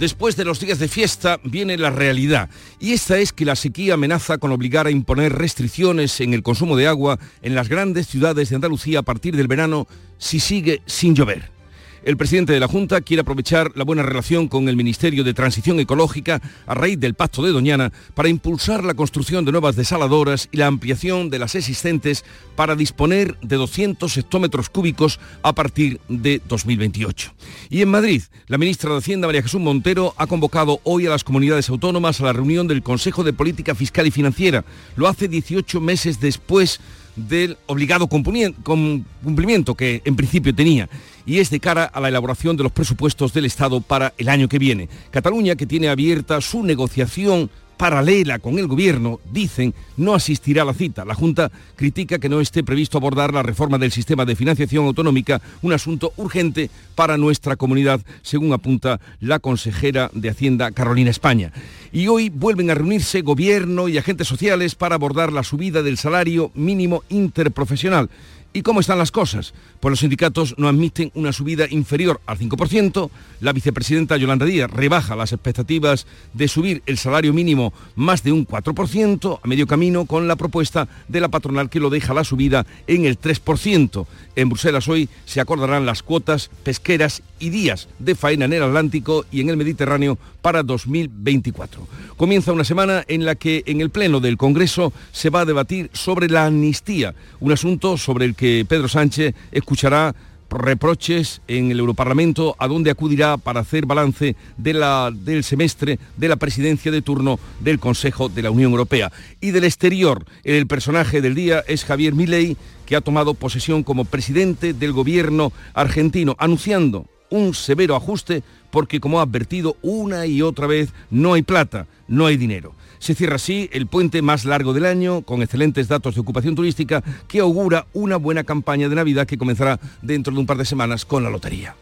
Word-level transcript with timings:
Después 0.00 0.34
de 0.34 0.46
los 0.46 0.58
días 0.60 0.78
de 0.78 0.88
fiesta 0.88 1.40
viene 1.44 1.76
la 1.76 1.90
realidad 1.90 2.48
y 2.78 2.94
esta 2.94 3.18
es 3.18 3.34
que 3.34 3.44
la 3.44 3.54
sequía 3.54 3.92
amenaza 3.92 4.38
con 4.38 4.50
obligar 4.50 4.86
a 4.86 4.90
imponer 4.90 5.34
restricciones 5.34 6.22
en 6.22 6.32
el 6.32 6.42
consumo 6.42 6.74
de 6.74 6.86
agua 6.86 7.18
en 7.42 7.54
las 7.54 7.68
grandes 7.68 8.06
ciudades 8.06 8.48
de 8.48 8.54
Andalucía 8.54 9.00
a 9.00 9.02
partir 9.02 9.36
del 9.36 9.46
verano 9.46 9.86
si 10.16 10.40
sigue 10.40 10.80
sin 10.86 11.14
llover. 11.14 11.59
El 12.02 12.16
presidente 12.16 12.54
de 12.54 12.60
la 12.60 12.66
Junta 12.66 13.02
quiere 13.02 13.20
aprovechar 13.20 13.72
la 13.74 13.84
buena 13.84 14.02
relación 14.02 14.48
con 14.48 14.70
el 14.70 14.76
Ministerio 14.76 15.22
de 15.22 15.34
Transición 15.34 15.78
Ecológica 15.80 16.40
a 16.66 16.74
raíz 16.74 16.98
del 16.98 17.12
Pacto 17.12 17.42
de 17.42 17.52
Doñana 17.52 17.92
para 18.14 18.30
impulsar 18.30 18.84
la 18.84 18.94
construcción 18.94 19.44
de 19.44 19.52
nuevas 19.52 19.76
desaladoras 19.76 20.48
y 20.50 20.56
la 20.56 20.66
ampliación 20.66 21.28
de 21.28 21.38
las 21.38 21.54
existentes 21.54 22.24
para 22.56 22.74
disponer 22.74 23.36
de 23.42 23.56
200 23.56 24.16
hectómetros 24.16 24.70
cúbicos 24.70 25.20
a 25.42 25.52
partir 25.52 26.00
de 26.08 26.40
2028. 26.48 27.34
Y 27.68 27.82
en 27.82 27.90
Madrid, 27.90 28.22
la 28.46 28.56
ministra 28.56 28.92
de 28.92 28.98
Hacienda, 28.98 29.28
María 29.28 29.42
Jesús 29.42 29.60
Montero, 29.60 30.14
ha 30.16 30.26
convocado 30.26 30.80
hoy 30.84 31.06
a 31.06 31.10
las 31.10 31.22
comunidades 31.22 31.68
autónomas 31.68 32.18
a 32.22 32.24
la 32.24 32.32
reunión 32.32 32.66
del 32.66 32.82
Consejo 32.82 33.24
de 33.24 33.34
Política 33.34 33.74
Fiscal 33.74 34.06
y 34.06 34.10
Financiera. 34.10 34.64
Lo 34.96 35.06
hace 35.06 35.28
18 35.28 35.78
meses 35.82 36.18
después 36.18 36.80
del 37.16 37.58
obligado 37.66 38.06
cumplimiento 38.06 39.74
que 39.74 40.00
en 40.04 40.16
principio 40.16 40.54
tenía 40.54 40.88
y 41.26 41.38
es 41.38 41.50
de 41.50 41.60
cara 41.60 41.84
a 41.84 42.00
la 42.00 42.08
elaboración 42.08 42.56
de 42.56 42.62
los 42.62 42.72
presupuestos 42.72 43.32
del 43.32 43.44
Estado 43.44 43.80
para 43.80 44.12
el 44.18 44.28
año 44.28 44.48
que 44.48 44.58
viene. 44.58 44.88
Cataluña, 45.10 45.56
que 45.56 45.66
tiene 45.66 45.88
abierta 45.88 46.40
su 46.40 46.62
negociación 46.62 47.50
paralela 47.80 48.38
con 48.38 48.58
el 48.58 48.66
gobierno, 48.66 49.20
dicen, 49.32 49.72
no 49.96 50.14
asistirá 50.14 50.60
a 50.60 50.64
la 50.66 50.74
cita. 50.74 51.06
La 51.06 51.14
Junta 51.14 51.50
critica 51.76 52.18
que 52.18 52.28
no 52.28 52.42
esté 52.42 52.62
previsto 52.62 52.98
abordar 52.98 53.32
la 53.32 53.42
reforma 53.42 53.78
del 53.78 53.90
sistema 53.90 54.26
de 54.26 54.36
financiación 54.36 54.84
autonómica, 54.84 55.40
un 55.62 55.72
asunto 55.72 56.12
urgente 56.18 56.68
para 56.94 57.16
nuestra 57.16 57.56
comunidad, 57.56 58.02
según 58.20 58.52
apunta 58.52 59.00
la 59.18 59.38
consejera 59.38 60.10
de 60.12 60.28
Hacienda 60.28 60.72
Carolina 60.72 61.08
España. 61.08 61.52
Y 61.90 62.08
hoy 62.08 62.28
vuelven 62.28 62.70
a 62.70 62.74
reunirse 62.74 63.22
gobierno 63.22 63.88
y 63.88 63.96
agentes 63.96 64.28
sociales 64.28 64.74
para 64.74 64.96
abordar 64.96 65.32
la 65.32 65.42
subida 65.42 65.82
del 65.82 65.96
salario 65.96 66.50
mínimo 66.54 67.02
interprofesional. 67.08 68.10
¿Y 68.52 68.62
cómo 68.62 68.80
están 68.80 68.98
las 68.98 69.12
cosas? 69.12 69.54
Pues 69.78 69.90
los 69.90 70.00
sindicatos 70.00 70.56
no 70.58 70.66
admiten 70.66 71.12
una 71.14 71.32
subida 71.32 71.66
inferior 71.70 72.20
al 72.26 72.36
5%. 72.36 73.08
La 73.40 73.52
vicepresidenta 73.52 74.16
Yolanda 74.16 74.44
Díaz 74.44 74.68
rebaja 74.68 75.14
las 75.14 75.32
expectativas 75.32 76.08
de 76.34 76.48
subir 76.48 76.82
el 76.86 76.98
salario 76.98 77.32
mínimo 77.32 77.72
más 77.94 78.24
de 78.24 78.32
un 78.32 78.44
4% 78.44 79.38
a 79.40 79.46
medio 79.46 79.68
camino 79.68 80.04
con 80.04 80.26
la 80.26 80.34
propuesta 80.34 80.88
de 81.06 81.20
la 81.20 81.28
patronal 81.28 81.70
que 81.70 81.78
lo 81.78 81.90
deja 81.90 82.12
la 82.12 82.24
subida 82.24 82.66
en 82.88 83.04
el 83.04 83.20
3%. 83.20 84.06
En 84.34 84.48
Bruselas 84.48 84.88
hoy 84.88 85.08
se 85.26 85.40
acordarán 85.40 85.86
las 85.86 86.02
cuotas 86.02 86.50
pesqueras 86.64 87.22
y 87.38 87.50
días 87.50 87.88
de 88.00 88.16
faena 88.16 88.46
en 88.46 88.52
el 88.52 88.64
Atlántico 88.64 89.26
y 89.30 89.42
en 89.42 89.50
el 89.50 89.56
Mediterráneo 89.56 90.18
para 90.42 90.62
2024. 90.62 91.86
Comienza 92.16 92.52
una 92.52 92.64
semana 92.64 93.04
en 93.08 93.24
la 93.24 93.34
que 93.34 93.62
en 93.66 93.80
el 93.80 93.90
Pleno 93.90 94.20
del 94.20 94.36
Congreso 94.36 94.92
se 95.12 95.30
va 95.30 95.40
a 95.40 95.44
debatir 95.44 95.90
sobre 95.92 96.28
la 96.28 96.46
amnistía, 96.46 97.14
un 97.40 97.52
asunto 97.52 97.96
sobre 97.96 98.24
el 98.24 98.34
que 98.40 98.64
Pedro 98.66 98.88
Sánchez 98.88 99.34
escuchará 99.52 100.14
reproches 100.48 101.42
en 101.46 101.70
el 101.70 101.78
Europarlamento, 101.78 102.56
a 102.58 102.68
donde 102.68 102.90
acudirá 102.90 103.36
para 103.36 103.60
hacer 103.60 103.84
balance 103.84 104.34
de 104.56 104.72
la, 104.72 105.12
del 105.14 105.44
semestre 105.44 105.98
de 106.16 106.26
la 106.26 106.36
presidencia 106.36 106.90
de 106.90 107.02
turno 107.02 107.38
del 107.60 107.78
Consejo 107.78 108.30
de 108.30 108.40
la 108.40 108.50
Unión 108.50 108.70
Europea. 108.70 109.12
Y 109.42 109.50
del 109.50 109.64
exterior, 109.64 110.24
el 110.42 110.66
personaje 110.66 111.20
del 111.20 111.34
día 111.34 111.62
es 111.68 111.84
Javier 111.84 112.14
Milei, 112.14 112.56
que 112.86 112.96
ha 112.96 113.02
tomado 113.02 113.34
posesión 113.34 113.82
como 113.82 114.06
presidente 114.06 114.72
del 114.72 114.92
gobierno 114.92 115.52
argentino, 115.74 116.34
anunciando 116.38 117.04
un 117.28 117.52
severo 117.52 117.94
ajuste 117.94 118.42
porque, 118.70 119.00
como 119.00 119.20
ha 119.20 119.24
advertido 119.24 119.76
una 119.82 120.24
y 120.24 120.40
otra 120.40 120.66
vez, 120.66 120.94
no 121.10 121.34
hay 121.34 121.42
plata, 121.42 121.88
no 122.08 122.24
hay 122.24 122.38
dinero. 122.38 122.72
Se 123.00 123.14
cierra 123.14 123.36
así 123.36 123.68
el 123.72 123.86
puente 123.86 124.20
más 124.20 124.44
largo 124.44 124.74
del 124.74 124.84
año, 124.84 125.22
con 125.22 125.42
excelentes 125.42 125.88
datos 125.88 126.14
de 126.14 126.20
ocupación 126.20 126.54
turística, 126.54 127.02
que 127.26 127.40
augura 127.40 127.86
una 127.94 128.16
buena 128.16 128.44
campaña 128.44 128.88
de 128.90 128.94
Navidad 128.94 129.26
que 129.26 129.38
comenzará 129.38 129.80
dentro 130.02 130.32
de 130.32 130.38
un 130.38 130.46
par 130.46 130.58
de 130.58 130.66
semanas 130.66 131.06
con 131.06 131.24
la 131.24 131.30
lotería. 131.30 131.74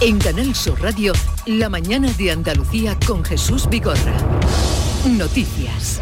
En 0.00 0.18
Canal 0.18 0.54
Sur 0.54 0.80
Radio, 0.80 1.12
la 1.46 1.68
mañana 1.68 2.12
de 2.12 2.30
Andalucía 2.30 2.96
con 3.04 3.24
Jesús 3.24 3.68
Bigorra. 3.68 4.16
Noticias. 5.04 6.00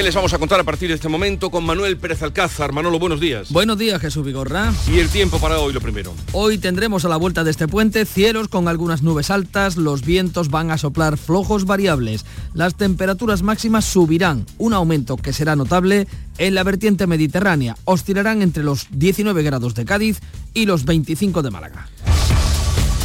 ¿Qué 0.00 0.04
les 0.04 0.14
vamos 0.14 0.32
a 0.32 0.38
contar 0.38 0.58
a 0.58 0.64
partir 0.64 0.88
de 0.88 0.94
este 0.94 1.10
momento 1.10 1.50
con 1.50 1.62
Manuel 1.62 1.98
Pérez 1.98 2.22
Alcázar? 2.22 2.72
Manolo, 2.72 2.98
buenos 2.98 3.20
días. 3.20 3.52
Buenos 3.52 3.76
días, 3.76 4.00
Jesús 4.00 4.24
Vigorra. 4.24 4.72
Y 4.90 4.98
el 4.98 5.10
tiempo 5.10 5.38
para 5.38 5.58
hoy, 5.58 5.74
lo 5.74 5.82
primero. 5.82 6.14
Hoy 6.32 6.56
tendremos 6.56 7.04
a 7.04 7.10
la 7.10 7.18
vuelta 7.18 7.44
de 7.44 7.50
este 7.50 7.68
puente 7.68 8.06
cielos 8.06 8.48
con 8.48 8.66
algunas 8.66 9.02
nubes 9.02 9.28
altas, 9.28 9.76
los 9.76 10.00
vientos 10.00 10.48
van 10.48 10.70
a 10.70 10.78
soplar 10.78 11.18
flojos 11.18 11.66
variables, 11.66 12.24
las 12.54 12.76
temperaturas 12.76 13.42
máximas 13.42 13.84
subirán, 13.84 14.46
un 14.56 14.72
aumento 14.72 15.18
que 15.18 15.34
será 15.34 15.54
notable 15.54 16.06
en 16.38 16.54
la 16.54 16.62
vertiente 16.62 17.06
mediterránea, 17.06 17.76
oscilarán 17.84 18.40
entre 18.40 18.62
los 18.62 18.86
19 18.92 19.42
grados 19.42 19.74
de 19.74 19.84
Cádiz 19.84 20.20
y 20.54 20.64
los 20.64 20.86
25 20.86 21.42
de 21.42 21.50
Málaga. 21.50 21.90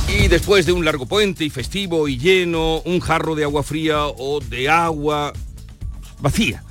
Y 0.08 0.30
después 0.30 0.66
de 0.66 0.72
un 0.72 0.86
largo 0.86 1.08
puente 1.08 1.44
y 1.44 1.50
festivo 1.50 2.08
y 2.08 2.18
lleno, 2.18 2.80
un 2.86 3.02
jarro 3.02 3.36
de 3.36 3.44
agua 3.44 3.64
fría 3.64 4.06
o 4.06 4.40
de 4.40 4.70
agua 4.70 5.34
vacía 6.22 6.65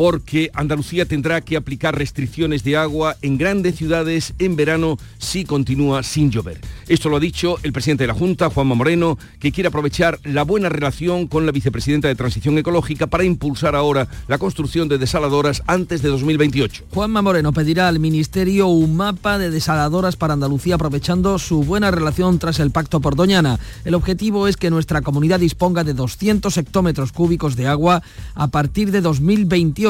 porque 0.00 0.50
Andalucía 0.54 1.04
tendrá 1.04 1.42
que 1.42 1.58
aplicar 1.58 1.94
restricciones 1.94 2.64
de 2.64 2.74
agua 2.74 3.16
en 3.20 3.36
grandes 3.36 3.74
ciudades 3.74 4.32
en 4.38 4.56
verano 4.56 4.96
si 5.18 5.44
continúa 5.44 6.02
sin 6.02 6.30
llover. 6.30 6.58
Esto 6.88 7.10
lo 7.10 7.18
ha 7.18 7.20
dicho 7.20 7.58
el 7.64 7.74
presidente 7.74 8.04
de 8.04 8.08
la 8.08 8.14
Junta, 8.14 8.48
Juanma 8.48 8.74
Moreno, 8.74 9.18
que 9.38 9.52
quiere 9.52 9.68
aprovechar 9.68 10.18
la 10.24 10.42
buena 10.42 10.70
relación 10.70 11.26
con 11.26 11.44
la 11.44 11.52
vicepresidenta 11.52 12.08
de 12.08 12.14
Transición 12.14 12.56
Ecológica 12.56 13.08
para 13.08 13.24
impulsar 13.24 13.76
ahora 13.76 14.08
la 14.26 14.38
construcción 14.38 14.88
de 14.88 14.96
desaladoras 14.96 15.62
antes 15.66 16.00
de 16.00 16.08
2028. 16.08 16.84
Juanma 16.94 17.20
Moreno 17.20 17.52
pedirá 17.52 17.86
al 17.86 17.98
Ministerio 17.98 18.68
un 18.68 18.96
mapa 18.96 19.36
de 19.36 19.50
desaladoras 19.50 20.16
para 20.16 20.32
Andalucía 20.32 20.76
aprovechando 20.76 21.38
su 21.38 21.62
buena 21.62 21.90
relación 21.90 22.38
tras 22.38 22.58
el 22.58 22.70
pacto 22.70 23.00
por 23.00 23.16
Doñana. 23.16 23.60
El 23.84 23.94
objetivo 23.94 24.48
es 24.48 24.56
que 24.56 24.70
nuestra 24.70 25.02
comunidad 25.02 25.40
disponga 25.40 25.84
de 25.84 25.92
200 25.92 26.56
hectómetros 26.56 27.12
cúbicos 27.12 27.54
de 27.54 27.66
agua 27.66 28.02
a 28.34 28.48
partir 28.48 28.92
de 28.92 29.02
2028 29.02 29.89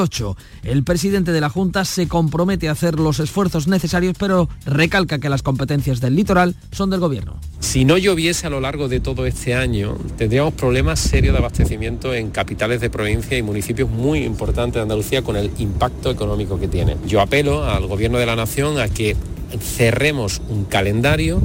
el 0.63 0.83
presidente 0.83 1.31
de 1.31 1.41
la 1.41 1.49
Junta 1.49 1.85
se 1.85 2.07
compromete 2.07 2.69
a 2.69 2.71
hacer 2.71 2.99
los 2.99 3.19
esfuerzos 3.19 3.67
necesarios, 3.67 4.15
pero 4.17 4.49
recalca 4.65 5.19
que 5.19 5.29
las 5.29 5.43
competencias 5.43 6.01
del 6.01 6.15
litoral 6.15 6.55
son 6.71 6.89
del 6.89 6.99
gobierno. 6.99 7.39
Si 7.59 7.85
no 7.85 7.97
lloviese 7.97 8.47
a 8.47 8.49
lo 8.49 8.59
largo 8.59 8.87
de 8.87 8.99
todo 8.99 9.25
este 9.25 9.53
año, 9.53 9.97
tendríamos 10.17 10.53
problemas 10.53 10.99
serios 10.99 11.33
de 11.33 11.39
abastecimiento 11.39 12.13
en 12.13 12.31
capitales 12.31 12.81
de 12.81 12.89
provincia 12.89 13.37
y 13.37 13.43
municipios 13.43 13.89
muy 13.89 14.23
importantes 14.23 14.75
de 14.75 14.81
Andalucía 14.81 15.21
con 15.21 15.35
el 15.35 15.51
impacto 15.59 16.09
económico 16.09 16.59
que 16.59 16.67
tiene. 16.67 16.97
Yo 17.05 17.21
apelo 17.21 17.63
al 17.63 17.85
gobierno 17.87 18.17
de 18.17 18.25
la 18.25 18.35
nación 18.35 18.79
a 18.79 18.89
que 18.89 19.15
cerremos 19.59 20.41
un 20.49 20.65
calendario 20.65 21.41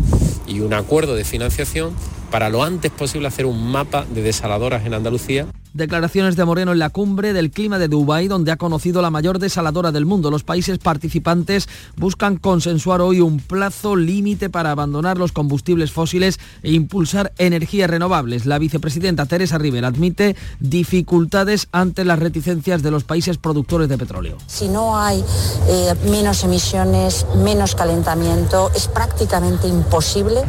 y 0.47 0.61
un 0.61 0.73
acuerdo 0.73 1.15
de 1.15 1.25
financiación 1.25 1.93
para 2.31 2.49
lo 2.49 2.63
antes 2.63 2.91
posible 2.91 3.29
hacer 3.29 3.47
un 3.47 3.71
mapa 3.71 4.05
de 4.13 4.23
desaladoras 4.23 4.87
en 4.87 4.95
Andalucía 4.95 5.47
Declaraciones 5.77 6.37
de 6.37 6.45
Moreno 6.45 6.73
en 6.73 6.79
la 6.79 6.89
cumbre 6.89 7.35
del 7.35 7.51
clima 7.51 7.79
de 7.79 7.89
Dubái, 7.89 8.29
donde 8.29 8.51
ha 8.51 8.57
conocido 8.57 9.03
la 9.03 9.11
mayor 9.11 9.39
desaladora 9.39 9.93
del 9.93 10.07
mundo. 10.07 10.31
Los 10.31 10.43
países 10.43 10.79
participantes 10.79 11.69
buscan 11.97 12.37
consensuar 12.37 13.03
hoy 13.03 13.21
un 13.21 13.41
plazo 13.41 13.95
límite 13.95 14.49
para 14.49 14.71
abandonar 14.71 15.19
los 15.19 15.33
combustibles 15.33 15.93
fósiles 15.93 16.41
e 16.63 16.73
impulsar 16.73 17.33
energías 17.37 17.91
renovables. 17.91 18.47
La 18.47 18.59
vicepresidenta 18.59 19.27
Teresa 19.27 19.59
Rivera 19.59 19.89
admite 19.89 20.35
dificultades 20.61 21.69
ante 21.73 22.07
las 22.07 22.19
reticencias 22.19 22.83
de 22.83 22.91
los 22.91 23.05
países 23.05 23.37
productores 23.37 23.91
de 23.91 23.99
petróleo. 23.99 24.39
Si 24.47 24.69
no 24.69 24.99
hay 24.99 25.23
eh, 25.69 25.95
menos 26.11 26.43
emisiones, 26.43 27.27
menos 27.37 27.75
calentamiento, 27.75 28.71
es 28.75 28.89
prácticamente 28.89 29.69
imposible 29.69 30.41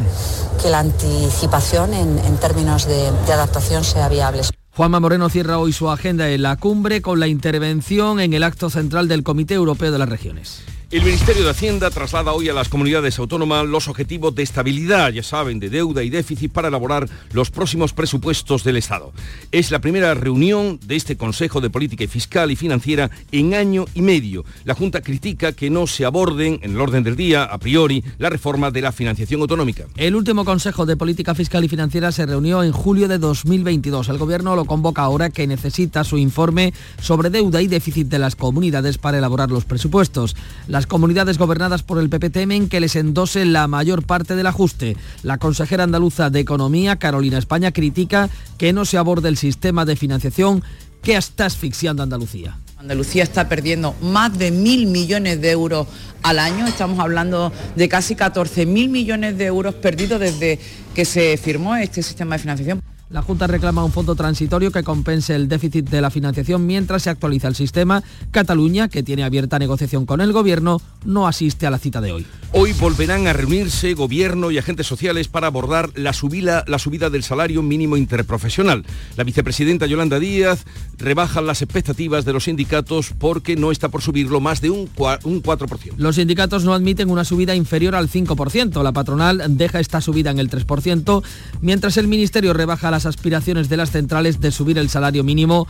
que 0.62 0.70
la 0.70 0.78
anticipación 0.78 1.92
en, 1.92 2.36
términos 2.38 2.86
de 2.86 3.32
adaptación 3.32 3.84
sea 3.84 4.08
viable. 4.08 4.42
Juanma 4.78 5.00
Moreno 5.00 5.28
cierra 5.28 5.58
hoy 5.58 5.72
su 5.72 5.90
agenda 5.90 6.30
en 6.30 6.42
la 6.42 6.54
cumbre 6.54 7.02
con 7.02 7.18
la 7.18 7.26
intervención 7.26 8.20
en 8.20 8.32
el 8.32 8.44
acto 8.44 8.70
central 8.70 9.08
del 9.08 9.24
Comité 9.24 9.54
Europeo 9.54 9.90
de 9.90 9.98
las 9.98 10.08
Regiones. 10.08 10.62
El 10.90 11.02
Ministerio 11.02 11.44
de 11.44 11.50
Hacienda 11.50 11.90
traslada 11.90 12.32
hoy 12.32 12.48
a 12.48 12.54
las 12.54 12.70
comunidades 12.70 13.18
autónomas 13.18 13.66
los 13.66 13.88
objetivos 13.88 14.34
de 14.34 14.42
estabilidad, 14.42 15.12
ya 15.12 15.22
saben, 15.22 15.60
de 15.60 15.68
deuda 15.68 16.02
y 16.02 16.08
déficit 16.08 16.50
para 16.50 16.68
elaborar 16.68 17.06
los 17.34 17.50
próximos 17.50 17.92
presupuestos 17.92 18.64
del 18.64 18.78
Estado. 18.78 19.12
Es 19.52 19.70
la 19.70 19.80
primera 19.80 20.14
reunión 20.14 20.80
de 20.82 20.96
este 20.96 21.18
Consejo 21.18 21.60
de 21.60 21.68
Política 21.68 22.08
Fiscal 22.08 22.50
y 22.50 22.56
Financiera 22.56 23.10
en 23.32 23.52
año 23.52 23.84
y 23.92 24.00
medio. 24.00 24.46
La 24.64 24.74
Junta 24.74 25.02
critica 25.02 25.52
que 25.52 25.68
no 25.68 25.86
se 25.86 26.06
aborden 26.06 26.58
en 26.62 26.70
el 26.70 26.80
orden 26.80 27.04
del 27.04 27.16
día, 27.16 27.44
a 27.44 27.58
priori, 27.58 28.02
la 28.16 28.30
reforma 28.30 28.70
de 28.70 28.80
la 28.80 28.90
financiación 28.90 29.42
autonómica. 29.42 29.84
El 29.94 30.16
último 30.16 30.46
Consejo 30.46 30.86
de 30.86 30.96
Política 30.96 31.34
Fiscal 31.34 31.64
y 31.64 31.68
Financiera 31.68 32.12
se 32.12 32.24
reunió 32.24 32.62
en 32.62 32.72
julio 32.72 33.08
de 33.08 33.18
2022. 33.18 34.08
El 34.08 34.16
Gobierno 34.16 34.56
lo 34.56 34.64
convoca 34.64 35.02
ahora 35.02 35.28
que 35.28 35.46
necesita 35.46 36.02
su 36.02 36.16
informe 36.16 36.72
sobre 36.98 37.28
deuda 37.28 37.60
y 37.60 37.66
déficit 37.66 38.08
de 38.08 38.20
las 38.20 38.36
comunidades 38.36 38.96
para 38.96 39.18
elaborar 39.18 39.50
los 39.50 39.66
presupuestos. 39.66 40.34
Las 40.78 40.86
comunidades 40.86 41.38
gobernadas 41.38 41.82
por 41.82 41.98
el 41.98 42.08
PP 42.08 42.30
temen 42.30 42.68
que 42.68 42.78
les 42.78 42.94
endose 42.94 43.44
la 43.44 43.66
mayor 43.66 44.04
parte 44.04 44.36
del 44.36 44.46
ajuste. 44.46 44.96
La 45.24 45.38
consejera 45.38 45.82
andaluza 45.82 46.30
de 46.30 46.38
Economía, 46.38 47.00
Carolina 47.00 47.36
España, 47.36 47.72
critica 47.72 48.30
que 48.58 48.72
no 48.72 48.84
se 48.84 48.96
aborde 48.96 49.28
el 49.28 49.36
sistema 49.36 49.84
de 49.84 49.96
financiación 49.96 50.62
que 51.02 51.16
está 51.16 51.46
asfixiando 51.46 52.00
a 52.00 52.04
Andalucía. 52.04 52.60
Andalucía 52.76 53.24
está 53.24 53.48
perdiendo 53.48 53.96
más 54.02 54.38
de 54.38 54.52
mil 54.52 54.86
millones 54.86 55.40
de 55.40 55.50
euros 55.50 55.88
al 56.22 56.38
año. 56.38 56.68
Estamos 56.68 57.00
hablando 57.00 57.52
de 57.74 57.88
casi 57.88 58.14
14 58.14 58.64
mil 58.64 58.88
millones 58.88 59.36
de 59.36 59.46
euros 59.46 59.74
perdidos 59.74 60.20
desde 60.20 60.60
que 60.94 61.04
se 61.04 61.36
firmó 61.38 61.74
este 61.74 62.04
sistema 62.04 62.36
de 62.36 62.42
financiación. 62.42 62.82
La 63.10 63.22
Junta 63.22 63.46
reclama 63.46 63.84
un 63.84 63.92
fondo 63.92 64.14
transitorio 64.14 64.70
que 64.70 64.82
compense 64.82 65.34
el 65.34 65.48
déficit 65.48 65.88
de 65.88 66.02
la 66.02 66.10
financiación 66.10 66.66
mientras 66.66 67.04
se 67.04 67.10
actualiza 67.10 67.48
el 67.48 67.54
sistema. 67.54 68.02
Cataluña, 68.32 68.88
que 68.88 69.02
tiene 69.02 69.24
abierta 69.24 69.58
negociación 69.58 70.04
con 70.04 70.20
el 70.20 70.34
Gobierno, 70.34 70.82
no 71.06 71.26
asiste 71.26 71.66
a 71.66 71.70
la 71.70 71.78
cita 71.78 72.02
de 72.02 72.12
hoy. 72.12 72.26
Hoy 72.52 72.74
volverán 72.74 73.26
a 73.26 73.32
reunirse 73.32 73.94
gobierno 73.94 74.50
y 74.50 74.58
agentes 74.58 74.86
sociales 74.86 75.28
para 75.28 75.46
abordar 75.46 75.90
la 75.94 76.12
subida, 76.12 76.64
la 76.66 76.78
subida 76.78 77.08
del 77.08 77.22
salario 77.22 77.62
mínimo 77.62 77.96
interprofesional. 77.96 78.84
La 79.16 79.24
vicepresidenta 79.24 79.86
Yolanda 79.86 80.18
Díaz 80.18 80.64
rebaja 80.98 81.40
las 81.40 81.62
expectativas 81.62 82.26
de 82.26 82.34
los 82.34 82.44
sindicatos 82.44 83.14
porque 83.18 83.56
no 83.56 83.70
está 83.70 83.88
por 83.88 84.02
subirlo 84.02 84.40
más 84.40 84.60
de 84.60 84.68
un, 84.68 84.80
un 85.24 85.42
4%. 85.42 85.94
Los 85.96 86.16
sindicatos 86.16 86.64
no 86.64 86.74
admiten 86.74 87.10
una 87.10 87.24
subida 87.24 87.54
inferior 87.54 87.94
al 87.94 88.10
5%. 88.10 88.82
La 88.82 88.92
patronal 88.92 89.42
deja 89.56 89.80
esta 89.80 90.02
subida 90.02 90.30
en 90.30 90.38
el 90.38 90.50
3%, 90.50 91.22
mientras 91.62 91.96
el 91.96 92.08
Ministerio 92.08 92.52
rebaja 92.52 92.90
la 92.90 92.97
las 92.98 93.06
aspiraciones 93.06 93.68
de 93.68 93.76
las 93.76 93.92
centrales 93.92 94.40
de 94.40 94.50
subir 94.50 94.76
el 94.76 94.88
salario 94.88 95.22
mínimo 95.22 95.68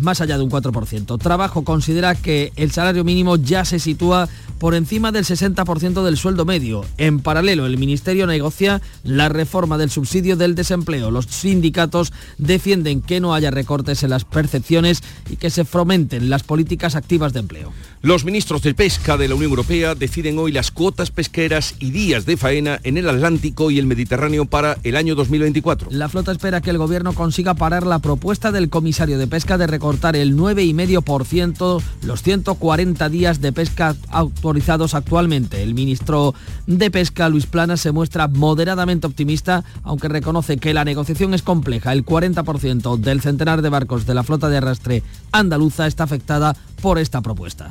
más 0.00 0.22
allá 0.22 0.38
de 0.38 0.44
un 0.44 0.50
4%. 0.50 1.18
Trabajo 1.18 1.64
considera 1.64 2.14
que 2.14 2.50
el 2.56 2.70
salario 2.70 3.04
mínimo 3.04 3.36
ya 3.36 3.66
se 3.66 3.78
sitúa 3.78 4.26
por 4.58 4.74
encima 4.74 5.12
del 5.12 5.24
60% 5.26 6.02
del 6.02 6.16
sueldo 6.16 6.46
medio. 6.46 6.86
En 6.96 7.20
paralelo, 7.20 7.66
el 7.66 7.76
Ministerio 7.76 8.26
negocia 8.26 8.80
la 9.04 9.28
reforma 9.28 9.76
del 9.76 9.90
subsidio 9.90 10.36
del 10.36 10.54
desempleo. 10.54 11.10
Los 11.10 11.26
sindicatos 11.26 12.12
defienden 12.38 13.02
que 13.02 13.20
no 13.20 13.34
haya 13.34 13.50
recortes 13.50 14.02
en 14.02 14.10
las 14.10 14.24
percepciones 14.24 15.02
y 15.28 15.36
que 15.36 15.50
se 15.50 15.66
fomenten 15.66 16.30
las 16.30 16.42
políticas 16.42 16.94
activas 16.94 17.34
de 17.34 17.40
empleo. 17.40 17.72
Los 18.02 18.24
ministros 18.24 18.62
de 18.62 18.74
Pesca 18.74 19.16
de 19.16 19.26
la 19.26 19.34
Unión 19.34 19.50
Europea 19.50 19.94
deciden 19.94 20.38
hoy 20.38 20.52
las 20.52 20.70
cuotas 20.70 21.10
pesqueras 21.10 21.74
y 21.80 21.90
días 21.90 22.26
de 22.26 22.36
faena 22.36 22.78
en 22.84 22.98
el 22.98 23.08
Atlántico 23.08 23.70
y 23.70 23.78
el 23.78 23.86
Mediterráneo 23.86 24.44
para 24.44 24.76
el 24.84 24.96
año 24.96 25.14
2024. 25.14 25.88
La 25.90 26.10
flota 26.10 26.30
espera 26.30 26.60
que 26.60 26.70
el 26.70 26.78
gobierno 26.78 27.14
consiga 27.14 27.54
parar 27.54 27.86
la 27.86 28.00
propuesta 28.00 28.52
del 28.52 28.68
comisario 28.68 29.18
de 29.18 29.26
pesca 29.26 29.56
de 29.56 29.66
recortar 29.66 30.14
el 30.14 30.36
9,5% 30.36 31.82
los 32.02 32.22
140 32.22 33.08
días 33.08 33.40
de 33.40 33.52
pesca 33.52 33.96
autorizados 34.10 34.94
actualmente. 34.94 35.62
El 35.62 35.74
ministro 35.74 36.34
de 36.66 36.90
Pesca, 36.90 37.28
Luis 37.28 37.46
Plana, 37.46 37.76
se 37.76 37.92
muestra 37.92 38.28
moderadamente 38.28 39.06
optimista, 39.06 39.64
aunque 39.82 40.08
reconoce 40.08 40.58
que 40.58 40.74
la 40.74 40.84
negociación 40.84 41.32
es 41.32 41.42
compleja. 41.42 41.92
El 41.92 42.04
40% 42.04 42.98
del 42.98 43.22
centenar 43.22 43.62
de 43.62 43.70
barcos 43.70 44.06
de 44.06 44.14
la 44.14 44.22
flota 44.22 44.48
de 44.48 44.58
arrastre 44.58 45.02
andaluza 45.32 45.86
está 45.86 46.04
afectada 46.04 46.56
por 46.80 46.98
esta 46.98 47.20
propuesta. 47.22 47.70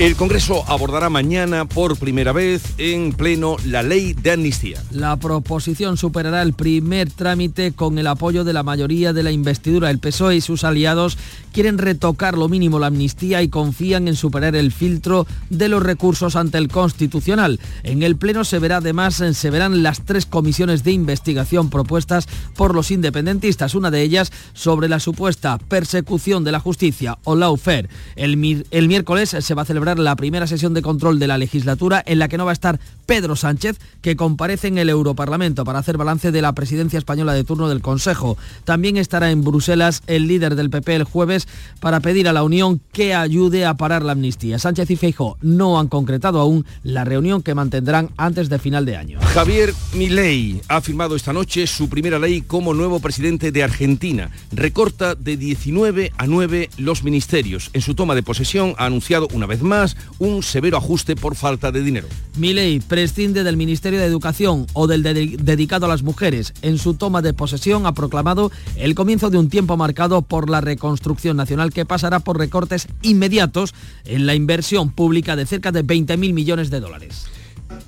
El 0.00 0.16
Congreso 0.16 0.64
abordará 0.66 1.10
mañana 1.10 1.66
por 1.66 1.98
primera 1.98 2.32
vez 2.32 2.62
en 2.78 3.12
pleno 3.12 3.56
la 3.66 3.82
ley 3.82 4.14
de 4.14 4.32
amnistía. 4.32 4.82
La 4.90 5.16
proposición 5.18 5.98
superará 5.98 6.40
el 6.40 6.54
primer 6.54 7.10
trámite 7.10 7.72
con 7.72 7.98
el 7.98 8.06
apoyo 8.06 8.42
de 8.42 8.54
la 8.54 8.62
mayoría 8.62 9.12
de 9.12 9.22
la 9.22 9.30
investidura. 9.30 9.90
El 9.90 9.98
PSOE 9.98 10.36
y 10.36 10.40
sus 10.40 10.64
aliados 10.64 11.18
quieren 11.52 11.78
retocar 11.78 12.36
lo 12.36 12.48
mínimo 12.48 12.78
la 12.78 12.86
amnistía 12.86 13.42
y 13.42 13.48
confían 13.48 14.08
en 14.08 14.16
superar 14.16 14.56
el 14.56 14.72
filtro 14.72 15.26
de 15.48 15.68
los 15.68 15.82
recursos 15.82 16.36
ante 16.36 16.58
el 16.58 16.68
Constitucional. 16.68 17.60
En 17.82 18.02
el 18.02 18.16
Pleno 18.16 18.44
se 18.44 18.58
verá 18.58 18.78
además, 18.78 19.22
se 19.32 19.50
verán 19.50 19.82
las 19.82 20.04
tres 20.04 20.26
comisiones 20.26 20.84
de 20.84 20.92
investigación 20.92 21.70
propuestas 21.70 22.28
por 22.56 22.74
los 22.74 22.90
independentistas, 22.90 23.74
una 23.74 23.90
de 23.90 24.02
ellas 24.02 24.32
sobre 24.52 24.88
la 24.88 25.00
supuesta 25.00 25.58
persecución 25.58 26.44
de 26.44 26.52
la 26.52 26.60
justicia 26.60 27.18
o 27.24 27.34
lawfare. 27.34 27.88
El, 28.16 28.66
el 28.70 28.88
miércoles 28.88 29.36
se 29.38 29.54
va 29.54 29.62
a 29.62 29.66
celebrar 29.66 29.98
la 29.98 30.16
primera 30.16 30.46
sesión 30.46 30.74
de 30.74 30.82
control 30.82 31.18
de 31.18 31.26
la 31.26 31.38
legislatura 31.38 32.02
en 32.04 32.18
la 32.18 32.28
que 32.28 32.38
no 32.38 32.44
va 32.44 32.52
a 32.52 32.54
estar 32.54 32.80
Pedro 33.06 33.36
Sánchez, 33.36 33.78
que 34.02 34.16
comparece 34.16 34.68
en 34.68 34.78
el 34.78 34.88
Europarlamento 34.88 35.64
para 35.64 35.80
hacer 35.80 35.96
balance 35.96 36.30
de 36.30 36.42
la 36.42 36.52
presidencia 36.52 36.98
española 36.98 37.34
de 37.34 37.44
turno 37.44 37.68
del 37.68 37.82
Consejo. 37.82 38.38
También 38.64 38.96
estará 38.96 39.30
en 39.30 39.42
Bruselas 39.42 40.02
el 40.06 40.28
líder 40.28 40.54
del 40.54 40.70
PP 40.70 40.94
el 40.94 41.04
jueves 41.04 41.39
para 41.80 42.00
pedir 42.00 42.28
a 42.28 42.32
la 42.32 42.42
Unión 42.42 42.80
que 42.92 43.14
ayude 43.14 43.64
a 43.64 43.74
parar 43.74 44.02
la 44.02 44.12
amnistía. 44.12 44.58
Sánchez 44.58 44.90
y 44.90 44.96
Feijóo 44.96 45.38
no 45.40 45.78
han 45.78 45.88
concretado 45.88 46.40
aún 46.40 46.64
la 46.82 47.04
reunión 47.04 47.42
que 47.42 47.54
mantendrán 47.54 48.10
antes 48.16 48.48
de 48.48 48.58
final 48.58 48.84
de 48.84 48.96
año. 48.96 49.18
Javier 49.34 49.74
Milei 49.94 50.60
ha 50.68 50.80
firmado 50.80 51.16
esta 51.16 51.32
noche 51.32 51.66
su 51.66 51.88
primera 51.88 52.18
ley 52.18 52.42
como 52.42 52.74
nuevo 52.74 53.00
presidente 53.00 53.52
de 53.52 53.62
Argentina. 53.62 54.30
Recorta 54.52 55.14
de 55.14 55.36
19 55.36 56.12
a 56.16 56.26
9 56.26 56.70
los 56.78 57.04
ministerios. 57.04 57.70
En 57.72 57.80
su 57.80 57.94
toma 57.94 58.14
de 58.14 58.22
posesión 58.22 58.74
ha 58.78 58.86
anunciado 58.86 59.28
una 59.32 59.46
vez 59.46 59.62
más 59.62 59.96
un 60.18 60.42
severo 60.42 60.76
ajuste 60.76 61.16
por 61.16 61.36
falta 61.36 61.72
de 61.72 61.82
dinero. 61.82 62.08
Milei 62.36 62.80
prescinde 62.80 63.44
del 63.44 63.56
Ministerio 63.56 63.98
de 63.98 64.06
Educación 64.06 64.66
o 64.72 64.86
del 64.86 65.02
dedicado 65.02 65.86
a 65.86 65.88
las 65.88 66.02
mujeres. 66.02 66.54
En 66.62 66.78
su 66.78 66.94
toma 66.94 67.22
de 67.22 67.32
posesión 67.32 67.86
ha 67.86 67.92
proclamado 67.92 68.50
el 68.76 68.94
comienzo 68.94 69.30
de 69.30 69.38
un 69.38 69.48
tiempo 69.48 69.76
marcado 69.76 70.22
por 70.22 70.50
la 70.50 70.60
reconstrucción 70.60 71.29
nacional 71.34 71.72
que 71.72 71.84
pasará 71.84 72.20
por 72.20 72.38
recortes 72.38 72.86
inmediatos 73.02 73.74
en 74.04 74.26
la 74.26 74.34
inversión 74.34 74.90
pública 74.90 75.36
de 75.36 75.46
cerca 75.46 75.72
de 75.72 75.84
20.000 75.84 76.32
millones 76.32 76.70
de 76.70 76.80
dólares. 76.80 77.26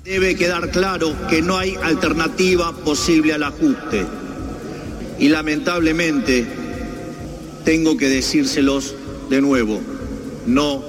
Debe 0.03 0.35
quedar 0.35 0.71
claro 0.71 1.13
que 1.29 1.41
no 1.41 1.57
hay 1.57 1.75
alternativa 1.75 2.73
posible 2.73 3.33
al 3.33 3.43
ajuste. 3.43 4.05
Y 5.19 5.29
lamentablemente 5.29 6.45
tengo 7.63 7.97
que 7.97 8.09
decírselos 8.09 8.95
de 9.29 9.41
nuevo, 9.41 9.79
no 10.45 10.83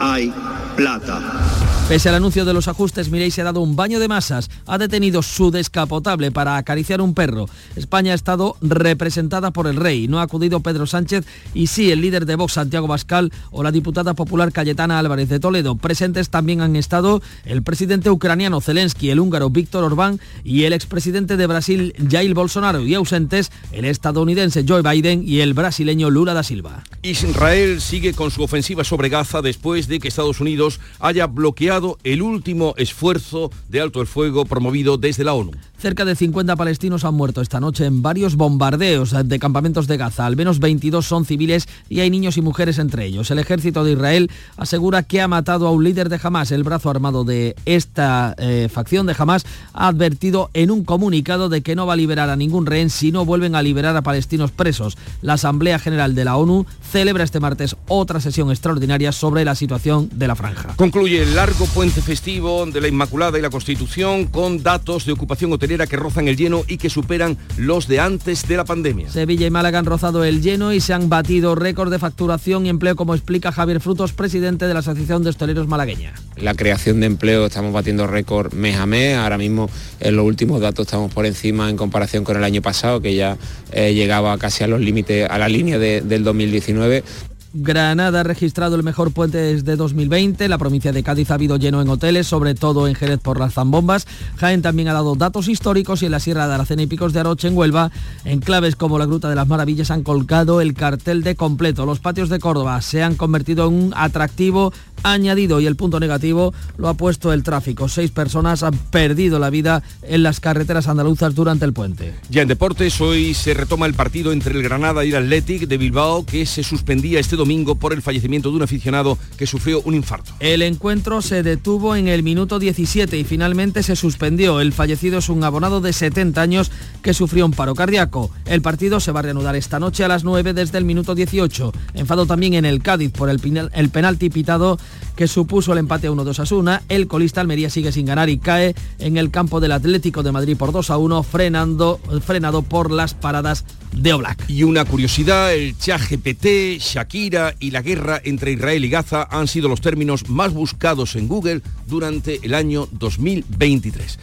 hay 0.00 0.32
plata. 0.76 1.79
Pese 1.90 2.08
al 2.08 2.14
anuncio 2.14 2.44
de 2.44 2.54
los 2.54 2.68
ajustes, 2.68 3.10
Mireille 3.10 3.32
se 3.32 3.40
ha 3.40 3.46
dado 3.46 3.58
un 3.62 3.74
baño 3.74 3.98
de 3.98 4.06
masas. 4.06 4.48
Ha 4.68 4.78
detenido 4.78 5.22
su 5.22 5.50
descapotable 5.50 6.30
para 6.30 6.56
acariciar 6.56 7.00
un 7.00 7.14
perro. 7.14 7.48
España 7.74 8.12
ha 8.12 8.14
estado 8.14 8.56
representada 8.60 9.50
por 9.50 9.66
el 9.66 9.74
rey. 9.74 10.06
No 10.06 10.20
ha 10.20 10.22
acudido 10.22 10.60
Pedro 10.60 10.86
Sánchez 10.86 11.26
y 11.52 11.66
sí 11.66 11.90
el 11.90 12.00
líder 12.00 12.26
de 12.26 12.36
Vox, 12.36 12.52
Santiago 12.52 12.86
Bascal, 12.86 13.32
o 13.50 13.64
la 13.64 13.72
diputada 13.72 14.14
popular 14.14 14.52
Cayetana 14.52 15.00
Álvarez 15.00 15.28
de 15.28 15.40
Toledo. 15.40 15.74
Presentes 15.74 16.30
también 16.30 16.60
han 16.60 16.76
estado 16.76 17.22
el 17.44 17.64
presidente 17.64 18.08
ucraniano 18.08 18.60
Zelensky, 18.60 19.10
el 19.10 19.18
húngaro 19.18 19.50
Víctor 19.50 19.82
Orbán 19.82 20.20
y 20.44 20.62
el 20.66 20.74
expresidente 20.74 21.36
de 21.36 21.48
Brasil, 21.48 21.92
Jair 22.08 22.34
Bolsonaro. 22.34 22.86
Y 22.86 22.94
ausentes 22.94 23.50
el 23.72 23.84
estadounidense 23.84 24.64
Joe 24.64 24.82
Biden 24.82 25.24
y 25.26 25.40
el 25.40 25.54
brasileño 25.54 26.08
Lula 26.08 26.34
da 26.34 26.44
Silva. 26.44 26.84
Israel 27.02 27.80
sigue 27.80 28.14
con 28.14 28.30
su 28.30 28.44
ofensiva 28.44 28.84
sobre 28.84 29.08
Gaza 29.08 29.42
después 29.42 29.88
de 29.88 29.98
que 29.98 30.06
Estados 30.06 30.40
Unidos 30.40 30.78
haya 31.00 31.26
bloqueado 31.26 31.79
el 32.04 32.22
último 32.22 32.74
esfuerzo 32.76 33.50
de 33.68 33.80
alto 33.80 34.00
el 34.00 34.06
fuego 34.06 34.44
promovido 34.44 34.96
desde 34.96 35.24
la 35.24 35.34
ONU. 35.34 35.52
Cerca 35.80 36.04
de 36.04 36.14
50 36.14 36.56
palestinos 36.56 37.06
han 37.06 37.14
muerto 37.14 37.40
esta 37.40 37.58
noche 37.58 37.86
en 37.86 38.02
varios 38.02 38.36
bombardeos 38.36 39.14
de 39.24 39.38
campamentos 39.38 39.86
de 39.86 39.96
Gaza. 39.96 40.26
Al 40.26 40.36
menos 40.36 40.58
22 40.58 41.06
son 41.06 41.24
civiles 41.24 41.68
y 41.88 42.00
hay 42.00 42.10
niños 42.10 42.36
y 42.36 42.42
mujeres 42.42 42.78
entre 42.78 43.06
ellos. 43.06 43.30
El 43.30 43.38
ejército 43.38 43.82
de 43.82 43.92
Israel 43.92 44.30
asegura 44.58 45.04
que 45.04 45.22
ha 45.22 45.28
matado 45.28 45.66
a 45.66 45.70
un 45.70 45.82
líder 45.82 46.10
de 46.10 46.20
Hamas. 46.22 46.52
El 46.52 46.64
brazo 46.64 46.90
armado 46.90 47.24
de 47.24 47.56
esta 47.64 48.34
eh, 48.36 48.68
facción 48.70 49.06
de 49.06 49.16
Hamas 49.16 49.46
ha 49.72 49.86
advertido 49.86 50.50
en 50.52 50.70
un 50.70 50.84
comunicado 50.84 51.48
de 51.48 51.62
que 51.62 51.74
no 51.74 51.86
va 51.86 51.94
a 51.94 51.96
liberar 51.96 52.28
a 52.28 52.36
ningún 52.36 52.66
rehén 52.66 52.90
si 52.90 53.10
no 53.10 53.24
vuelven 53.24 53.54
a 53.54 53.62
liberar 53.62 53.96
a 53.96 54.02
palestinos 54.02 54.50
presos. 54.50 54.98
La 55.22 55.34
Asamblea 55.34 55.78
General 55.78 56.14
de 56.14 56.26
la 56.26 56.36
ONU 56.36 56.66
celebra 56.82 57.24
este 57.24 57.40
martes 57.40 57.74
otra 57.88 58.20
sesión 58.20 58.50
extraordinaria 58.50 59.12
sobre 59.12 59.46
la 59.46 59.54
situación 59.54 60.10
de 60.12 60.28
la 60.28 60.36
franja. 60.36 60.74
Concluye 60.76 61.22
el 61.22 61.34
largo 61.34 61.64
puente 61.64 62.02
festivo 62.02 62.66
de 62.66 62.82
la 62.82 62.88
Inmaculada 62.88 63.38
y 63.38 63.42
la 63.42 63.48
Constitución 63.48 64.26
con 64.26 64.62
datos 64.62 65.06
de 65.06 65.12
ocupación 65.12 65.50
hotelera 65.54 65.69
que 65.70 65.96
rozan 65.96 66.26
el 66.28 66.36
lleno 66.36 66.64
y 66.66 66.78
que 66.78 66.90
superan 66.90 67.36
los 67.56 67.86
de 67.86 68.00
antes 68.00 68.48
de 68.48 68.56
la 68.56 68.64
pandemia. 68.64 69.08
Sevilla 69.08 69.46
y 69.46 69.50
Málaga 69.50 69.78
han 69.78 69.86
rozado 69.86 70.24
el 70.24 70.42
lleno 70.42 70.72
y 70.72 70.80
se 70.80 70.92
han 70.92 71.08
batido 71.08 71.54
récords 71.54 71.90
de 71.90 71.98
facturación 71.98 72.66
y 72.66 72.68
empleo, 72.68 72.96
como 72.96 73.14
explica 73.14 73.52
Javier 73.52 73.80
Frutos, 73.80 74.12
presidente 74.12 74.66
de 74.66 74.74
la 74.74 74.80
Asociación 74.80 75.22
de 75.22 75.30
Hosteleros 75.30 75.68
Malagueña. 75.68 76.12
La 76.36 76.54
creación 76.54 77.00
de 77.00 77.06
empleo 77.06 77.46
estamos 77.46 77.72
batiendo 77.72 78.06
récord 78.06 78.52
mes 78.52 78.76
a 78.76 78.86
mes. 78.86 79.16
Ahora 79.16 79.38
mismo 79.38 79.70
en 80.00 80.16
los 80.16 80.26
últimos 80.26 80.60
datos 80.60 80.86
estamos 80.86 81.12
por 81.12 81.26
encima 81.26 81.70
en 81.70 81.76
comparación 81.76 82.24
con 82.24 82.36
el 82.36 82.44
año 82.44 82.62
pasado, 82.62 83.00
que 83.00 83.14
ya 83.14 83.36
eh, 83.72 83.94
llegaba 83.94 84.36
casi 84.38 84.64
a 84.64 84.66
los 84.66 84.80
límites, 84.80 85.28
a 85.30 85.38
la 85.38 85.48
línea 85.48 85.78
del 85.78 86.24
2019. 86.24 87.04
Granada 87.52 88.20
ha 88.20 88.22
registrado 88.22 88.76
el 88.76 88.84
mejor 88.84 89.12
puente 89.12 89.38
desde 89.38 89.74
2020. 89.74 90.48
La 90.48 90.58
provincia 90.58 90.92
de 90.92 91.02
Cádiz 91.02 91.30
ha 91.30 91.34
habido 91.34 91.56
lleno 91.56 91.82
en 91.82 91.88
hoteles, 91.88 92.28
sobre 92.28 92.54
todo 92.54 92.86
en 92.86 92.94
Jerez 92.94 93.18
por 93.18 93.40
las 93.40 93.54
zambombas. 93.54 94.06
Jaén 94.36 94.62
también 94.62 94.88
ha 94.88 94.92
dado 94.92 95.16
datos 95.16 95.48
históricos 95.48 96.02
y 96.02 96.06
en 96.06 96.12
la 96.12 96.20
Sierra 96.20 96.46
de 96.46 96.54
Aracena 96.54 96.82
y 96.82 96.86
Picos 96.86 97.12
de 97.12 97.20
Aroche 97.20 97.48
en 97.48 97.56
Huelva, 97.56 97.90
en 98.24 98.40
claves 98.40 98.76
como 98.76 98.98
la 98.98 99.06
Gruta 99.06 99.28
de 99.28 99.34
las 99.34 99.48
Maravillas, 99.48 99.90
han 99.90 100.02
colgado 100.02 100.60
el 100.60 100.74
cartel 100.74 101.22
de 101.22 101.34
completo. 101.34 101.86
Los 101.86 101.98
patios 101.98 102.28
de 102.28 102.38
Córdoba 102.38 102.80
se 102.82 103.02
han 103.02 103.16
convertido 103.16 103.66
en 103.66 103.74
un 103.74 103.94
atractivo 103.96 104.72
añadido 105.02 105.60
y 105.60 105.66
el 105.66 105.76
punto 105.76 106.00
negativo 106.00 106.52
lo 106.76 106.88
ha 106.88 106.94
puesto 106.94 107.32
el 107.32 107.42
tráfico. 107.42 107.88
Seis 107.88 108.10
personas 108.10 108.62
han 108.62 108.76
perdido 108.76 109.38
la 109.38 109.50
vida 109.50 109.82
en 110.02 110.22
las 110.22 110.40
carreteras 110.40 110.88
andaluzas 110.88 111.34
durante 111.34 111.64
el 111.64 111.72
puente. 111.72 112.14
Ya 112.28 112.42
en 112.42 112.48
deportes, 112.48 113.00
hoy 113.00 113.34
se 113.34 113.54
retoma 113.54 113.86
el 113.86 113.94
partido 113.94 114.32
entre 114.32 114.54
el 114.54 114.62
Granada 114.62 115.04
y 115.04 115.10
el 115.10 115.16
Athletic 115.16 115.66
de 115.66 115.78
Bilbao 115.78 116.24
que 116.24 116.46
se 116.46 116.62
suspendía 116.62 117.20
este 117.20 117.36
domingo 117.40 117.74
por 117.74 117.92
el 117.92 118.02
fallecimiento 118.02 118.50
de 118.50 118.56
un 118.56 118.62
aficionado 118.62 119.18
que 119.36 119.46
sufrió 119.46 119.80
un 119.82 119.94
infarto. 119.94 120.32
El 120.40 120.60
encuentro 120.62 121.22
se 121.22 121.42
detuvo 121.42 121.96
en 121.96 122.06
el 122.06 122.22
minuto 122.22 122.58
17 122.58 123.18
y 123.18 123.24
finalmente 123.24 123.82
se 123.82 123.96
suspendió. 123.96 124.60
El 124.60 124.72
fallecido 124.72 125.18
es 125.18 125.28
un 125.30 125.42
abonado 125.42 125.80
de 125.80 125.92
70 125.92 126.40
años 126.40 126.70
que 127.02 127.14
sufrió 127.14 127.46
un 127.46 127.52
paro 127.52 127.74
cardíaco. 127.74 128.30
El 128.44 128.60
partido 128.60 129.00
se 129.00 129.12
va 129.12 129.20
a 129.20 129.22
reanudar 129.22 129.56
esta 129.56 129.78
noche 129.78 130.04
a 130.04 130.08
las 130.08 130.22
9 130.22 130.52
desde 130.52 130.78
el 130.78 130.84
minuto 130.84 131.14
18. 131.14 131.72
Enfado 131.94 132.26
también 132.26 132.54
en 132.54 132.66
el 132.66 132.82
Cádiz 132.82 133.10
por 133.10 133.30
el, 133.30 133.40
el 133.72 133.88
penalti 133.88 134.28
pitado 134.28 134.78
que 135.16 135.26
supuso 135.28 135.72
el 135.72 135.78
empate 135.78 136.06
a 136.06 136.10
1-2 136.10 136.38
a 136.38 136.46
Suna. 136.46 136.82
El 136.88 137.06
colista 137.06 137.40
Almería 137.40 137.70
sigue 137.70 137.92
sin 137.92 138.06
ganar 138.06 138.28
y 138.28 138.38
cae 138.38 138.74
en 138.98 139.16
el 139.16 139.30
campo 139.30 139.60
del 139.60 139.72
Atlético 139.72 140.22
de 140.22 140.32
Madrid 140.32 140.56
por 140.56 140.72
2 140.72 140.90
a 140.90 140.98
1, 140.98 141.22
frenando, 141.22 142.00
frenado 142.24 142.62
por 142.62 142.90
las 142.90 143.14
paradas 143.14 143.64
de 143.92 144.12
Oblak. 144.12 144.48
Y 144.48 144.62
una 144.62 144.84
curiosidad, 144.84 145.52
el 145.52 145.76
ChatGPT, 145.76 146.78
Shakira 146.78 147.29
y 147.60 147.70
la 147.70 147.82
guerra 147.82 148.20
entre 148.24 148.52
Israel 148.52 148.84
y 148.84 148.90
Gaza 148.90 149.28
han 149.30 149.46
sido 149.46 149.68
los 149.68 149.80
términos 149.80 150.28
más 150.28 150.52
buscados 150.52 151.14
en 151.16 151.28
Google 151.28 151.62
durante 151.86 152.40
el 152.42 152.54
año 152.54 152.88
2023. 152.92 154.18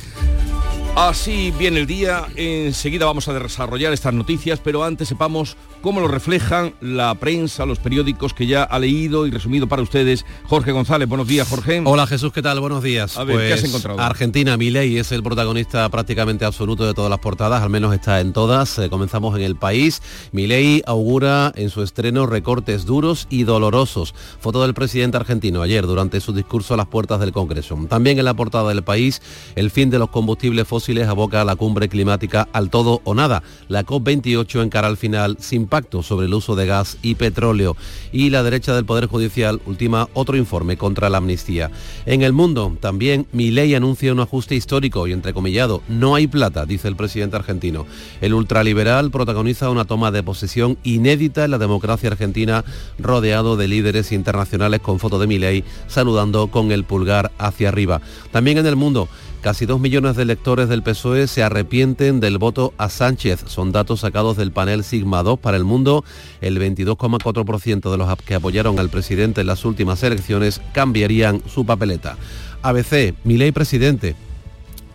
Así 0.96 1.54
viene 1.60 1.80
el 1.80 1.88
día, 1.88 2.26
enseguida 2.36 3.06
vamos 3.06 3.28
a 3.28 3.34
desarrollar 3.34 3.94
estas 3.94 4.16
noticias, 4.16 4.60
pero 4.64 4.84
antes 4.84 5.08
sepamos 5.08 5.56
cómo 5.82 6.02
lo 6.02 6.08
reflejan 6.08 6.74
la 6.82 7.16
prensa, 7.16 7.66
los 7.66 7.80
periódicos 7.80 8.34
que 8.34 8.48
ya 8.48 8.64
ha 8.64 8.80
leído 8.80 9.28
y 9.28 9.32
resumido 9.32 9.68
para 9.68 9.82
ustedes 9.82 10.26
Jorge 10.46 10.72
González. 10.72 11.08
Buenos 11.08 11.28
días, 11.28 11.48
Jorge. 11.48 11.82
Hola 11.86 12.08
Jesús, 12.08 12.34
¿qué 12.34 12.42
tal? 12.42 12.60
Buenos 12.60 12.84
días. 12.84 13.18
A 13.18 13.24
ver, 13.24 13.38
¿qué 13.38 13.54
has 13.54 13.60
pues 13.62 13.70
encontrado? 13.70 14.00
Argentina, 14.00 14.58
Milei 14.58 14.98
es 14.98 15.12
el 15.12 15.24
protagonista 15.24 15.88
prácticamente 15.90 16.44
absoluto 16.44 16.86
de 16.86 16.94
todas 16.94 17.10
las 17.10 17.20
portadas, 17.20 17.62
al 17.62 17.70
menos 17.70 17.94
está 17.94 18.20
en 18.20 18.34
todas. 18.34 18.80
Eh, 18.80 18.90
comenzamos 18.90 19.36
en 19.38 19.44
el 19.44 19.56
país. 19.56 20.02
Milei 20.32 20.82
augura 20.86 21.54
en 21.56 21.70
su 21.70 21.84
estreno 21.84 22.26
recortes 22.26 22.86
duros 22.86 23.28
y 23.30 23.44
dolorosos. 23.44 24.16
Foto 24.40 24.62
del 24.64 24.74
presidente 24.74 25.18
argentino 25.18 25.62
ayer 25.62 25.86
durante 25.86 26.20
su 26.22 26.34
discurso 26.34 26.74
a 26.74 26.78
las 26.78 26.88
puertas 26.88 27.20
del 27.20 27.32
Congreso. 27.32 27.78
También 27.88 28.20
en 28.20 28.26
la 28.26 28.34
portada 28.34 28.70
del 28.70 28.84
país, 28.84 29.22
el 29.56 29.72
fin 29.72 29.90
de 29.90 30.00
los 30.00 30.10
combustibles 30.10 30.68
fósiles 30.68 30.98
les 30.98 31.08
aboca 31.08 31.42
a 31.42 31.46
la 31.46 31.56
cumbre 31.56 31.88
climática 31.90 32.50
al 32.52 32.70
todo 32.70 33.02
o 33.04 33.14
nada. 33.14 33.44
La 33.68 33.86
COP28 33.86 34.64
encara 34.64 34.88
al 34.88 34.98
final 34.98 35.38
sin 35.40 35.67
pacto 35.68 36.04
sobre 36.04 36.26
el 36.28 36.34
uso 36.34 36.56
de 36.56 36.66
gas 36.66 36.98
y 37.02 37.16
petróleo. 37.16 37.76
Y 38.12 38.30
la 38.30 38.44
derecha 38.44 38.74
del 38.74 38.86
Poder 38.86 39.08
Judicial 39.08 39.62
ultima 39.66 40.10
otro 40.14 40.38
informe 40.38 40.78
contra 40.78 41.10
la 41.10 41.18
amnistía. 41.18 41.72
En 42.06 42.22
el 42.22 42.34
mundo, 42.34 42.76
también 42.80 43.28
mi 43.32 43.52
ley 43.52 43.76
anuncia 43.76 44.12
un 44.12 44.20
ajuste 44.20 44.56
histórico 44.56 45.08
y 45.08 45.12
entrecomillado. 45.12 45.82
No 45.88 46.16
hay 46.16 46.28
plata, 46.28 46.66
dice 46.66 46.88
el 46.88 46.96
presidente 46.96 47.36
argentino. 47.36 47.86
El 48.22 48.34
ultraliberal 48.34 49.12
protagoniza 49.12 49.70
una 49.70 49.86
toma 49.86 50.12
de 50.12 50.24
posesión 50.24 50.78
inédita 50.84 51.46
en 51.46 51.52
la 51.52 51.58
democracia 51.58 52.10
argentina, 52.10 52.64
rodeado 52.98 53.58
de 53.58 53.68
líderes 53.68 54.12
internacionales 54.12 54.82
con 54.82 55.00
foto 55.00 55.20
de 55.20 55.28
Milei, 55.28 55.64
saludando 55.88 56.48
con 56.48 56.72
el 56.72 56.84
pulgar 56.84 57.32
hacia 57.38 57.70
arriba. 57.70 58.02
También 58.32 58.58
en 58.58 58.66
el 58.66 58.76
mundo, 58.76 59.08
Casi 59.42 59.66
dos 59.66 59.80
millones 59.80 60.16
de 60.16 60.24
electores 60.24 60.68
del 60.68 60.84
PSOE 60.84 61.28
se 61.28 61.44
arrepienten 61.44 62.20
del 62.20 62.38
voto 62.38 62.74
a 62.78 62.90
Sánchez. 62.90 63.44
Son 63.46 63.72
datos 63.72 64.02
sacados 64.02 64.36
del 64.36 64.52
panel 64.52 64.84
Sigma 64.84 65.24
2 65.24 65.40
para 65.40 65.58
el 65.58 65.64
mundo. 65.64 66.04
El 66.42 66.60
22,4% 66.60 67.92
de 67.92 67.98
los 67.98 68.18
que 68.18 68.36
apoyaron 68.36 68.80
al 68.80 68.90
presidente 68.90 69.42
en 69.42 69.48
las 69.48 69.64
últimas 69.64 70.02
elecciones 70.04 70.60
cambiarían 70.74 71.42
su 71.48 71.66
papeleta. 71.66 72.18
ABC, 72.64 73.14
ley 73.24 73.52
presidente. 73.52 74.16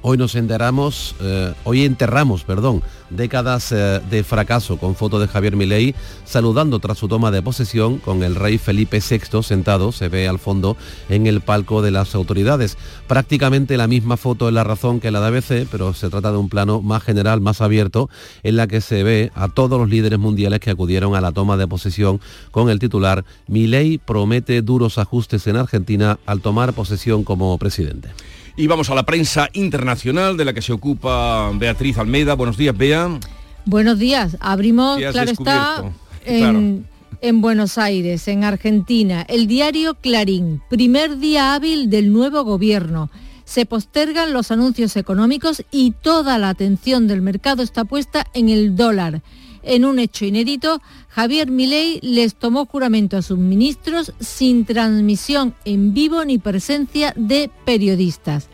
Hoy 0.05 0.19
nos 0.19 0.35
enteramos, 0.35 1.15
eh, 1.21 1.55
hoy 1.63 1.85
enterramos, 1.85 2.43
perdón, 2.43 2.83
décadas 3.09 3.71
eh, 3.71 4.01
de 4.11 4.25
fracaso 4.25 4.77
con 4.77 4.97
foto 4.97 5.21
de 5.21 5.29
Javier 5.29 5.55
Milei 5.55 5.95
saludando 6.25 6.81
tras 6.81 6.99
su 6.99 7.07
toma 7.07 7.31
de 7.31 7.41
posesión 7.41 7.99
con 7.99 8.25
el 8.25 8.35
rey 8.35 8.59
Felipe 8.59 8.99
VI 8.99 9.45
sentado, 9.45 9.93
se 9.93 10.09
ve 10.09 10.27
al 10.27 10.41
fondo 10.41 10.77
en 11.09 11.29
el 11.29 11.41
palco 11.41 11.83
de 11.83 11.93
las 11.93 12.17
autoridades. 12.17 12.77
Prácticamente 13.07 13.77
la 13.77 13.87
misma 13.87 14.17
foto 14.17 14.49
en 14.49 14.57
la 14.57 14.65
razón 14.65 14.99
que 14.99 15.13
la 15.13 15.21
de 15.21 15.39
ABC, 15.39 15.69
pero 15.71 15.95
se 15.95 16.11
trata 16.11 16.33
de 16.33 16.39
un 16.39 16.49
plano 16.49 16.83
más 16.83 17.05
general, 17.05 17.41
más 17.41 17.61
abierto, 17.61 18.11
en 18.43 18.57
la 18.57 18.67
que 18.67 18.81
se 18.81 19.05
ve 19.05 19.31
a 19.37 19.51
todos 19.51 19.79
los 19.79 19.89
líderes 19.89 20.19
mundiales 20.19 20.59
que 20.59 20.71
acudieron 20.71 21.15
a 21.15 21.21
la 21.21 21.31
toma 21.31 21.57
de 21.57 21.69
posesión 21.69 22.21
con 22.51 22.71
el 22.71 22.81
titular 22.81 23.25
Milei 23.47 23.99
promete 23.99 24.63
duros 24.63 24.99
ajustes 24.99 25.47
en 25.47 25.55
Argentina 25.55 26.19
al 26.27 26.41
tomar 26.41 26.73
posesión 26.73 27.23
como 27.23 27.57
presidente. 27.57 28.09
Y 28.57 28.67
vamos 28.67 28.91
a 28.91 28.95
la 28.95 29.05
prensa 29.05 29.49
internacional 29.55 30.37
de 30.37 30.45
la 30.45 30.53
que 30.53 30.61
se 30.61 30.73
ocupa 30.73 31.51
Beatriz 31.55 31.97
Almeida. 31.97 32.35
Buenos 32.35 32.57
días, 32.57 32.77
Bea. 32.77 33.19
Buenos 33.65 33.99
días. 33.99 34.37
Abrimos, 34.41 34.99
claro 34.99 35.31
está, 35.31 35.85
en, 36.27 36.87
en 37.23 37.41
Buenos 37.41 37.79
Aires, 37.79 38.29
en 38.29 38.45
Argentina. 38.45 39.23
El 39.23 39.47
diario 39.47 39.95
Clarín, 39.95 40.61
primer 40.69 41.19
día 41.19 41.55
hábil 41.55 41.89
del 41.89 42.13
nuevo 42.13 42.45
gobierno. 42.45 43.11
Se 43.45 43.65
postergan 43.65 44.33
los 44.33 44.51
anuncios 44.51 44.97
económicos 44.97 45.65
y 45.71 45.93
toda 45.93 46.39
la 46.39 46.51
atención 46.51 47.09
del 47.09 47.23
mercado 47.23 47.63
está 47.63 47.85
puesta 47.85 48.27
en 48.35 48.49
el 48.49 48.77
dólar. 48.77 49.23
En 49.63 49.85
un 49.85 49.99
hecho 49.99 50.25
inédito, 50.25 50.81
Javier 51.09 51.51
Milei 51.51 52.01
les 52.03 52.35
tomó 52.35 52.67
juramento 52.67 53.17
a 53.17 53.23
sus 53.23 53.39
ministros 53.39 54.13
sin 54.19 54.65
transmisión 54.65 55.55
en 55.65 55.95
vivo 55.95 56.25
ni 56.25 56.39
presencia 56.39 57.13
de 57.17 57.51
periodistas. 57.65 58.49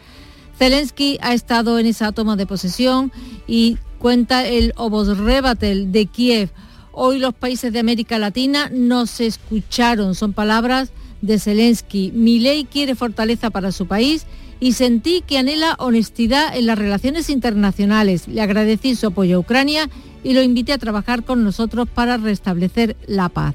Zelensky 0.59 1.19
ha 1.23 1.35
estado 1.35 1.79
en 1.79 1.87
esa 1.87 2.13
toma 2.13 2.37
de 2.37 2.47
posesión 2.47 3.13
y 3.47 3.79
cuenta 3.99 4.47
el 4.47 4.75
Obosrebatel 4.77 5.93
de 5.93 6.07
Kiev. 6.07 6.51
Hoy 6.93 7.19
los 7.19 7.33
países 7.33 7.73
de 7.73 7.79
América 7.79 8.19
Latina 8.19 8.69
no 8.73 9.07
se 9.07 9.27
escucharon, 9.27 10.15
son 10.15 10.33
palabras 10.33 10.91
de 11.23 11.39
Zelensky. 11.39 12.13
Milei 12.13 12.65
quiere 12.65 12.95
fortaleza 12.95 13.51
para 13.51 13.73
su 13.73 13.87
país 13.87 14.27
y 14.61 14.73
sentí 14.73 15.23
que 15.27 15.39
anhela 15.39 15.77
honestidad 15.79 16.57
en 16.57 16.67
las 16.67 16.79
relaciones 16.79 17.31
internacionales. 17.31 18.27
Le 18.29 18.41
agradecí 18.41 18.97
su 18.97 19.09
apoyo 19.09 19.37
a 19.37 19.41
Ucrania 19.41 19.89
y 20.25 20.35
lo 20.35 20.43
invité 20.43 20.73
a 20.73 20.79
trabajar 20.79 21.25
con 21.25 21.45
nosotros 21.45 21.89
para 21.93 22.17
restablecer 22.17 22.97
la 23.07 23.29
paz. 23.29 23.55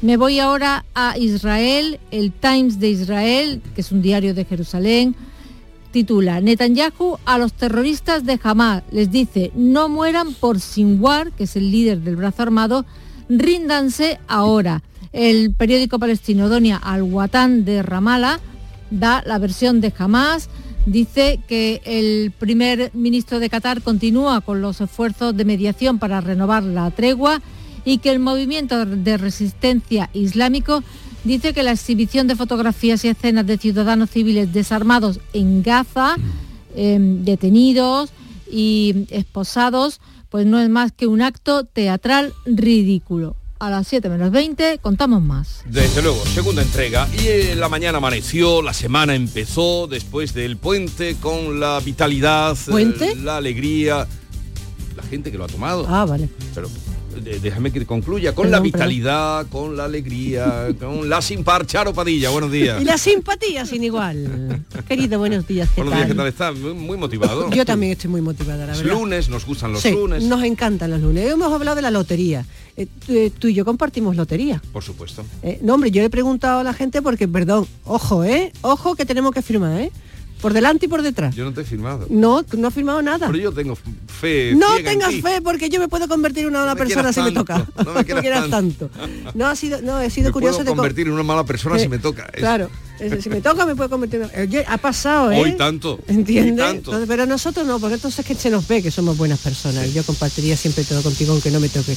Me 0.00 0.16
voy 0.16 0.40
ahora 0.40 0.84
a 0.94 1.16
Israel, 1.16 2.00
el 2.10 2.32
Times 2.32 2.80
de 2.80 2.90
Israel, 2.90 3.62
que 3.74 3.82
es 3.82 3.92
un 3.92 4.02
diario 4.02 4.34
de 4.34 4.44
Jerusalén, 4.44 5.14
titula 5.92 6.40
Netanyahu 6.40 7.18
a 7.24 7.38
los 7.38 7.52
terroristas 7.52 8.24
de 8.24 8.40
Hamas. 8.42 8.82
Les 8.90 9.10
dice, 9.10 9.52
no 9.54 9.88
mueran 9.88 10.34
por 10.34 10.58
Sinwar, 10.58 11.32
que 11.32 11.44
es 11.44 11.54
el 11.54 11.70
líder 11.70 12.00
del 12.00 12.16
brazo 12.16 12.42
armado, 12.42 12.84
ríndanse 13.28 14.18
ahora. 14.26 14.82
El 15.12 15.54
periódico 15.54 15.98
palestino 15.98 16.48
Donia 16.48 16.78
Al-Watan 16.78 17.64
de 17.64 17.82
Ramallah 17.82 18.40
da 18.92 19.22
la 19.26 19.38
versión 19.38 19.80
de 19.80 19.92
Hamas, 19.96 20.48
dice 20.86 21.40
que 21.48 21.80
el 21.84 22.30
primer 22.30 22.90
ministro 22.94 23.40
de 23.40 23.50
Qatar 23.50 23.82
continúa 23.82 24.40
con 24.40 24.60
los 24.60 24.80
esfuerzos 24.80 25.36
de 25.36 25.44
mediación 25.44 25.98
para 25.98 26.20
renovar 26.20 26.62
la 26.62 26.90
tregua 26.90 27.40
y 27.84 27.98
que 27.98 28.10
el 28.10 28.18
movimiento 28.18 28.84
de 28.84 29.16
resistencia 29.16 30.10
islámico 30.12 30.82
dice 31.24 31.52
que 31.52 31.62
la 31.62 31.72
exhibición 31.72 32.26
de 32.26 32.36
fotografías 32.36 33.04
y 33.04 33.08
escenas 33.08 33.46
de 33.46 33.58
ciudadanos 33.58 34.10
civiles 34.10 34.52
desarmados 34.52 35.20
en 35.32 35.62
Gaza, 35.62 36.16
em, 36.74 37.24
detenidos 37.24 38.10
y 38.50 39.06
esposados, 39.10 40.00
pues 40.30 40.46
no 40.46 40.58
es 40.58 40.68
más 40.68 40.92
que 40.92 41.06
un 41.06 41.22
acto 41.22 41.64
teatral 41.64 42.32
ridículo. 42.44 43.36
A 43.62 43.70
las 43.70 43.86
7 43.86 44.08
menos 44.08 44.32
20 44.32 44.78
contamos 44.82 45.22
más. 45.22 45.62
Desde 45.66 46.02
luego, 46.02 46.20
segunda 46.26 46.62
entrega. 46.62 47.08
Y 47.16 47.28
en 47.52 47.60
la 47.60 47.68
mañana 47.68 47.98
amaneció, 47.98 48.60
la 48.60 48.74
semana 48.74 49.14
empezó 49.14 49.86
después 49.86 50.34
del 50.34 50.56
puente 50.56 51.14
con 51.20 51.60
la 51.60 51.78
vitalidad, 51.78 52.56
¿Puente? 52.68 53.14
la 53.14 53.36
alegría. 53.36 54.08
La 54.96 55.02
gente 55.04 55.30
que 55.30 55.38
lo 55.38 55.44
ha 55.44 55.48
tomado. 55.48 55.86
Ah, 55.88 56.04
vale. 56.04 56.28
Pero 56.56 56.68
déjame 57.20 57.70
que 57.70 57.86
concluya, 57.86 58.34
con 58.34 58.50
la 58.50 58.58
vitalidad, 58.58 59.46
con 59.46 59.76
la 59.76 59.84
alegría, 59.84 60.68
con 60.80 61.08
la 61.08 61.22
sin 61.22 61.44
par, 61.44 61.64
Charo 61.64 61.94
Padilla, 61.94 62.30
buenos 62.30 62.50
días. 62.50 62.82
Y 62.82 62.84
la 62.84 62.98
simpatía 62.98 63.64
sin 63.64 63.84
igual. 63.84 64.64
Querido, 64.88 65.20
buenos 65.20 65.46
días, 65.46 65.68
¿qué 65.68 65.82
buenos 65.82 65.92
tal? 65.92 66.00
días, 66.00 66.08
¿qué 66.08 66.16
tal 66.16 66.26
estás? 66.26 66.56
Muy, 66.74 66.96
motivado. 66.96 67.48
Yo 67.50 67.64
también 67.64 67.92
estoy 67.92 68.10
muy 68.10 68.22
motivada, 68.22 68.66
la 68.66 68.76
verdad. 68.76 68.92
Lunes, 68.92 69.28
nos 69.28 69.46
gustan 69.46 69.72
los 69.72 69.82
sí, 69.82 69.92
lunes. 69.92 70.24
nos 70.24 70.42
encantan 70.42 70.90
los 70.90 71.00
lunes. 71.00 71.30
Hemos 71.30 71.52
hablado 71.52 71.76
de 71.76 71.82
la 71.82 71.92
lotería. 71.92 72.44
Eh, 72.76 72.86
tú, 73.06 73.30
tú, 73.38 73.48
y 73.48 73.54
yo 73.54 73.64
compartimos 73.64 74.16
lotería. 74.16 74.62
Por 74.72 74.82
supuesto. 74.82 75.24
Eh, 75.42 75.58
no, 75.62 75.74
hombre, 75.74 75.90
yo 75.90 76.00
le 76.00 76.06
he 76.06 76.10
preguntado 76.10 76.60
a 76.60 76.62
la 76.64 76.72
gente 76.72 77.02
porque, 77.02 77.28
perdón, 77.28 77.66
ojo, 77.84 78.24
¿eh? 78.24 78.52
Ojo 78.62 78.94
que 78.94 79.04
tenemos 79.04 79.32
que 79.32 79.42
firmar, 79.42 79.80
¿eh? 79.80 79.92
Por 80.40 80.52
delante 80.52 80.86
y 80.86 80.88
por 80.88 81.02
detrás. 81.02 81.36
Yo 81.36 81.44
no 81.44 81.52
te 81.52 81.60
he 81.60 81.64
firmado. 81.64 82.06
No, 82.10 82.44
no 82.56 82.68
has 82.68 82.74
firmado 82.74 83.00
nada. 83.00 83.28
Pero 83.28 83.38
yo 83.38 83.52
tengo 83.52 83.76
fe. 83.76 84.54
No 84.56 84.74
tengas 84.82 85.14
fe 85.14 85.40
porque 85.40 85.68
yo 85.68 85.78
me 85.78 85.86
puedo 85.86 86.08
convertir 86.08 86.42
en 86.42 86.48
una 86.48 86.60
mala 86.60 86.74
no 86.74 86.78
persona 86.78 87.12
si 87.12 87.20
tanto, 87.20 87.30
me 87.30 87.36
toca. 87.36 87.66
No 87.84 87.94
me 87.94 88.04
quieras, 88.04 88.22
quieras 88.22 88.50
tanto. 88.50 88.88
tanto. 88.88 89.30
No 89.34 89.46
ha 89.46 89.54
sido, 89.54 89.80
no 89.82 90.00
he 90.00 90.10
sido 90.10 90.30
me 90.30 90.32
curioso 90.32 90.58
puedo 90.58 90.70
de 90.70 90.76
convertir 90.76 91.06
en 91.06 91.12
una 91.12 91.22
mala 91.22 91.44
persona 91.44 91.76
eh, 91.76 91.80
si 91.80 91.88
me 91.88 92.00
toca. 92.00 92.28
Es... 92.32 92.40
Claro. 93.06 93.22
Si 93.22 93.28
me 93.30 93.40
toca 93.40 93.66
me 93.66 93.74
puedo 93.76 93.90
convertir 93.90 94.22
en 94.32 94.48
Oye, 94.48 94.64
ha 94.66 94.78
pasado, 94.78 95.30
¿eh? 95.32 95.40
Hoy 95.40 95.52
tanto. 95.56 95.98
¿Entiendes? 96.06 96.56
Tanto. 96.56 96.90
Entonces, 96.90 97.08
pero 97.08 97.26
nosotros 97.26 97.66
no, 97.66 97.78
porque 97.78 97.94
entonces 97.94 98.20
es 98.20 98.26
que 98.26 98.34
se 98.34 98.50
nos 98.50 98.66
ve 98.68 98.82
que 98.82 98.90
somos 98.90 99.16
buenas 99.16 99.38
personas. 99.38 99.86
Sí. 99.86 99.92
Yo 99.92 100.02
compartiría 100.04 100.56
siempre 100.56 100.84
todo 100.84 101.02
contigo 101.02 101.32
aunque 101.32 101.50
no 101.50 101.60
me 101.60 101.68
toque. 101.68 101.96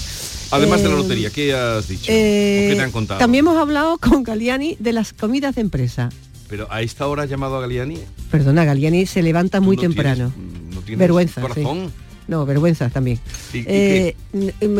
Además 0.52 0.80
eh, 0.80 0.84
de 0.84 0.90
la 0.90 0.96
lotería, 0.96 1.30
¿qué 1.30 1.54
has 1.54 1.88
dicho? 1.88 2.12
Eh, 2.12 2.68
¿Qué 2.70 2.76
te 2.76 2.82
han 2.82 2.92
contado? 2.92 3.20
También 3.20 3.46
hemos 3.46 3.58
hablado 3.58 3.98
con 3.98 4.24
Galiani 4.24 4.76
de 4.80 4.94
las 4.94 5.14
comidas 5.14 5.56
de 5.56 5.62
empresa. 5.62 6.10
Pero 6.48 6.68
a 6.72 6.82
esta 6.82 7.08
hora 7.08 7.24
has 7.24 7.30
llamado 7.30 7.58
a 7.58 7.62
Galiani. 7.62 7.98
Perdona, 8.30 8.66
Galiani 8.66 9.06
se 9.06 9.24
levanta 9.24 9.62
muy 9.62 9.76
no 9.78 9.82
temprano. 9.84 10.32
Tienes, 10.36 10.76
no 10.76 10.82
tienes 10.82 11.00
vergüenza. 11.00 11.42
Corazón. 11.42 11.88
Sí. 11.88 12.02
No, 12.28 12.46
vergüenza 12.46 12.90
también. 12.90 13.20
¿Y, 13.54 13.58
y 13.60 13.64
eh, 13.68 14.16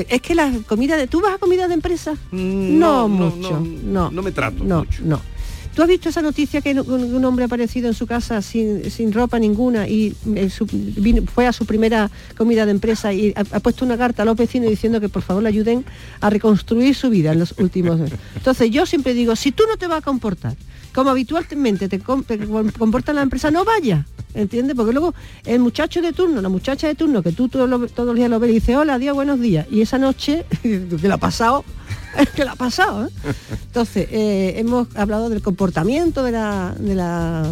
es 0.10 0.22
que 0.22 0.34
la 0.34 0.52
comida 0.68 0.98
de. 0.98 1.08
¿Tú 1.08 1.22
vas 1.22 1.36
a 1.36 1.38
comida 1.38 1.68
de 1.68 1.76
empresa? 1.76 2.14
Mm, 2.32 2.80
No, 2.80 3.08
no 3.08 3.08
mucho. 3.08 3.60
No, 3.62 4.10
no, 4.12 4.22
me 4.24 4.32
trato. 4.32 4.64
No, 4.64 4.80
mucho. 4.80 5.02
no. 5.04 5.22
¿Tú 5.76 5.82
has 5.82 5.90
visto 5.90 6.08
esa 6.08 6.22
noticia 6.22 6.62
que 6.62 6.72
un 6.72 7.26
hombre 7.26 7.44
ha 7.44 7.48
aparecido 7.48 7.90
en 7.90 7.94
su 7.94 8.08
casa 8.08 8.42
sin, 8.42 8.90
sin 8.90 9.12
ropa 9.12 9.40
ninguna 9.40 9.90
y 9.90 10.16
eh, 10.34 10.50
fue 11.34 11.48
a 11.48 11.52
su 11.52 11.66
primera 11.66 12.10
comida 12.38 12.66
de 12.66 12.72
empresa 12.72 13.12
y 13.12 13.34
ha, 13.36 13.60
puesto 13.60 13.84
una 13.84 13.98
carta 13.98 14.22
a 14.22 14.26
los 14.26 14.38
vecinos 14.38 14.70
diciendo 14.70 15.02
que 15.02 15.10
por 15.10 15.22
favor 15.22 15.44
le 15.44 15.50
ayuden 15.50 15.84
a 16.22 16.30
reconstruir 16.30 16.96
su 16.96 17.10
vida 17.10 17.34
en 17.34 17.40
los 17.40 17.56
últimos 17.58 18.00
Entonces 18.36 18.72
yo 18.72 18.86
siempre 18.86 19.14
digo, 19.14 19.36
si 19.36 19.52
tú 19.52 19.64
no 19.68 19.76
te 19.76 19.88
vas 19.88 19.98
a 19.98 20.02
comportar 20.02 20.56
como 20.94 21.10
habitualmente 21.10 21.90
te, 21.90 22.00
te 22.00 22.40
comporta 22.80 23.12
la 23.12 23.22
empresa, 23.22 23.52
no 23.52 23.66
vaya, 23.66 24.06
¿entiendes? 24.36 24.76
Porque 24.76 24.94
luego 24.94 25.14
el 25.46 25.60
muchacho 25.60 26.02
de 26.02 26.14
turno, 26.14 26.42
la 26.42 26.50
muchacha 26.50 26.88
de 26.88 26.96
turno, 26.96 27.24
que 27.24 27.32
tú 27.32 27.48
todos 27.50 27.70
los, 27.70 28.16
días 28.16 28.30
lo 28.30 28.40
ves 28.40 28.52
y 28.52 28.54
dices, 28.56 28.76
hola, 28.76 28.96
adiós, 28.96 29.16
buenos 29.16 29.40
días, 29.40 29.66
y 29.72 29.82
esa 29.82 29.98
noche, 29.98 30.46
que 30.62 31.00
le 31.02 31.14
ha 31.14 31.18
pasado, 31.18 31.64
que 32.36 32.44
le 32.44 32.50
ha 32.50 32.56
pasado, 32.56 33.08
¿eh? 33.08 33.10
Entonces, 33.68 34.08
eh, 34.12 34.54
hemos 34.58 34.88
hablado 34.96 35.30
del 35.30 35.42
comportamiento 35.42 36.24
de 36.24 36.32
la, 36.32 36.76
de 36.78 36.96
la 36.96 37.52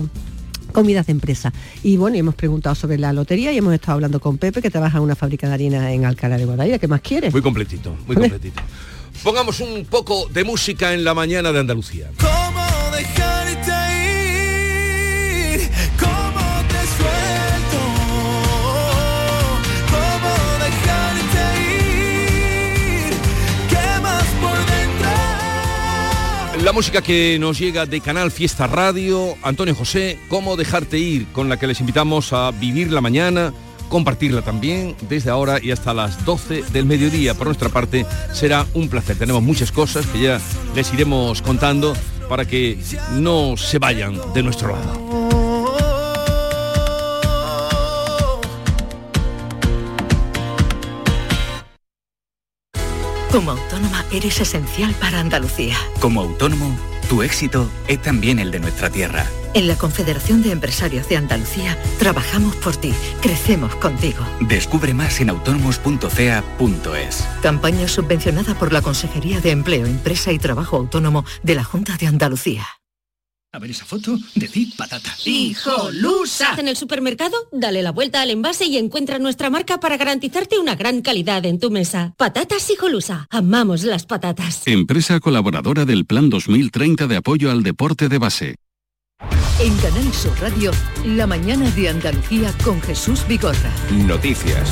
comidas 0.74 1.06
de 1.06 1.12
empresa. 1.14 1.54
Y 1.84 1.96
bueno, 1.96 2.18
y 2.18 2.20
hemos 2.20 2.36
preguntado 2.36 2.76
sobre 2.76 2.98
la 2.98 3.14
lotería 3.14 3.54
y 3.54 3.58
hemos 3.58 3.74
estado 3.74 3.94
hablando 3.94 4.20
con 4.20 4.38
Pepe, 4.38 4.62
que 4.62 4.70
trabaja 4.70 4.98
en 4.98 5.04
una 5.04 5.16
fábrica 5.16 5.48
de 5.48 5.54
harina 5.54 5.94
en 5.94 6.04
Alcalá 6.04 6.38
de 6.38 6.46
Guadaira. 6.46 6.80
¿Qué 6.80 6.88
más 6.88 7.02
quieres? 7.02 7.32
Muy 7.32 7.42
completito, 7.42 7.96
muy 8.06 8.18
completito. 8.18 8.62
Pongamos 9.24 9.62
un 9.62 9.86
poco 9.86 10.28
de 10.34 10.44
música 10.44 10.94
en 10.94 11.06
la 11.06 11.14
mañana 11.14 11.54
de 11.54 11.60
Andalucía. 11.60 12.10
La 26.64 26.72
música 26.72 27.02
que 27.02 27.38
nos 27.42 27.60
llega 27.60 27.86
de 27.86 28.00
Canal 28.00 28.32
Fiesta 28.32 28.68
Radio, 28.68 29.36
Antonio 29.44 29.76
José, 29.76 30.18
¿Cómo 30.30 30.56
dejarte 30.56 30.98
ir? 30.98 31.28
Con 31.34 31.50
la 31.50 31.58
que 31.58 31.68
les 31.68 31.82
invitamos 31.82 32.32
a 32.32 32.52
vivir 32.52 32.90
la 32.90 33.02
mañana 33.02 33.54
compartirla 33.90 34.42
también 34.44 34.96
desde 35.10 35.30
ahora 35.30 35.60
y 35.62 35.72
hasta 35.72 35.94
las 35.94 36.24
12 36.24 36.64
del 36.72 36.86
mediodía. 36.86 37.34
Por 37.34 37.48
nuestra 37.48 37.68
parte 37.68 38.06
será 38.32 38.66
un 38.74 38.88
placer. 38.88 39.18
Tenemos 39.18 39.44
muchas 39.44 39.74
cosas 39.74 40.06
que 40.06 40.22
ya 40.22 40.40
les 40.74 40.94
iremos 40.94 41.42
contando 41.42 41.98
para 42.30 42.46
que 42.46 42.78
no 43.12 43.58
se 43.58 43.78
vayan 43.78 44.18
de 44.34 44.42
nuestro 44.42 44.70
lado. 44.70 44.94
Como 53.34 53.54
eres 54.14 54.40
esencial 54.40 54.94
para 54.96 55.20
Andalucía. 55.20 55.76
Como 56.00 56.22
autónomo, 56.22 56.78
tu 57.10 57.22
éxito 57.24 57.70
es 57.88 58.02
también 58.02 58.40
el 58.40 58.52
de 58.52 58.60
nuestra 58.60 58.90
tierra. 58.90 59.26
En 59.54 59.68
la 59.68 59.76
Confederación 59.76 60.42
de 60.42 60.52
Empresarios 60.52 61.08
de 61.10 61.18
Andalucía 61.18 61.78
trabajamos 62.00 62.56
por 62.56 62.76
ti, 62.76 62.94
crecemos 63.22 63.76
contigo. 63.76 64.26
Descubre 64.40 64.94
más 64.94 65.20
en 65.22 65.30
autónomos.cea.es. 65.30 67.28
Campaña 67.42 67.88
subvencionada 67.88 68.56
por 68.56 68.74
la 68.74 68.82
Consejería 68.82 69.42
de 69.42 69.52
Empleo, 69.52 69.86
Empresa 69.86 70.32
y 70.32 70.40
Trabajo 70.40 70.78
Autónomo 70.78 71.24
de 71.44 71.56
la 71.56 71.64
Junta 71.64 71.98
de 71.98 72.08
Andalucía. 72.08 72.66
A 73.56 73.60
ver 73.60 73.70
esa 73.70 73.86
foto, 73.86 74.18
decid 74.34 74.70
patata. 74.76 75.16
¡Hijolusa! 75.26 76.56
En 76.58 76.68
el 76.68 76.76
supermercado, 76.76 77.38
dale 77.52 77.84
la 77.84 77.92
vuelta 77.92 78.20
al 78.24 78.32
envase 78.32 78.66
y 78.66 78.80
encuentra 78.80 79.20
nuestra 79.20 79.52
marca 79.52 79.80
para 79.80 79.96
garantizarte 79.96 80.58
una 80.58 80.74
gran 80.74 81.04
calidad 81.04 81.46
en 81.46 81.60
tu 81.60 81.70
mesa. 81.70 82.16
Patatas 82.18 82.68
Hijolusa. 82.72 83.28
Amamos 83.30 83.84
las 83.84 84.08
patatas. 84.08 84.64
Empresa 84.66 85.20
colaboradora 85.20 85.86
del 85.86 86.08
Plan 86.08 86.32
2030 86.32 87.06
de 87.06 87.16
apoyo 87.18 87.52
al 87.52 87.62
deporte 87.62 88.10
de 88.10 88.18
base. 88.18 88.56
En 89.60 89.78
Canal 89.78 90.12
Sur 90.12 90.34
Radio, 90.42 90.72
la 91.06 91.28
mañana 91.28 91.70
de 91.70 91.90
Andalucía 91.90 92.52
con 92.64 92.82
Jesús 92.82 93.24
Vigorra. 93.28 93.72
Noticias. 93.92 94.68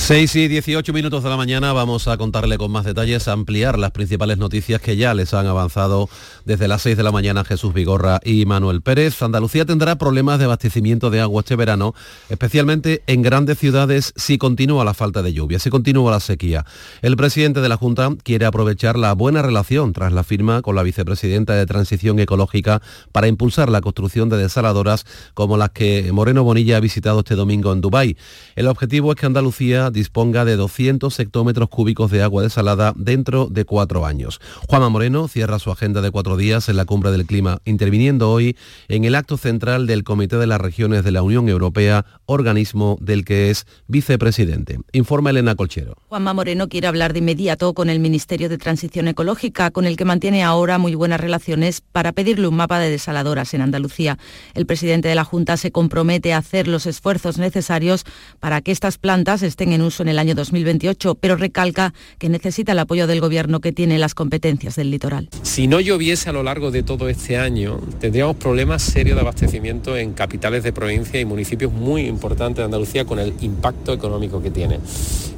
6 0.00 0.34
y 0.36 0.48
18 0.48 0.92
minutos 0.92 1.22
de 1.22 1.30
la 1.30 1.36
mañana 1.36 1.72
vamos 1.72 2.08
a 2.08 2.16
contarle 2.16 2.58
con 2.58 2.72
más 2.72 2.84
detalles, 2.84 3.28
ampliar 3.28 3.78
las 3.78 3.92
principales 3.92 4.38
noticias 4.38 4.80
que 4.80 4.96
ya 4.96 5.14
les 5.14 5.34
han 5.34 5.46
avanzado 5.46 6.08
desde 6.44 6.66
las 6.68 6.82
6 6.82 6.96
de 6.96 7.02
la 7.02 7.12
mañana 7.12 7.44
Jesús 7.44 7.74
Vigorra 7.74 8.18
y 8.24 8.44
Manuel 8.46 8.80
Pérez. 8.80 9.22
Andalucía 9.22 9.66
tendrá 9.66 9.98
problemas 9.98 10.38
de 10.38 10.46
abastecimiento 10.46 11.10
de 11.10 11.20
agua 11.20 11.40
este 11.40 11.54
verano, 11.54 11.94
especialmente 12.28 13.02
en 13.06 13.22
grandes 13.22 13.58
ciudades 13.58 14.12
si 14.16 14.38
continúa 14.38 14.84
la 14.84 14.94
falta 14.94 15.22
de 15.22 15.34
lluvia, 15.34 15.58
si 15.58 15.70
continúa 15.70 16.10
la 16.10 16.20
sequía. 16.20 16.64
El 17.02 17.16
presidente 17.16 17.60
de 17.60 17.68
la 17.68 17.76
Junta 17.76 18.08
quiere 18.24 18.46
aprovechar 18.46 18.98
la 18.98 19.12
buena 19.12 19.42
relación 19.42 19.92
tras 19.92 20.12
la 20.12 20.24
firma 20.24 20.62
con 20.62 20.74
la 20.74 20.82
vicepresidenta 20.82 21.54
de 21.54 21.66
Transición 21.66 22.18
Ecológica 22.18 22.82
para 23.12 23.28
impulsar 23.28 23.68
la 23.68 23.82
construcción 23.82 24.28
de 24.30 24.38
desaladoras 24.38 25.04
como 25.34 25.56
las 25.56 25.70
que 25.70 26.10
Moreno 26.10 26.42
Bonilla 26.42 26.78
ha 26.78 26.80
visitado 26.80 27.20
este 27.20 27.36
domingo 27.36 27.72
en 27.72 27.82
Dubái. 27.82 28.16
El 28.56 28.66
objetivo 28.66 29.12
es 29.12 29.16
que 29.16 29.26
Andalucía 29.26 29.89
disponga 29.92 30.44
de 30.44 30.56
200 30.56 31.18
hectómetros 31.18 31.68
cúbicos 31.68 32.10
de 32.10 32.22
agua 32.22 32.42
desalada 32.42 32.92
dentro 32.96 33.46
de 33.46 33.64
cuatro 33.64 34.06
años. 34.06 34.40
Juanma 34.68 34.88
Moreno 34.88 35.28
cierra 35.28 35.58
su 35.58 35.70
agenda 35.70 36.00
de 36.00 36.10
cuatro 36.10 36.36
días 36.36 36.68
en 36.68 36.76
la 36.76 36.84
cumbre 36.84 37.10
del 37.10 37.26
clima, 37.26 37.60
interviniendo 37.64 38.30
hoy 38.30 38.56
en 38.88 39.04
el 39.04 39.14
acto 39.14 39.36
central 39.36 39.86
del 39.86 40.04
Comité 40.04 40.36
de 40.36 40.46
las 40.46 40.60
Regiones 40.60 41.04
de 41.04 41.12
la 41.12 41.22
Unión 41.22 41.48
Europea, 41.48 42.06
organismo 42.26 42.98
del 43.00 43.24
que 43.24 43.50
es 43.50 43.66
vicepresidente. 43.86 44.78
Informa 44.92 45.30
Elena 45.30 45.54
Colchero. 45.54 45.96
Juanma 46.08 46.34
Moreno 46.34 46.68
quiere 46.68 46.86
hablar 46.86 47.12
de 47.12 47.20
inmediato 47.20 47.74
con 47.74 47.90
el 47.90 48.00
Ministerio 48.00 48.48
de 48.48 48.58
Transición 48.58 49.08
Ecológica, 49.08 49.70
con 49.70 49.84
el 49.84 49.96
que 49.96 50.04
mantiene 50.04 50.42
ahora 50.42 50.78
muy 50.78 50.94
buenas 50.94 51.20
relaciones, 51.20 51.80
para 51.80 52.12
pedirle 52.12 52.48
un 52.48 52.56
mapa 52.56 52.78
de 52.78 52.90
desaladoras 52.90 53.54
en 53.54 53.62
Andalucía. 53.62 54.18
El 54.54 54.66
presidente 54.66 55.08
de 55.08 55.14
la 55.14 55.24
Junta 55.24 55.56
se 55.56 55.72
compromete 55.72 56.32
a 56.32 56.38
hacer 56.38 56.68
los 56.68 56.86
esfuerzos 56.86 57.38
necesarios 57.38 58.04
para 58.38 58.60
que 58.60 58.72
estas 58.72 58.98
plantas 58.98 59.42
estén 59.42 59.69
en 59.72 59.82
uso 59.82 60.02
en 60.02 60.08
el 60.08 60.18
año 60.18 60.34
2028, 60.34 61.14
pero 61.16 61.36
recalca 61.36 61.94
que 62.18 62.28
necesita 62.28 62.72
el 62.72 62.78
apoyo 62.78 63.06
del 63.06 63.20
Gobierno 63.20 63.60
que 63.60 63.72
tiene 63.72 63.98
las 63.98 64.14
competencias 64.14 64.76
del 64.76 64.90
litoral. 64.90 65.28
Si 65.42 65.66
no 65.66 65.80
lloviese 65.80 66.30
a 66.30 66.32
lo 66.32 66.42
largo 66.42 66.70
de 66.70 66.82
todo 66.82 67.08
este 67.08 67.38
año, 67.38 67.80
tendríamos 68.00 68.36
problemas 68.36 68.82
serios 68.82 69.16
de 69.16 69.22
abastecimiento 69.22 69.96
en 69.96 70.12
capitales 70.12 70.62
de 70.62 70.72
provincia 70.72 71.20
y 71.20 71.24
municipios 71.24 71.72
muy 71.72 72.06
importantes 72.06 72.58
de 72.58 72.64
Andalucía 72.64 73.04
con 73.04 73.18
el 73.18 73.34
impacto 73.40 73.92
económico 73.92 74.42
que 74.42 74.50
tiene. 74.50 74.78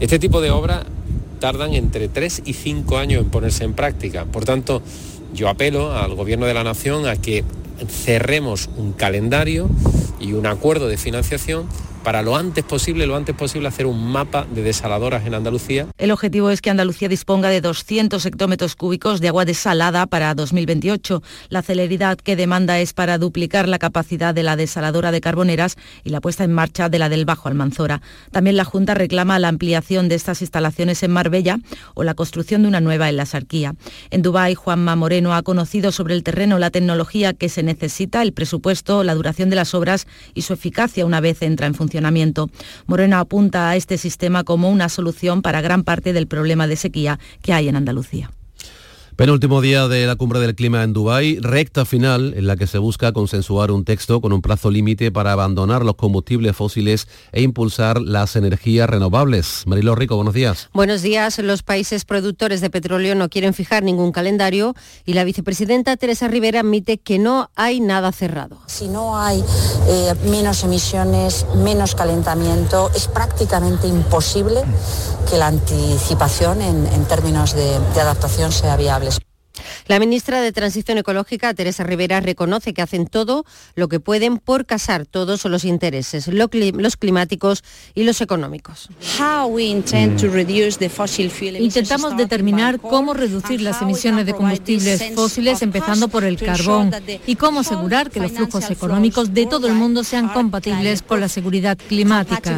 Este 0.00 0.18
tipo 0.18 0.40
de 0.40 0.50
obras 0.50 0.84
tardan 1.40 1.74
entre 1.74 2.08
3 2.08 2.42
y 2.44 2.52
5 2.52 2.98
años 2.98 3.22
en 3.22 3.30
ponerse 3.30 3.64
en 3.64 3.74
práctica. 3.74 4.24
Por 4.24 4.44
tanto, 4.44 4.82
yo 5.34 5.48
apelo 5.48 5.92
al 5.96 6.14
Gobierno 6.14 6.46
de 6.46 6.54
la 6.54 6.62
Nación 6.62 7.06
a 7.08 7.16
que 7.16 7.44
cerremos 7.88 8.70
un 8.76 8.92
calendario 8.92 9.68
y 10.20 10.34
un 10.34 10.46
acuerdo 10.46 10.88
de 10.88 10.96
financiación 10.96 11.66
para 12.02 12.22
lo 12.22 12.36
antes 12.36 12.64
posible, 12.64 13.06
lo 13.06 13.16
antes 13.16 13.34
posible 13.34 13.68
hacer 13.68 13.86
un 13.86 14.10
mapa 14.10 14.46
de 14.52 14.62
desaladoras 14.62 15.26
en 15.26 15.34
Andalucía. 15.34 15.86
El 15.98 16.10
objetivo 16.10 16.50
es 16.50 16.60
que 16.60 16.70
Andalucía 16.70 17.08
disponga 17.08 17.48
de 17.48 17.60
200 17.60 18.24
hectómetros 18.26 18.76
cúbicos 18.76 19.20
de 19.20 19.28
agua 19.28 19.44
desalada 19.44 20.06
para 20.06 20.34
2028. 20.34 21.22
La 21.48 21.62
celeridad 21.62 22.18
que 22.18 22.36
demanda 22.36 22.80
es 22.80 22.92
para 22.92 23.18
duplicar 23.18 23.68
la 23.68 23.78
capacidad 23.78 24.34
de 24.34 24.42
la 24.42 24.56
desaladora 24.56 25.12
de 25.12 25.20
Carboneras 25.20 25.76
y 26.04 26.10
la 26.10 26.20
puesta 26.20 26.44
en 26.44 26.52
marcha 26.52 26.88
de 26.88 26.98
la 26.98 27.08
del 27.08 27.24
Bajo 27.24 27.48
Almanzora. 27.48 28.02
También 28.30 28.56
la 28.56 28.64
Junta 28.64 28.94
reclama 28.94 29.38
la 29.38 29.48
ampliación 29.48 30.08
de 30.08 30.16
estas 30.16 30.42
instalaciones 30.42 31.02
en 31.02 31.12
Marbella 31.12 31.58
o 31.94 32.04
la 32.04 32.14
construcción 32.14 32.62
de 32.62 32.68
una 32.68 32.80
nueva 32.80 33.08
en 33.08 33.16
la 33.16 33.26
Sarquía. 33.26 33.74
En 34.10 34.22
Dubái, 34.22 34.54
Juanma 34.54 34.96
Moreno 34.96 35.34
ha 35.34 35.42
conocido 35.42 35.92
sobre 35.92 36.14
el 36.14 36.22
terreno 36.22 36.58
la 36.58 36.70
tecnología 36.70 37.32
que 37.32 37.48
se 37.48 37.62
necesita, 37.62 38.22
el 38.22 38.32
presupuesto, 38.32 39.04
la 39.04 39.14
duración 39.14 39.50
de 39.50 39.56
las 39.56 39.74
obras 39.74 40.06
y 40.34 40.42
su 40.42 40.52
eficacia 40.52 41.06
una 41.06 41.20
vez 41.20 41.42
entra 41.42 41.66
en 41.66 41.74
funcionamiento. 41.92 42.48
Moreno 42.86 43.18
apunta 43.18 43.68
a 43.68 43.76
este 43.76 43.98
sistema 43.98 44.44
como 44.44 44.70
una 44.70 44.88
solución 44.88 45.42
para 45.42 45.60
gran 45.60 45.84
parte 45.84 46.14
del 46.14 46.26
problema 46.26 46.66
de 46.66 46.76
sequía 46.76 47.18
que 47.42 47.52
hay 47.52 47.68
en 47.68 47.76
Andalucía. 47.76 48.30
Penúltimo 49.14 49.60
día 49.60 49.88
de 49.88 50.06
la 50.06 50.16
cumbre 50.16 50.40
del 50.40 50.54
clima 50.54 50.82
en 50.82 50.94
Dubái, 50.94 51.38
recta 51.38 51.84
final 51.84 52.32
en 52.34 52.46
la 52.46 52.56
que 52.56 52.66
se 52.66 52.78
busca 52.78 53.12
consensuar 53.12 53.70
un 53.70 53.84
texto 53.84 54.22
con 54.22 54.32
un 54.32 54.40
plazo 54.40 54.70
límite 54.70 55.12
para 55.12 55.32
abandonar 55.32 55.84
los 55.84 55.96
combustibles 55.96 56.56
fósiles 56.56 57.06
e 57.30 57.42
impulsar 57.42 58.00
las 58.00 58.36
energías 58.36 58.88
renovables. 58.88 59.64
Marilo 59.66 59.94
Rico, 59.94 60.16
buenos 60.16 60.32
días. 60.32 60.70
Buenos 60.72 61.02
días. 61.02 61.38
Los 61.38 61.62
países 61.62 62.06
productores 62.06 62.62
de 62.62 62.70
petróleo 62.70 63.14
no 63.14 63.28
quieren 63.28 63.52
fijar 63.52 63.82
ningún 63.82 64.12
calendario 64.12 64.74
y 65.04 65.12
la 65.12 65.24
vicepresidenta 65.24 65.98
Teresa 65.98 66.26
Rivera 66.26 66.60
admite 66.60 66.96
que 66.96 67.18
no 67.18 67.50
hay 67.54 67.80
nada 67.80 68.12
cerrado. 68.12 68.60
Si 68.66 68.88
no 68.88 69.18
hay 69.18 69.44
eh, 69.88 70.14
menos 70.24 70.64
emisiones, 70.64 71.44
menos 71.56 71.94
calentamiento, 71.94 72.90
es 72.96 73.08
prácticamente 73.08 73.86
imposible 73.86 74.62
que 75.30 75.36
la 75.36 75.48
anticipación 75.48 76.62
en, 76.62 76.86
en 76.86 77.04
términos 77.04 77.54
de, 77.54 77.78
de 77.94 78.00
adaptación 78.00 78.50
sea 78.50 78.76
viable. 78.76 79.11
La 79.86 79.98
ministra 79.98 80.40
de 80.40 80.52
Transición 80.52 80.98
Ecológica, 80.98 81.52
Teresa 81.54 81.84
Rivera, 81.84 82.20
reconoce 82.20 82.72
que 82.72 82.82
hacen 82.82 83.06
todo 83.06 83.44
lo 83.74 83.88
que 83.88 84.00
pueden 84.00 84.38
por 84.38 84.66
casar 84.66 85.06
todos 85.06 85.44
los 85.44 85.64
intereses, 85.64 86.28
los 86.28 86.96
climáticos 86.96 87.64
y 87.94 88.04
los 88.04 88.20
económicos. 88.20 88.88
Intentamos 91.60 92.16
determinar 92.16 92.80
cómo 92.80 93.14
reducir 93.14 93.60
las 93.60 93.82
emisiones 93.82 94.26
de 94.26 94.34
combustibles 94.34 95.14
fósiles 95.14 95.62
empezando 95.62 96.08
por 96.08 96.24
el 96.24 96.38
carbón 96.38 96.90
y 97.26 97.36
cómo 97.36 97.60
asegurar 97.60 98.10
que 98.10 98.20
los 98.20 98.32
flujos 98.32 98.70
económicos 98.70 99.34
de 99.34 99.46
todo 99.46 99.66
el 99.66 99.74
mundo 99.74 100.04
sean 100.04 100.28
compatibles 100.28 101.02
con 101.02 101.20
la 101.20 101.28
seguridad 101.28 101.76
climática. 101.76 102.54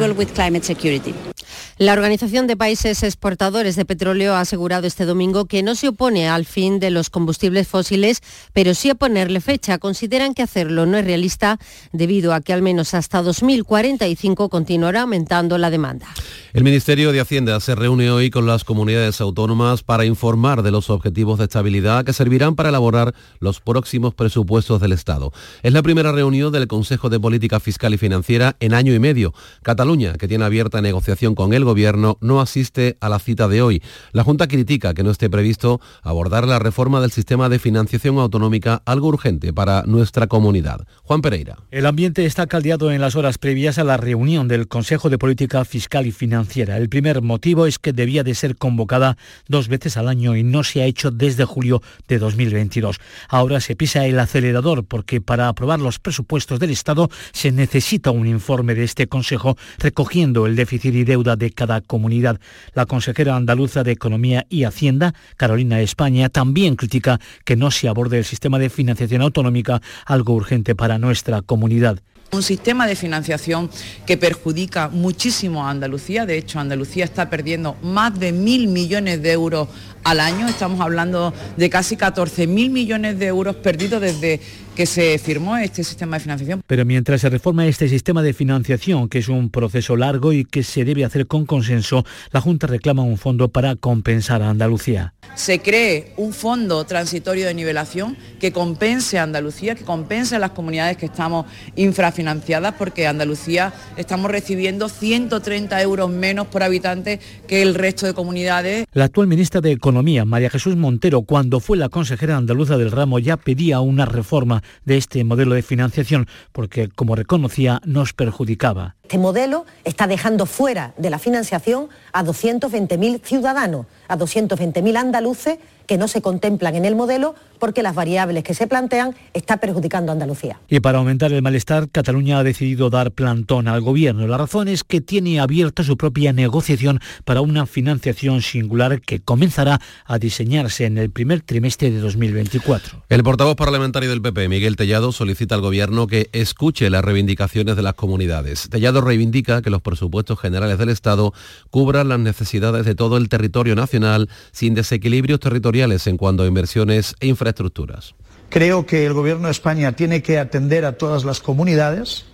La 1.77 1.93
Organización 1.93 2.47
de 2.47 2.57
Países 2.57 3.03
Exportadores 3.03 3.75
de 3.75 3.85
Petróleo 3.85 4.35
ha 4.35 4.41
asegurado 4.41 4.87
este 4.87 5.05
domingo 5.05 5.45
que 5.45 5.63
no 5.63 5.75
se 5.75 5.89
opone 5.89 6.27
al 6.27 6.45
fin 6.45 6.79
de 6.79 6.91
los 6.91 7.09
combustibles 7.09 7.67
fósiles, 7.67 8.21
pero 8.53 8.73
sí 8.73 8.89
a 8.89 8.95
ponerle 8.95 9.41
fecha. 9.41 9.77
Consideran 9.77 10.33
que 10.33 10.43
hacerlo 10.43 10.85
no 10.85 10.97
es 10.97 11.05
realista 11.05 11.59
debido 11.91 12.33
a 12.33 12.41
que 12.41 12.53
al 12.53 12.61
menos 12.61 12.93
hasta 12.93 13.21
2045 13.21 14.49
continuará 14.49 15.01
aumentando 15.01 15.57
la 15.57 15.69
demanda. 15.69 16.07
El 16.53 16.63
Ministerio 16.63 17.11
de 17.11 17.19
Hacienda 17.19 17.59
se 17.59 17.75
reúne 17.75 18.09
hoy 18.11 18.29
con 18.29 18.45
las 18.45 18.63
comunidades 18.63 19.19
autónomas 19.19 19.83
para 19.83 20.05
informar 20.05 20.63
de 20.63 20.71
los 20.71 20.89
objetivos 20.89 21.37
de 21.37 21.45
estabilidad 21.45 22.05
que 22.05 22.13
servirán 22.13 22.55
para 22.55 22.69
elaborar 22.69 23.13
los 23.39 23.59
próximos 23.59 24.13
presupuestos 24.13 24.79
del 24.79 24.93
Estado. 24.93 25.33
Es 25.63 25.73
la 25.73 25.83
primera 25.83 26.13
reunión 26.13 26.53
del 26.53 26.67
Consejo 26.67 27.09
de 27.09 27.19
Política 27.19 27.59
Fiscal 27.59 27.93
y 27.93 27.97
Financiera 27.97 28.55
en 28.59 28.73
año 28.73 28.93
y 28.93 28.99
medio. 28.99 29.33
Cataluña, 29.63 30.13
que 30.13 30.27
tiene 30.27 30.45
abierta 30.45 30.81
negociación 30.81 31.35
con 31.35 31.44
el 31.53 31.65
Gobierno, 31.65 32.17
no 32.21 32.41
asiste 32.41 32.97
a 33.01 33.09
la 33.09 33.19
cita 33.19 33.47
de 33.47 33.61
hoy. 33.61 33.81
La 34.11 34.23
Junta 34.23 34.47
critica 34.47 34.93
que 34.93 35.03
no 35.03 35.11
esté 35.11 35.29
previsto 35.29 35.79
abordar 36.03 36.47
la 36.47 36.59
reforma 36.59 37.01
del 37.01 37.11
sistema 37.11 37.49
de 37.49 37.59
financiación 37.59 38.17
autonómica, 38.17 38.81
algo 38.85 39.07
urgente 39.07 39.53
para 39.53 39.83
nuestra 39.83 40.27
comunidad. 40.27 40.85
Juan 41.03 41.21
Pereira. 41.21 41.57
El 41.71 41.85
ambiente 41.85 42.25
está 42.25 42.47
caldeado 42.47 42.91
en 42.91 43.01
las 43.01 43.15
horas 43.15 43.37
previas 43.37 43.77
a 43.77 43.83
la 43.83 43.97
reunión 43.97 44.47
del 44.47 44.67
Consejo 44.67 45.09
de 45.09 45.17
Política 45.17 45.65
Fiscal 45.65 46.05
y 46.05 46.11
Financiera. 46.11 46.77
El 46.77 46.89
primer 46.89 47.21
motivo 47.21 47.65
es 47.65 47.79
que 47.79 47.93
debía 47.93 48.23
de 48.23 48.35
ser 48.35 48.57
convocada 48.57 49.17
dos 49.47 49.67
veces 49.67 49.97
al 49.97 50.07
año 50.07 50.35
y 50.35 50.43
no 50.43 50.63
se 50.63 50.81
ha 50.81 50.85
hecho 50.85 51.11
desde 51.11 51.45
julio 51.45 51.81
de 52.07 52.19
2022. 52.19 52.97
Ahora 53.29 53.59
se 53.59 53.75
pisa 53.75 54.05
el 54.05 54.19
acelerador 54.19 54.85
porque 54.85 55.21
para 55.21 55.47
aprobar 55.47 55.79
los 55.79 55.99
presupuestos 55.99 56.59
del 56.59 56.71
Estado 56.71 57.09
se 57.31 57.51
necesita 57.51 58.11
un 58.11 58.27
informe 58.27 58.75
de 58.75 58.83
este 58.83 59.07
Consejo 59.07 59.57
recogiendo 59.77 60.45
el 60.45 60.55
déficit 60.55 60.95
y 60.95 61.03
deuda 61.03 61.34
de 61.35 61.51
cada 61.51 61.81
comunidad. 61.81 62.39
La 62.73 62.85
consejera 62.85 63.35
andaluza 63.35 63.83
de 63.83 63.91
Economía 63.91 64.45
y 64.49 64.63
Hacienda, 64.63 65.13
Carolina 65.37 65.81
España, 65.81 66.29
también 66.29 66.75
critica 66.75 67.19
que 67.43 67.55
no 67.55 67.71
se 67.71 67.87
aborde 67.87 68.17
el 68.17 68.25
sistema 68.25 68.59
de 68.59 68.69
financiación 68.69 69.21
autonómica, 69.21 69.81
algo 70.05 70.33
urgente 70.33 70.75
para 70.75 70.97
nuestra 70.97 71.41
comunidad. 71.41 71.99
Un 72.31 72.43
sistema 72.43 72.87
de 72.87 72.95
financiación 72.95 73.69
que 74.05 74.17
perjudica 74.17 74.89
muchísimo 74.89 75.65
a 75.65 75.69
Andalucía. 75.69 76.25
De 76.25 76.37
hecho, 76.37 76.59
Andalucía 76.59 77.05
está 77.05 77.29
perdiendo 77.29 77.77
más 77.81 78.19
de 78.19 78.31
mil 78.31 78.67
millones 78.67 79.21
de 79.21 79.31
euros 79.31 79.69
al 80.03 80.19
año. 80.19 80.47
Estamos 80.47 80.81
hablando 80.81 81.33
de 81.55 81.69
casi 81.69 81.95
14 81.95 82.47
mil 82.47 82.71
millones 82.71 83.19
de 83.19 83.27
euros 83.27 83.55
perdidos 83.57 84.01
desde 84.01 84.41
que 84.75 84.85
se 84.85 85.17
firmó 85.19 85.55
este 85.57 85.83
sistema 85.83 86.17
de 86.17 86.23
financiación. 86.23 86.61
Pero 86.67 86.85
mientras 86.85 87.21
se 87.21 87.29
reforma 87.29 87.65
este 87.65 87.87
sistema 87.87 88.21
de 88.21 88.33
financiación, 88.33 89.07
que 89.07 89.19
es 89.19 89.29
un 89.29 89.49
proceso 89.49 89.95
largo 89.95 90.33
y 90.33 90.43
que 90.43 90.63
se 90.63 90.83
debe 90.83 91.05
hacer 91.05 91.27
con 91.27 91.45
consenso, 91.45 92.05
la 92.31 92.41
Junta 92.41 92.67
reclama 92.67 93.03
un 93.03 93.17
fondo 93.17 93.47
para 93.49 93.75
compensar 93.75 94.41
a 94.41 94.49
Andalucía. 94.49 95.13
Se 95.35 95.59
cree 95.59 96.13
un 96.17 96.33
fondo 96.33 96.83
transitorio 96.85 97.47
de 97.47 97.53
nivelación 97.53 98.17
que 98.39 98.51
compense 98.51 99.17
a 99.17 99.23
Andalucía, 99.23 99.75
que 99.75 99.83
compense 99.83 100.35
a 100.35 100.39
las 100.39 100.51
comunidades 100.51 100.97
que 100.97 101.05
estamos 101.05 101.45
infrafinanciadas, 101.75 102.75
porque 102.77 103.07
Andalucía 103.07 103.73
estamos 103.95 104.29
recibiendo 104.29 104.89
130 104.89 105.81
euros 105.81 106.09
menos 106.09 106.47
por 106.47 106.63
habitante 106.63 107.19
que 107.47 107.61
el 107.61 107.75
resto 107.75 108.05
de 108.05 108.13
comunidades. 108.13 108.85
La 108.93 109.05
actual 109.05 109.27
ministra 109.27 109.61
de 109.61 109.71
Economía, 109.71 110.25
María 110.25 110.49
Jesús 110.49 110.75
Montero, 110.75 111.21
cuando 111.21 111.59
fue 111.61 111.77
la 111.77 111.89
consejera 111.89 112.35
andaluza 112.35 112.77
del 112.77 112.91
ramo, 112.91 113.19
ya 113.19 113.37
pedía 113.37 113.79
una 113.79 114.05
reforma 114.05 114.63
de 114.85 114.97
este 114.97 115.23
modelo 115.23 115.55
de 115.55 115.61
financiación, 115.61 116.27
porque, 116.51 116.89
como 116.89 117.15
reconocía, 117.15 117.81
nos 117.85 118.13
perjudicaba. 118.13 118.95
Este 119.03 119.17
modelo 119.17 119.65
está 119.83 120.07
dejando 120.07 120.45
fuera 120.45 120.93
de 120.97 121.09
la 121.09 121.19
financiación 121.19 121.89
a 122.11 122.23
220.000 122.23 123.21
ciudadanos, 123.21 123.85
a 124.07 124.17
220.000 124.17 124.97
andaluces 124.97 125.59
que 125.85 125.97
no 125.97 126.07
se 126.07 126.21
contemplan 126.21 126.75
en 126.75 126.85
el 126.85 126.95
modelo 126.95 127.35
porque 127.59 127.83
las 127.83 127.95
variables 127.95 128.43
que 128.43 128.53
se 128.53 128.67
plantean 128.67 129.15
están 129.33 129.59
perjudicando 129.59 130.11
a 130.11 130.13
Andalucía. 130.13 130.59
Y 130.67 130.79
para 130.79 130.97
aumentar 130.97 131.31
el 131.31 131.41
malestar, 131.41 131.89
Cataluña 131.89 132.39
ha 132.39 132.43
decidido 132.43 132.89
dar 132.89 133.11
plantón 133.11 133.67
al 133.67 133.81
gobierno. 133.81 134.27
La 134.27 134.37
razón 134.37 134.67
es 134.67 134.83
que 134.83 135.01
tiene 135.01 135.39
abierta 135.39 135.83
su 135.83 135.97
propia 135.97 136.33
negociación 136.33 136.99
para 137.23 137.41
una 137.41 137.65
financiación 137.65 138.41
singular 138.41 139.01
que 139.01 139.19
comenzará 139.19 139.79
a 140.05 140.19
diseñarse 140.19 140.85
en 140.85 140.97
el 140.97 141.09
primer 141.09 141.41
trimestre 141.41 141.91
de 141.91 141.99
2024. 141.99 143.03
El 143.09 143.23
portavoz 143.23 143.55
parlamentario 143.55 144.09
del 144.09 144.21
PP, 144.21 144.49
Miguel 144.49 144.75
Tellado, 144.75 145.11
solicita 145.11 145.55
al 145.55 145.61
Gobierno 145.61 146.07
que 146.07 146.29
escuche 146.33 146.89
las 146.89 147.03
reivindicaciones 147.03 147.75
de 147.75 147.81
las 147.81 147.93
comunidades. 147.93 148.69
Tellado 148.69 149.01
reivindica 149.01 149.61
que 149.61 149.69
los 149.69 149.81
presupuestos 149.81 150.39
generales 150.39 150.77
del 150.77 150.89
Estado 150.89 151.33
cubran 151.69 152.09
las 152.09 152.19
necesidades 152.19 152.85
de 152.85 152.95
todo 152.95 153.17
el 153.17 153.29
territorio 153.29 153.75
nacional 153.75 154.29
sin 154.51 154.73
desequilibrios 154.73 155.39
territoriales 155.39 155.74
en 155.83 156.17
cuanto 156.17 156.43
a 156.43 156.47
inversiones 156.47 157.15
e 157.19 157.27
infraestructuras. 157.27 158.15
Creo 158.49 158.85
que 158.85 159.05
el 159.05 159.13
Gobierno 159.13 159.47
de 159.47 159.51
España 159.51 159.91
tiene 159.91 160.21
que 160.21 160.39
atender 160.39 160.85
a 160.85 160.93
todas 160.93 161.25
las 161.25 161.41
comunidades 161.41 162.25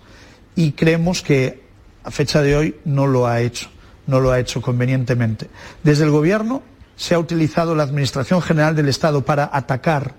y 0.54 0.72
creemos 0.72 1.22
que 1.22 1.62
a 2.04 2.10
fecha 2.10 2.40
de 2.40 2.56
hoy 2.56 2.76
no 2.84 3.08
lo 3.08 3.26
ha 3.26 3.40
hecho, 3.40 3.68
no 4.06 4.20
lo 4.20 4.30
ha 4.30 4.38
hecho 4.38 4.62
convenientemente. 4.62 5.48
Desde 5.82 6.04
el 6.04 6.10
Gobierno 6.10 6.62
se 6.94 7.14
ha 7.14 7.18
utilizado 7.18 7.74
la 7.74 7.82
Administración 7.82 8.42
General 8.42 8.76
del 8.76 8.88
Estado 8.88 9.24
para 9.24 9.50
atacar 9.52 10.14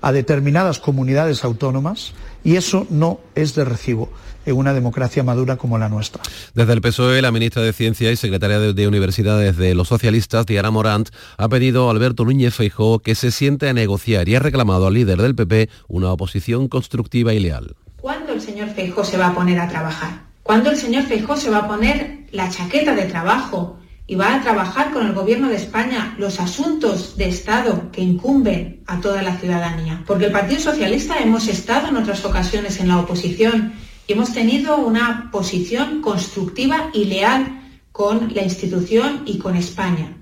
a 0.00 0.12
determinadas 0.12 0.78
comunidades 0.78 1.42
autónomas 1.42 2.12
y 2.44 2.54
eso 2.54 2.86
no 2.90 3.18
es 3.34 3.56
de 3.56 3.64
recibo 3.64 4.10
en 4.46 4.56
una 4.56 4.72
democracia 4.72 5.22
madura 5.22 5.56
como 5.56 5.78
la 5.78 5.88
nuestra. 5.88 6.22
Desde 6.54 6.72
el 6.72 6.80
PSOE, 6.80 7.22
la 7.22 7.32
ministra 7.32 7.62
de 7.62 7.72
Ciencia 7.72 8.10
y 8.10 8.16
secretaria 8.16 8.58
de, 8.58 8.72
de 8.72 8.88
Universidades 8.88 9.56
de 9.56 9.74
los 9.74 9.88
Socialistas, 9.88 10.46
Diana 10.46 10.70
Morant, 10.70 11.10
ha 11.36 11.48
pedido 11.48 11.88
a 11.88 11.90
Alberto 11.90 12.24
Núñez 12.24 12.54
Feijóo 12.54 13.00
que 13.00 13.14
se 13.14 13.30
siente 13.30 13.68
a 13.68 13.72
negociar 13.72 14.28
y 14.28 14.34
ha 14.34 14.40
reclamado 14.40 14.86
al 14.86 14.94
líder 14.94 15.20
del 15.20 15.34
PP 15.34 15.68
una 15.88 16.12
oposición 16.12 16.68
constructiva 16.68 17.34
y 17.34 17.40
leal. 17.40 17.76
¿Cuándo 18.00 18.32
el 18.32 18.40
señor 18.40 18.68
Feijóo 18.70 19.04
se 19.04 19.18
va 19.18 19.28
a 19.28 19.34
poner 19.34 19.58
a 19.58 19.68
trabajar? 19.68 20.28
¿Cuándo 20.42 20.70
el 20.70 20.76
señor 20.76 21.04
Feijóo 21.04 21.36
se 21.36 21.50
va 21.50 21.58
a 21.58 21.68
poner 21.68 22.26
la 22.30 22.48
chaqueta 22.48 22.94
de 22.94 23.04
trabajo 23.04 23.78
y 24.06 24.14
va 24.14 24.34
a 24.34 24.40
trabajar 24.40 24.92
con 24.92 25.06
el 25.06 25.12
Gobierno 25.12 25.50
de 25.50 25.56
España 25.56 26.14
los 26.16 26.40
asuntos 26.40 27.18
de 27.18 27.28
Estado 27.28 27.90
que 27.92 28.00
incumben 28.00 28.82
a 28.86 29.00
toda 29.00 29.22
la 29.22 29.36
ciudadanía? 29.36 30.02
Porque 30.06 30.26
el 30.26 30.32
Partido 30.32 30.60
Socialista 30.60 31.18
hemos 31.18 31.48
estado 31.48 31.88
en 31.88 31.96
otras 31.98 32.24
ocasiones 32.24 32.80
en 32.80 32.88
la 32.88 32.98
oposición 32.98 33.74
y 34.08 34.14
hemos 34.14 34.32
tenido 34.32 34.78
una 34.78 35.30
posición 35.30 36.00
constructiva 36.00 36.90
y 36.94 37.04
leal 37.04 37.60
con 37.92 38.34
la 38.34 38.42
institución 38.42 39.22
y 39.26 39.38
con 39.38 39.54
España. 39.54 40.16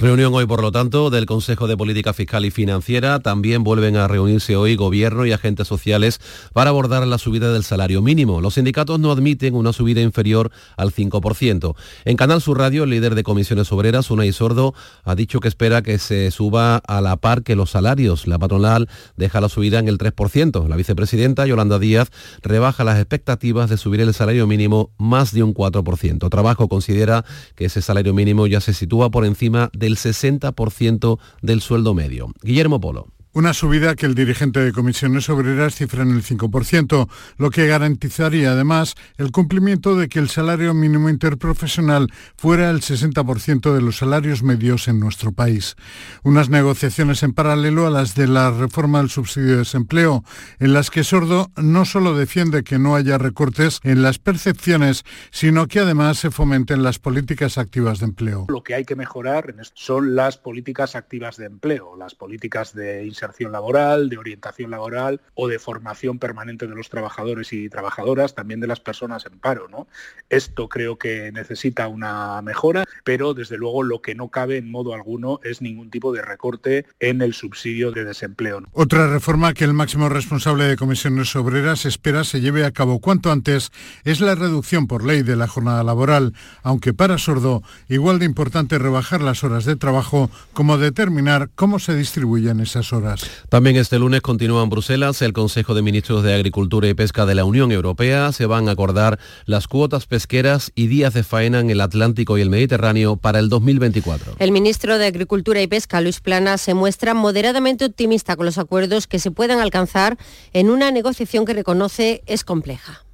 Reunión 0.00 0.32
hoy, 0.32 0.46
por 0.46 0.62
lo 0.62 0.70
tanto, 0.70 1.10
del 1.10 1.26
Consejo 1.26 1.66
de 1.66 1.76
Política 1.76 2.12
Fiscal 2.12 2.44
y 2.44 2.52
Financiera. 2.52 3.18
También 3.18 3.64
vuelven 3.64 3.96
a 3.96 4.06
reunirse 4.06 4.54
hoy 4.54 4.76
gobierno 4.76 5.26
y 5.26 5.32
agentes 5.32 5.66
sociales 5.66 6.20
para 6.52 6.70
abordar 6.70 7.04
la 7.04 7.18
subida 7.18 7.52
del 7.52 7.64
salario 7.64 8.00
mínimo. 8.00 8.40
Los 8.40 8.54
sindicatos 8.54 9.00
no 9.00 9.10
admiten 9.10 9.56
una 9.56 9.72
subida 9.72 10.00
inferior 10.00 10.52
al 10.76 10.92
5%. 10.92 11.74
En 12.04 12.16
Canal 12.16 12.40
Sur 12.40 12.58
Radio, 12.58 12.84
el 12.84 12.90
líder 12.90 13.16
de 13.16 13.24
comisiones 13.24 13.72
obreras, 13.72 14.08
Unai 14.12 14.30
Sordo, 14.30 14.72
ha 15.02 15.16
dicho 15.16 15.40
que 15.40 15.48
espera 15.48 15.82
que 15.82 15.98
se 15.98 16.30
suba 16.30 16.76
a 16.76 17.00
la 17.00 17.16
par 17.16 17.42
que 17.42 17.56
los 17.56 17.70
salarios. 17.70 18.28
La 18.28 18.38
patronal 18.38 18.88
deja 19.16 19.40
la 19.40 19.48
subida 19.48 19.80
en 19.80 19.88
el 19.88 19.98
3%. 19.98 20.68
La 20.68 20.76
vicepresidenta, 20.76 21.44
Yolanda 21.44 21.80
Díaz, 21.80 22.10
rebaja 22.40 22.84
las 22.84 22.98
expectativas 22.98 23.68
de 23.68 23.76
subir 23.76 24.00
el 24.00 24.14
salario 24.14 24.46
mínimo 24.46 24.92
más 24.96 25.32
de 25.32 25.42
un 25.42 25.52
4%. 25.52 26.30
Trabajo 26.30 26.68
considera 26.68 27.24
que 27.56 27.64
ese 27.64 27.82
salario 27.82 28.14
mínimo 28.14 28.46
ya 28.46 28.60
se 28.60 28.72
sitúa 28.72 29.10
por 29.10 29.24
encima 29.24 29.70
de 29.72 29.87
el 29.88 29.96
60% 29.96 31.18
del 31.42 31.60
sueldo 31.60 31.94
medio. 31.94 32.32
Guillermo 32.42 32.80
Polo. 32.80 33.08
Una 33.34 33.52
subida 33.52 33.94
que 33.94 34.06
el 34.06 34.14
dirigente 34.14 34.60
de 34.60 34.72
comisiones 34.72 35.28
obreras 35.28 35.74
cifra 35.74 36.02
en 36.02 36.12
el 36.12 36.24
5%, 36.24 37.08
lo 37.36 37.50
que 37.50 37.66
garantizaría 37.66 38.52
además 38.52 38.94
el 39.18 39.32
cumplimiento 39.32 39.96
de 39.96 40.08
que 40.08 40.18
el 40.18 40.30
salario 40.30 40.72
mínimo 40.72 41.10
interprofesional 41.10 42.08
fuera 42.36 42.70
el 42.70 42.80
60% 42.80 43.74
de 43.74 43.82
los 43.82 43.98
salarios 43.98 44.42
medios 44.42 44.88
en 44.88 44.98
nuestro 44.98 45.32
país. 45.32 45.76
Unas 46.22 46.48
negociaciones 46.48 47.22
en 47.22 47.34
paralelo 47.34 47.86
a 47.86 47.90
las 47.90 48.14
de 48.14 48.28
la 48.28 48.50
reforma 48.50 48.98
del 48.98 49.10
subsidio 49.10 49.52
de 49.52 49.56
desempleo, 49.58 50.24
en 50.58 50.72
las 50.72 50.90
que 50.90 51.04
Sordo 51.04 51.50
no 51.56 51.84
solo 51.84 52.16
defiende 52.16 52.64
que 52.64 52.78
no 52.78 52.96
haya 52.96 53.18
recortes 53.18 53.80
en 53.82 54.02
las 54.02 54.18
percepciones, 54.18 55.04
sino 55.30 55.66
que 55.66 55.80
además 55.80 56.18
se 56.18 56.30
fomenten 56.30 56.82
las 56.82 56.98
políticas 56.98 57.58
activas 57.58 57.98
de 57.98 58.06
empleo. 58.06 58.46
Lo 58.48 58.62
que 58.62 58.74
hay 58.74 58.84
que 58.84 58.96
mejorar 58.96 59.54
son 59.74 60.16
las 60.16 60.38
políticas 60.38 60.96
activas 60.96 61.36
de 61.36 61.46
empleo, 61.46 61.94
las 61.96 62.14
políticas 62.14 62.74
de 62.74 63.04
laboral, 63.50 64.08
de 64.08 64.18
orientación 64.18 64.70
laboral 64.70 65.20
o 65.34 65.48
de 65.48 65.58
formación 65.58 66.18
permanente 66.18 66.66
de 66.66 66.74
los 66.74 66.88
trabajadores 66.88 67.52
y 67.52 67.68
trabajadoras, 67.68 68.34
también 68.34 68.60
de 68.60 68.66
las 68.66 68.80
personas 68.80 69.26
en 69.26 69.38
paro. 69.38 69.68
¿no? 69.68 69.86
Esto 70.28 70.68
creo 70.68 70.98
que 70.98 71.32
necesita 71.32 71.88
una 71.88 72.40
mejora, 72.42 72.84
pero 73.04 73.34
desde 73.34 73.56
luego 73.56 73.82
lo 73.82 74.02
que 74.02 74.14
no 74.14 74.28
cabe 74.28 74.56
en 74.56 74.70
modo 74.70 74.94
alguno 74.94 75.40
es 75.44 75.62
ningún 75.62 75.90
tipo 75.90 76.12
de 76.12 76.22
recorte 76.22 76.86
en 77.00 77.22
el 77.22 77.34
subsidio 77.34 77.92
de 77.92 78.04
desempleo. 78.04 78.62
Otra 78.72 79.06
reforma 79.08 79.54
que 79.54 79.64
el 79.64 79.74
máximo 79.74 80.08
responsable 80.08 80.64
de 80.64 80.76
comisiones 80.76 81.34
obreras 81.36 81.84
espera 81.84 82.24
se 82.24 82.40
lleve 82.40 82.64
a 82.64 82.72
cabo 82.72 83.00
cuanto 83.00 83.30
antes 83.30 83.70
es 84.04 84.20
la 84.20 84.34
reducción 84.34 84.86
por 84.86 85.04
ley 85.04 85.22
de 85.22 85.36
la 85.36 85.48
jornada 85.48 85.84
laboral, 85.84 86.34
aunque 86.62 86.94
para 86.94 87.18
Sordo 87.18 87.62
igual 87.88 88.18
de 88.18 88.24
importante 88.24 88.78
rebajar 88.78 89.20
las 89.20 89.44
horas 89.44 89.64
de 89.64 89.76
trabajo 89.76 90.30
como 90.52 90.78
determinar 90.78 91.50
cómo 91.54 91.78
se 91.78 91.94
distribuyen 91.94 92.60
esas 92.60 92.92
horas. 92.92 93.07
También 93.48 93.76
este 93.76 93.98
lunes 93.98 94.20
continúa 94.20 94.62
en 94.62 94.70
Bruselas 94.70 95.22
el 95.22 95.32
Consejo 95.32 95.74
de 95.74 95.82
Ministros 95.82 96.22
de 96.22 96.34
Agricultura 96.34 96.88
y 96.88 96.94
Pesca 96.94 97.26
de 97.26 97.34
la 97.34 97.44
Unión 97.44 97.72
Europea. 97.72 98.32
Se 98.32 98.46
van 98.46 98.68
a 98.68 98.72
acordar 98.72 99.18
las 99.46 99.68
cuotas 99.68 100.06
pesqueras 100.06 100.72
y 100.74 100.86
días 100.86 101.14
de 101.14 101.22
faena 101.22 101.60
en 101.60 101.70
el 101.70 101.80
Atlántico 101.80 102.38
y 102.38 102.42
el 102.42 102.50
Mediterráneo 102.50 103.16
para 103.16 103.38
el 103.38 103.48
2024. 103.48 104.34
El 104.38 104.52
ministro 104.52 104.98
de 104.98 105.06
Agricultura 105.06 105.62
y 105.62 105.66
Pesca, 105.66 106.00
Luis 106.00 106.20
Plana, 106.20 106.58
se 106.58 106.74
muestra 106.74 107.14
moderadamente 107.14 107.84
optimista 107.84 108.36
con 108.36 108.46
los 108.46 108.58
acuerdos 108.58 109.06
que 109.06 109.18
se 109.18 109.30
puedan 109.30 109.60
alcanzar 109.60 110.18
en 110.52 110.70
una 110.70 110.90
negociación 110.90 111.44
que 111.44 111.54
reconoce 111.54 112.22
es 112.26 112.44
compleja 112.44 113.04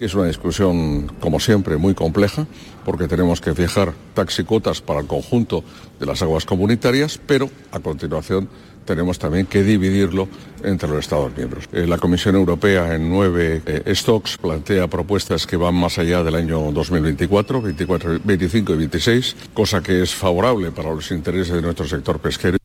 es 0.00 0.14
una 0.14 0.26
discusión, 0.26 1.08
como 1.20 1.40
siempre, 1.40 1.76
muy 1.76 1.94
compleja, 1.94 2.46
porque 2.84 3.06
tenemos 3.06 3.40
que 3.40 3.54
fijar 3.54 3.92
taxicotas 4.14 4.80
para 4.80 5.00
el 5.00 5.06
conjunto 5.06 5.62
de 5.98 6.06
las 6.06 6.22
aguas 6.22 6.46
comunitarias, 6.46 7.20
pero 7.26 7.50
a 7.70 7.80
continuación 7.80 8.48
tenemos 8.90 9.20
también 9.20 9.46
que 9.46 9.62
dividirlo 9.62 10.26
entre 10.64 10.88
los 10.88 10.98
Estados 10.98 11.30
miembros. 11.36 11.68
Eh, 11.72 11.86
la 11.86 11.96
Comisión 11.96 12.34
Europea 12.34 12.92
en 12.92 13.08
nueve 13.08 13.62
eh, 13.64 13.94
stocks 13.94 14.36
plantea 14.36 14.88
propuestas 14.88 15.46
que 15.46 15.56
van 15.56 15.76
más 15.76 15.96
allá 16.00 16.24
del 16.24 16.34
año 16.34 16.72
2024, 16.72 17.62
24, 17.62 18.18
25 18.24 18.72
y 18.72 18.76
26, 18.76 19.36
cosa 19.54 19.80
que 19.80 20.02
es 20.02 20.12
favorable 20.12 20.72
para 20.72 20.92
los 20.92 21.08
intereses 21.12 21.54
de 21.54 21.62
nuestro 21.62 21.86
sector 21.86 22.18
pesquero. 22.18 22.59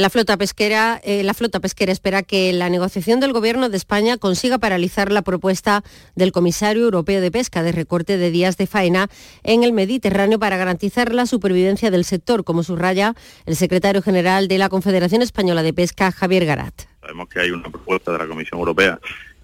La 0.00 0.08
flota 0.08 0.38
pesquera, 0.38 0.98
eh, 1.04 1.22
la 1.24 1.34
flota 1.34 1.60
pesquera 1.60 1.92
espera 1.92 2.22
que 2.22 2.54
la 2.54 2.70
negociación 2.70 3.20
del 3.20 3.34
Gobierno 3.34 3.68
de 3.68 3.76
España 3.76 4.16
consiga 4.16 4.56
paralizar 4.56 5.12
la 5.12 5.20
propuesta 5.20 5.84
del 6.16 6.32
Comisario 6.32 6.84
Europeo 6.84 7.20
de 7.20 7.30
Pesca 7.30 7.62
de 7.62 7.70
recorte 7.70 8.16
de 8.16 8.30
días 8.30 8.56
de 8.56 8.66
faena 8.66 9.10
en 9.42 9.62
el 9.62 9.74
Mediterráneo 9.74 10.38
para 10.38 10.56
garantizar 10.56 11.12
la 11.12 11.26
supervivencia 11.26 11.90
del 11.90 12.06
sector, 12.06 12.44
como 12.44 12.62
subraya 12.62 13.14
el 13.44 13.56
secretario 13.56 14.00
general 14.00 14.48
de 14.48 14.56
la 14.56 14.70
Confederación 14.70 15.20
Española 15.20 15.62
de 15.62 15.74
Pesca, 15.74 16.10
Javier 16.12 16.46
Garat. 16.46 16.72
Sabemos 17.02 17.28
que 17.28 17.40
hay 17.40 17.50
una 17.50 17.68
propuesta 17.68 18.10
de 18.12 18.18
la 18.20 18.26
Comisión 18.26 18.58
Europea 18.58 18.98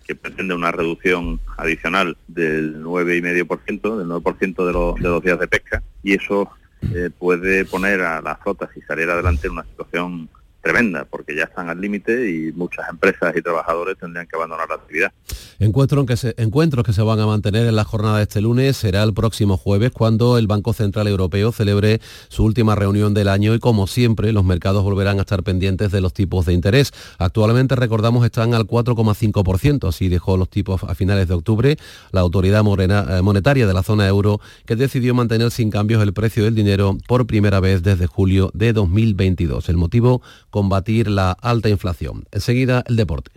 que 0.06 0.14
pretende 0.14 0.54
una 0.54 0.72
reducción 0.72 1.38
adicional 1.58 2.16
del 2.28 2.82
9,5%, 2.82 3.98
del 3.98 4.08
9% 4.08 4.66
de, 4.66 4.72
los, 4.72 4.94
de 4.94 5.08
los 5.10 5.22
días 5.22 5.38
de 5.38 5.48
pesca, 5.48 5.82
y 6.02 6.14
eso 6.14 6.48
eh, 6.94 7.10
puede 7.10 7.66
poner 7.66 8.00
a 8.00 8.22
las 8.22 8.40
flotas 8.40 8.70
y 8.74 8.80
salir 8.80 9.10
adelante 9.10 9.48
en 9.48 9.52
una 9.52 9.64
situación 9.64 10.30
tremenda, 10.66 11.04
porque 11.04 11.36
ya 11.36 11.44
están 11.44 11.68
al 11.68 11.80
límite 11.80 12.28
y 12.28 12.52
muchas 12.52 12.88
empresas 12.90 13.32
y 13.36 13.40
trabajadores 13.40 13.96
tendrían 13.98 14.26
que 14.26 14.34
abandonar 14.34 14.68
la 14.68 14.74
actividad. 14.74 15.12
Encuentro 15.60 16.04
que 16.04 16.16
se, 16.16 16.34
encuentros 16.38 16.84
que 16.84 16.92
se 16.92 17.02
van 17.02 17.20
a 17.20 17.26
mantener 17.26 17.68
en 17.68 17.76
la 17.76 17.84
jornada 17.84 18.16
de 18.16 18.24
este 18.24 18.40
lunes 18.40 18.76
será 18.76 19.04
el 19.04 19.14
próximo 19.14 19.56
jueves 19.56 19.92
cuando 19.92 20.38
el 20.38 20.48
Banco 20.48 20.72
Central 20.72 21.06
Europeo 21.06 21.52
celebre 21.52 22.00
su 22.28 22.44
última 22.44 22.74
reunión 22.74 23.14
del 23.14 23.28
año 23.28 23.54
y 23.54 23.60
como 23.60 23.86
siempre 23.86 24.32
los 24.32 24.44
mercados 24.44 24.82
volverán 24.82 25.18
a 25.18 25.20
estar 25.20 25.44
pendientes 25.44 25.92
de 25.92 26.00
los 26.00 26.12
tipos 26.12 26.46
de 26.46 26.52
interés. 26.52 26.92
Actualmente 27.18 27.76
recordamos 27.76 28.24
están 28.24 28.52
al 28.52 28.64
4,5%, 28.66 29.88
así 29.88 30.08
dejó 30.08 30.36
los 30.36 30.50
tipos 30.50 30.82
a 30.82 30.94
finales 30.96 31.28
de 31.28 31.34
octubre 31.34 31.76
la 32.10 32.20
autoridad 32.22 32.64
eh, 32.66 33.22
monetaria 33.22 33.66
de 33.66 33.74
la 33.74 33.82
zona 33.82 34.08
euro 34.08 34.40
que 34.66 34.74
decidió 34.74 35.14
mantener 35.14 35.50
sin 35.50 35.70
cambios 35.70 36.02
el 36.02 36.12
precio 36.12 36.44
del 36.44 36.54
dinero 36.54 36.96
por 37.06 37.26
primera 37.26 37.60
vez 37.60 37.82
desde 37.82 38.06
julio 38.06 38.50
de 38.52 38.72
2022. 38.72 39.68
El 39.68 39.76
motivo 39.76 40.22
combatir 40.56 41.08
la 41.08 41.32
alta 41.32 41.68
inflación. 41.68 42.24
Enseguida, 42.32 42.82
el 42.86 42.96
deporte. 42.96 43.30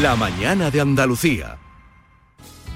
La 0.00 0.16
mañana 0.16 0.70
de 0.70 0.80
Andalucía. 0.80 1.58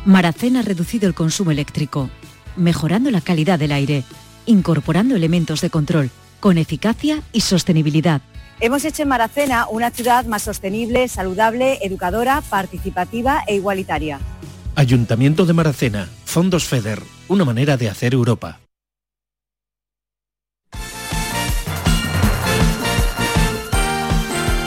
Maracena 0.04 0.60
ha 0.60 0.62
reducido 0.62 1.08
el 1.08 1.14
consumo 1.14 1.50
eléctrico, 1.50 2.10
mejorando 2.56 3.10
la 3.10 3.22
calidad 3.22 3.58
del 3.58 3.72
aire, 3.72 4.04
incorporando 4.44 5.16
elementos 5.16 5.62
de 5.62 5.70
control, 5.70 6.10
con 6.40 6.58
eficacia 6.58 7.22
y 7.32 7.40
sostenibilidad. 7.40 8.20
Hemos 8.60 8.84
hecho 8.84 9.04
en 9.04 9.08
Maracena 9.08 9.66
una 9.66 9.90
ciudad 9.90 10.26
más 10.26 10.42
sostenible, 10.42 11.08
saludable, 11.08 11.78
educadora, 11.80 12.42
participativa 12.42 13.44
e 13.46 13.54
igualitaria. 13.54 14.20
Ayuntamiento 14.74 15.46
de 15.46 15.54
Maracena, 15.54 16.10
Fondos 16.26 16.66
FEDER, 16.66 17.02
una 17.28 17.46
manera 17.46 17.78
de 17.78 17.88
hacer 17.88 18.12
Europa. 18.12 18.60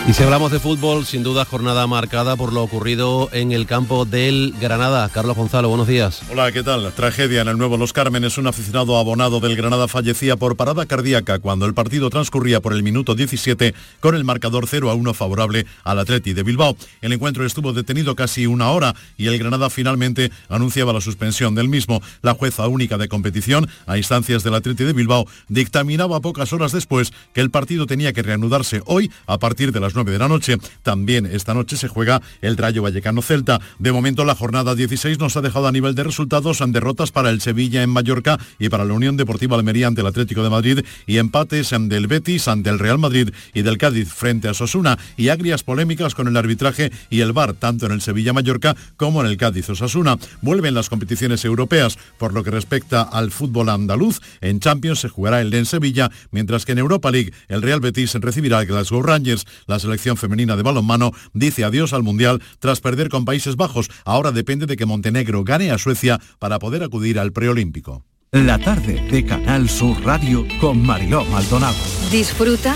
Y 0.08 0.14
si 0.14 0.24
hablamos 0.24 0.54
de 0.54 0.62
fútbol, 0.62 1.06
sin 1.06 1.22
duda 1.22 1.44
jornada 1.44 1.86
marcada 1.86 2.38
por 2.38 2.54
lo 2.54 2.64
ocurrido 2.64 3.28
en 3.34 3.52
el 3.52 3.66
campo 3.66 4.06
del 4.06 4.54
Granada. 4.58 5.10
Carlos 5.10 5.36
Gonzalo, 5.36 5.68
buenos 5.68 5.86
días. 5.86 6.22
Hola, 6.32 6.50
¿qué 6.54 6.64
tal? 6.64 6.94
Tragedia 6.94 7.42
en 7.42 7.50
el 7.50 7.58
Nuevo 7.58 7.76
Los 7.76 7.92
Cármenes. 7.92 8.38
Un 8.38 8.48
aficionado 8.48 8.98
abonado 8.98 9.42
del 9.42 9.58
Granada 9.58 9.90
fallecía 9.90 10.38
por 10.38 10.56
parada 10.56 10.86
cardíaca 10.86 11.40
cuando 11.40 11.66
el 11.66 11.74
partido 11.74 12.10
transcurría 12.10 12.62
por 12.62 12.72
el 12.72 12.84
minuto 12.84 13.16
17 13.16 13.76
con 14.00 14.16
el 14.16 14.24
marcador 14.24 14.66
0 14.66 14.90
a 14.90 14.94
1 14.94 15.14
favorable 15.14 15.66
al 15.84 16.00
Atleti 16.00 16.32
de 16.32 16.44
Bilbao. 16.44 16.78
El 17.02 17.12
encuentro 17.12 17.46
estuvo 17.46 17.74
detenido 17.74 18.16
casi 18.16 18.48
una 18.48 18.72
hora 18.72 18.96
y 19.18 19.28
el 19.28 19.38
Granada 19.38 19.70
finalmente 19.70 20.32
anunciaba 20.48 20.94
la 20.94 21.02
suspensión 21.02 21.54
del 21.54 21.68
mismo. 21.68 22.02
La 22.22 22.34
jueza 22.34 22.66
única 22.70 22.98
de 22.98 23.10
competición, 23.10 23.68
a 23.86 23.98
instancias 23.98 24.42
del 24.46 24.56
Atleti 24.56 24.86
de 24.86 24.94
Bilbao, 24.94 25.26
dictaminaba 25.50 26.22
pocas 26.22 26.54
horas 26.54 26.72
después 26.72 27.12
que 27.34 27.42
el 27.42 27.52
partido 27.52 27.86
tenía 27.86 28.14
que 28.14 28.24
reanudarse 28.24 28.82
hoy 28.86 29.12
a 29.26 29.38
partir 29.38 29.74
de 29.74 29.82
las 29.82 29.97
9 29.98 30.12
de 30.12 30.20
la 30.20 30.28
noche. 30.28 30.58
También 30.84 31.26
esta 31.26 31.54
noche 31.54 31.76
se 31.76 31.88
juega 31.88 32.22
el 32.42 32.56
Rayo 32.56 32.84
Vallecano 32.84 33.22
Celta. 33.22 33.60
De 33.80 33.92
momento 33.92 34.24
la 34.24 34.36
jornada 34.36 34.76
16 34.76 35.20
nos 35.20 35.36
ha 35.36 35.42
dejado 35.42 35.68
a 35.68 35.72
nivel 35.72 35.96
de 35.96 36.04
resultados 36.04 36.62
en 36.62 36.72
derrotas 36.72 37.12
para 37.12 37.30
el 37.30 37.42
Sevilla 37.42 37.84
en 37.84 37.90
Mallorca 37.90 38.40
y 38.60 38.70
para 38.70 38.86
la 38.86 38.94
Unión 38.94 39.18
Deportiva 39.18 39.58
Almería 39.58 39.88
ante 39.88 40.02
el 40.02 40.08
Atlético 40.08 40.44
de 40.44 40.50
Madrid 40.50 40.86
y 41.06 41.18
empates 41.18 41.72
del 41.72 42.08
Betis 42.08 42.48
ante 42.48 42.70
el 42.70 42.80
Real 42.80 42.98
Madrid 42.98 43.32
y 43.54 43.64
del 43.64 43.78
Cádiz 43.78 44.10
frente 44.14 44.48
a 44.48 44.54
Sosuna 44.54 44.98
y 45.18 45.30
agrias 45.30 45.64
polémicas 45.64 46.16
con 46.16 46.28
el 46.28 46.38
arbitraje 46.38 46.92
y 47.10 47.22
el 47.22 47.34
VAR 47.34 47.54
tanto 47.54 47.88
en 47.88 47.92
el 47.92 48.02
Sevilla 48.02 48.34
Mallorca 48.34 48.76
como 48.96 49.22
en 49.22 49.28
el 49.28 49.38
Cádiz 49.38 49.70
Osasuna. 49.70 50.18
Vuelven 50.42 50.74
las 50.74 50.90
competiciones 50.90 51.44
europeas. 51.44 51.98
Por 52.18 52.34
lo 52.34 52.44
que 52.44 52.52
respecta 52.52 53.02
al 53.02 53.32
fútbol 53.32 53.70
andaluz, 53.70 54.22
en 54.42 54.60
Champions 54.60 55.00
se 55.00 55.10
jugará 55.10 55.42
el 55.42 55.54
en 55.54 55.66
Sevilla, 55.66 56.12
mientras 56.32 56.66
que 56.66 56.74
en 56.74 56.80
Europa 56.80 57.12
League 57.12 57.34
el 57.48 57.62
Real 57.62 57.80
Betis 57.80 58.14
recibirá 58.16 58.60
al 58.60 58.66
Glasgow 58.66 59.02
Rangers. 59.02 59.46
Las 59.66 59.84
selección 59.88 60.18
femenina 60.18 60.56
de 60.56 60.64
balonmano 60.64 61.14
dice 61.34 61.64
adiós 61.64 61.94
al 61.94 62.04
Mundial 62.04 62.42
tras 62.60 62.82
perder 62.82 63.10
con 63.10 63.26
Países 63.26 63.56
Bajos. 63.56 63.90
Ahora 64.06 64.32
depende 64.32 64.66
de 64.66 64.76
que 64.76 64.86
Montenegro 64.86 65.44
gane 65.44 65.72
a 65.72 65.78
Suecia 65.78 66.20
para 66.40 66.60
poder 66.60 66.84
acudir 66.84 67.18
al 67.20 67.32
preolímpico. 67.32 68.04
La 68.32 68.60
tarde 68.60 69.02
de 69.10 69.26
Canal 69.26 69.70
Sur 69.70 70.04
Radio 70.04 70.46
con 70.60 70.86
Mariló 70.86 71.24
Maldonado. 71.26 71.78
Disfruta 72.12 72.76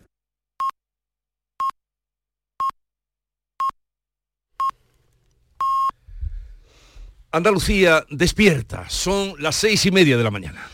Andalucía 7.33 8.05
despierta, 8.09 8.89
son 8.89 9.35
las 9.39 9.55
seis 9.55 9.85
y 9.85 9.91
media 9.91 10.17
de 10.17 10.23
la 10.23 10.31
mañana. 10.31 10.67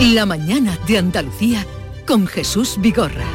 La 0.00 0.24
mañana 0.24 0.78
de 0.86 0.96
Andalucía 0.96 1.66
con 2.06 2.26
Jesús 2.26 2.76
Vigorra. 2.78 3.26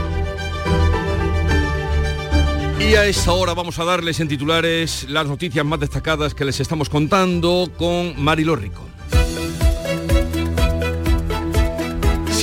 Y 2.80 2.96
a 2.96 3.06
esta 3.06 3.34
hora 3.34 3.54
vamos 3.54 3.78
a 3.78 3.84
darles 3.84 4.20
en 4.20 4.28
titulares 4.28 5.06
las 5.08 5.28
noticias 5.28 5.64
más 5.64 5.80
destacadas 5.80 6.34
que 6.34 6.44
les 6.44 6.60
estamos 6.60 6.90
contando 6.90 7.72
con 7.78 8.20
Mari 8.20 8.44
Lórrico. 8.44 8.94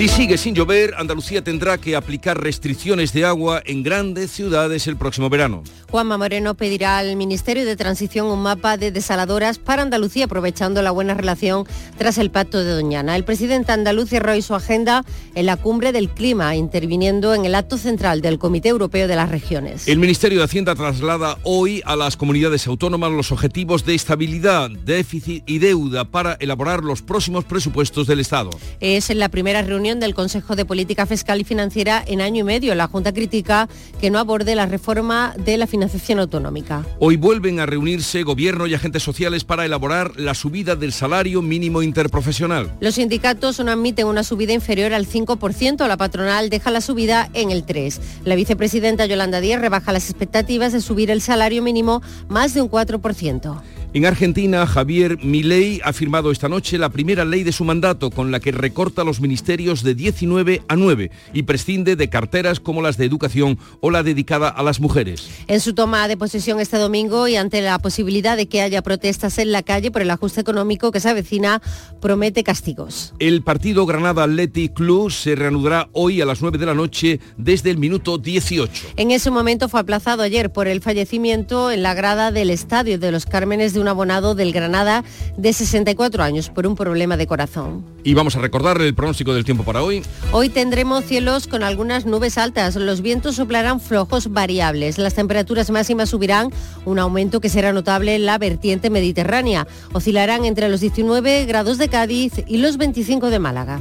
Si 0.01 0.09
sigue 0.09 0.39
sin 0.39 0.55
llover, 0.55 0.95
Andalucía 0.97 1.45
tendrá 1.45 1.77
que 1.77 1.95
aplicar 1.95 2.43
restricciones 2.43 3.13
de 3.13 3.27
agua 3.27 3.61
en 3.67 3.83
grandes 3.83 4.31
ciudades 4.31 4.87
el 4.87 4.97
próximo 4.97 5.29
verano. 5.29 5.63
Juanma 5.91 6.19
Moreno 6.19 6.55
pedirá 6.55 6.99
al 6.99 7.17
Ministerio 7.17 7.65
de 7.65 7.75
Transición 7.75 8.29
un 8.29 8.41
mapa 8.41 8.77
de 8.77 8.93
desaladoras 8.93 9.59
para 9.59 9.83
Andalucía, 9.83 10.27
aprovechando 10.27 10.83
la 10.83 10.93
buena 10.93 11.15
relación 11.15 11.67
tras 11.99 12.17
el 12.19 12.31
pacto 12.31 12.63
de 12.63 12.71
Doñana. 12.71 13.17
El 13.17 13.25
presidente 13.25 13.73
andaluz 13.73 14.09
cerró 14.11 14.31
hoy 14.31 14.43
su 14.43 14.55
agenda 14.55 15.05
en 15.35 15.47
la 15.47 15.57
cumbre 15.57 15.91
del 15.91 16.09
clima, 16.09 16.55
interviniendo 16.55 17.35
en 17.35 17.45
el 17.45 17.57
acto 17.57 17.77
central 17.77 18.21
del 18.21 18.39
Comité 18.39 18.69
Europeo 18.69 19.09
de 19.09 19.17
las 19.17 19.31
Regiones. 19.31 19.89
El 19.89 19.99
Ministerio 19.99 20.39
de 20.39 20.45
Hacienda 20.45 20.77
traslada 20.77 21.39
hoy 21.43 21.83
a 21.85 21.97
las 21.97 22.17
comunidades 22.17 22.69
autónomas 22.69 23.11
los 23.11 23.33
objetivos 23.33 23.85
de 23.85 23.97
estabilidad, 23.97 24.71
déficit 24.71 25.43
y 25.49 25.59
deuda 25.59 26.05
para 26.05 26.35
elaborar 26.35 26.85
los 26.85 27.03
próximos 27.03 27.45
presupuestos 27.45 28.07
del 28.07 28.21
Estado. 28.21 28.51
Es 28.79 29.13
la 29.13 29.29
primera 29.29 29.63
reunión 29.63 29.99
del 29.99 30.15
Consejo 30.15 30.55
de 30.55 30.65
Política 30.65 31.05
Fiscal 31.05 31.41
y 31.41 31.45
Financiera 31.45 32.05
en 32.07 32.21
año 32.21 32.43
y 32.43 32.45
medio. 32.45 32.77
La 32.77 32.87
Junta 32.87 33.13
critica 33.13 33.69
que 34.01 34.11
no 34.11 34.21
aborde 34.21 34.55
la 34.55 34.67
reforma 34.67 35.35
de 35.37 35.57
la 35.57 35.67
financiación 35.67 35.80
autonómica. 36.19 36.85
Hoy 36.99 37.17
vuelven 37.17 37.61
a 37.61 37.67
reunirse 37.67 38.23
gobierno 38.23 38.67
y 38.67 38.75
agentes 38.75 39.03
sociales 39.03 39.45
para 39.45 39.65
elaborar 39.65 40.13
la 40.17 40.35
subida 40.35 40.77
del 40.77 40.93
salario 40.93 41.43
mínimo 41.43 41.83
interprofesional. 41.83 42.73
Los 42.81 42.95
sindicatos 42.97 43.61
no 43.61 43.71
admiten 43.71 44.07
una 44.07 44.25
subida 44.25 44.53
inferior 44.53 44.93
al 44.93 45.07
5%, 45.07 45.87
la 45.87 45.97
patronal 45.97 46.51
deja 46.51 46.71
la 46.71 46.81
subida 46.81 47.31
en 47.35 47.51
el 47.51 47.65
3%. 47.65 48.01
La 48.25 48.35
vicepresidenta 48.35 49.07
Yolanda 49.07 49.41
Díaz 49.41 49.61
rebaja 49.61 49.93
las 49.93 50.11
expectativas 50.11 50.73
de 50.73 50.81
subir 50.81 51.11
el 51.11 51.21
salario 51.21 51.63
mínimo 51.63 52.03
más 52.29 52.55
de 52.55 52.63
un 52.63 52.71
4%. 52.71 53.61
En 53.93 54.07
Argentina, 54.07 54.69
Javier 54.69 55.19
Milei 55.21 55.81
ha 55.83 55.93
firmado 55.93 56.31
esta 56.31 56.49
noche 56.49 56.79
la 56.79 56.91
primera 56.91 57.25
ley 57.25 57.43
de 57.43 57.51
su 57.51 57.65
mandato 57.65 58.11
con 58.13 58.31
la 58.31 58.39
que 58.39 58.53
recorta 58.53 59.03
los 59.03 59.21
ministerios 59.21 59.83
de 59.83 59.97
19 59.97 60.63
a 60.69 60.77
9 60.77 61.11
y 61.33 61.43
prescinde 61.43 61.97
de 61.97 62.09
carteras 62.09 62.61
como 62.61 62.83
las 62.83 62.97
de 62.99 63.05
educación 63.05 63.59
o 63.81 63.91
la 63.91 64.05
dedicada 64.05 64.49
a 64.49 64.63
las 64.63 64.79
mujeres. 64.79 65.29
En 65.49 65.59
su 65.59 65.75
toma 65.75 66.07
de 66.07 66.17
posesión 66.17 66.61
este 66.61 66.77
domingo 66.77 67.27
y 67.27 67.35
ante 67.35 67.63
la 67.63 67.81
posibilidad 67.81 68.37
de 68.37 68.47
que 68.47 68.63
haya 68.63 68.81
protestas 68.81 69.39
en 69.39 69.51
la 69.51 69.65
calle 69.65 69.91
por 69.91 70.03
el 70.03 70.11
ajuste 70.11 70.41
económico 70.41 70.93
que 70.93 71.01
se 71.01 71.09
avecina, 71.09 71.61
promete 72.01 72.45
castigos. 72.45 73.13
El 73.19 73.43
partido 73.43 73.87
Granada 73.87 74.23
Athletic 74.23 74.73
Club 74.73 75.11
se 75.11 75.35
reanudará 75.35 75.89
hoy 75.95 76.21
a 76.21 76.27
las 76.27 76.43
9 76.43 76.59
de 76.59 76.67
la 76.67 76.75
noche 76.75 77.19
desde 77.37 77.73
el 77.73 77.79
minuto 77.79 78.19
18. 78.19 78.91
En 78.97 79.11
ese 79.11 79.33
momento 79.33 79.69
fue 79.69 79.81
aplazado 79.81 80.23
ayer 80.23 80.53
por 80.53 80.69
el 80.69 80.81
fallecimiento 80.81 81.73
en 81.73 81.83
la 81.83 81.95
grada 81.95 82.31
del 82.31 82.51
Estadio 82.51 82.97
de 82.97 83.11
los 83.11 83.27
Cármenes 83.27 83.75
de 83.75 83.80
un 83.81 83.89
abonado 83.89 84.35
del 84.35 84.53
Granada 84.53 85.05
de 85.37 85.53
64 85.53 86.23
años 86.23 86.51
por 86.51 86.67
un 86.67 86.77
problema 86.77 87.17
de 87.17 87.27
corazón. 87.27 87.85
Y 88.05 88.15
vamos 88.15 88.37
a 88.37 88.41
recordar 88.41 88.81
el 88.81 88.95
pronóstico 88.95 89.35
del 89.35 89.45
tiempo 89.45 89.65
para 89.65 89.83
hoy. 89.83 90.03
Hoy 90.33 90.49
tendremos 90.49 91.05
cielos 91.05 91.47
con 91.47 91.63
algunas 91.63 92.07
nubes 92.07 92.39
altas, 92.39 92.77
los 92.77 93.01
vientos 93.01 93.37
soplarán 93.37 93.81
flojos 93.81 94.33
variables, 94.33 94.99
las 94.99 95.15
temperaturas 95.15 95.71
máximas 95.71 96.11
subirán, 96.11 96.51
un 96.85 96.99
aumento 96.99 97.41
que 97.41 97.49
será 97.49 97.73
notable 97.73 98.15
en 98.15 98.27
la 98.27 98.39
vertiente 98.39 98.91
mediterránea, 98.91 99.67
oscilarán 99.93 100.45
entre 100.45 100.69
los 100.69 100.81
19 100.81 101.47
grados 101.47 101.79
de 101.79 101.89
Cádiz 101.89 102.33
y 102.47 102.59
los 102.59 102.77
25 102.77 103.31
de 103.31 103.39
Málaga. 103.39 103.81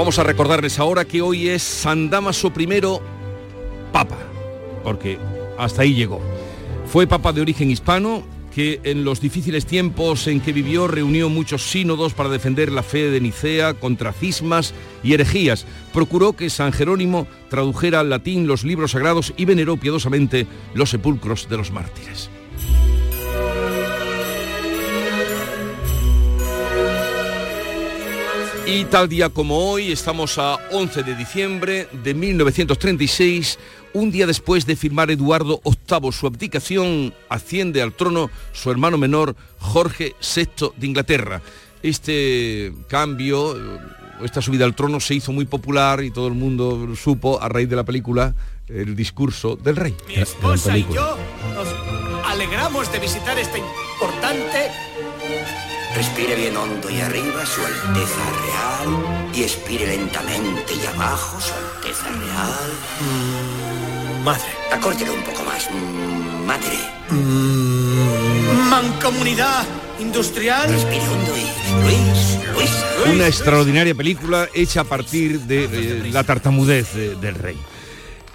Vamos 0.00 0.18
a 0.18 0.22
recordarles 0.22 0.78
ahora 0.78 1.04
que 1.04 1.20
hoy 1.20 1.50
es 1.50 1.62
San 1.62 2.08
Damaso 2.08 2.50
I 2.56 3.19
Papa, 3.92 4.18
porque 4.84 5.18
hasta 5.58 5.82
ahí 5.82 5.94
llegó. 5.94 6.20
Fue 6.86 7.06
Papa 7.06 7.32
de 7.32 7.40
origen 7.40 7.70
hispano, 7.70 8.22
que 8.54 8.80
en 8.82 9.04
los 9.04 9.20
difíciles 9.20 9.64
tiempos 9.64 10.26
en 10.26 10.40
que 10.40 10.52
vivió 10.52 10.88
reunió 10.88 11.28
muchos 11.28 11.70
sínodos 11.70 12.14
para 12.14 12.28
defender 12.28 12.72
la 12.72 12.82
fe 12.82 13.10
de 13.10 13.20
Nicea 13.20 13.74
contra 13.74 14.12
cismas 14.12 14.74
y 15.02 15.14
herejías. 15.14 15.66
Procuró 15.92 16.32
que 16.32 16.50
San 16.50 16.72
Jerónimo 16.72 17.26
tradujera 17.48 18.00
al 18.00 18.10
latín 18.10 18.46
los 18.46 18.64
libros 18.64 18.90
sagrados 18.92 19.32
y 19.36 19.44
veneró 19.44 19.76
piadosamente 19.76 20.46
los 20.74 20.90
sepulcros 20.90 21.48
de 21.48 21.56
los 21.56 21.70
mártires. 21.70 22.30
Y 28.72 28.84
tal 28.84 29.08
día 29.08 29.30
como 29.30 29.68
hoy, 29.68 29.90
estamos 29.90 30.38
a 30.38 30.56
11 30.70 31.02
de 31.02 31.16
diciembre 31.16 31.88
de 32.04 32.14
1936, 32.14 33.58
un 33.92 34.10
día 34.10 34.26
después 34.26 34.66
de 34.66 34.76
firmar 34.76 35.10
Eduardo 35.10 35.60
VIII 35.64 36.12
su 36.12 36.26
abdicación, 36.26 37.14
asciende 37.28 37.82
al 37.82 37.92
trono 37.92 38.30
su 38.52 38.70
hermano 38.70 38.98
menor 38.98 39.36
Jorge 39.58 40.14
VI 40.20 40.72
de 40.76 40.86
Inglaterra. 40.86 41.42
Este 41.82 42.72
cambio, 42.88 43.56
esta 44.22 44.42
subida 44.42 44.64
al 44.64 44.74
trono 44.74 45.00
se 45.00 45.14
hizo 45.14 45.32
muy 45.32 45.46
popular 45.46 46.04
y 46.04 46.10
todo 46.10 46.28
el 46.28 46.34
mundo 46.34 46.94
supo 46.94 47.40
a 47.40 47.48
raíz 47.48 47.68
de 47.68 47.76
la 47.76 47.84
película 47.84 48.34
el 48.68 48.94
discurso 48.94 49.56
del 49.56 49.76
rey. 49.76 49.96
Mi 50.06 50.14
esposa 50.14 50.76
y 50.76 50.86
yo 50.92 51.16
nos 51.54 51.68
alegramos 52.26 52.90
de 52.92 52.98
visitar 52.98 53.38
este 53.38 53.58
importante 53.58 54.70
Respire 55.94 56.34
bien 56.36 56.56
hondo 56.56 56.88
y 56.90 57.00
arriba, 57.00 57.44
Su 57.44 57.60
Alteza 57.64 58.24
Real. 58.44 59.30
Y 59.34 59.42
expire 59.42 59.86
lentamente 59.86 60.74
y 60.74 60.86
abajo, 60.86 61.38
Su 61.40 61.52
Alteza 61.52 62.08
Real. 62.08 62.70
Mm, 63.00 64.24
madre. 64.24 64.48
Acórtelo 64.72 65.12
un 65.14 65.22
poco 65.22 65.42
más. 65.44 65.68
Mm, 65.70 66.46
madre. 66.46 66.78
Mm, 67.10 68.68
mancomunidad 68.70 69.64
industrial. 69.98 70.70
Respire 70.72 71.02
hondo 71.08 71.32
y 71.36 71.82
Luis, 71.82 72.38
Luis, 72.54 72.70
Luis. 73.04 73.14
Una 73.16 73.26
extraordinaria 73.26 73.94
película 73.94 74.48
hecha 74.54 74.82
a 74.82 74.84
partir 74.84 75.40
de 75.40 75.64
eh, 75.64 76.10
la 76.12 76.22
tartamudez 76.24 76.94
de- 76.94 77.16
del 77.16 77.34
rey. 77.34 77.56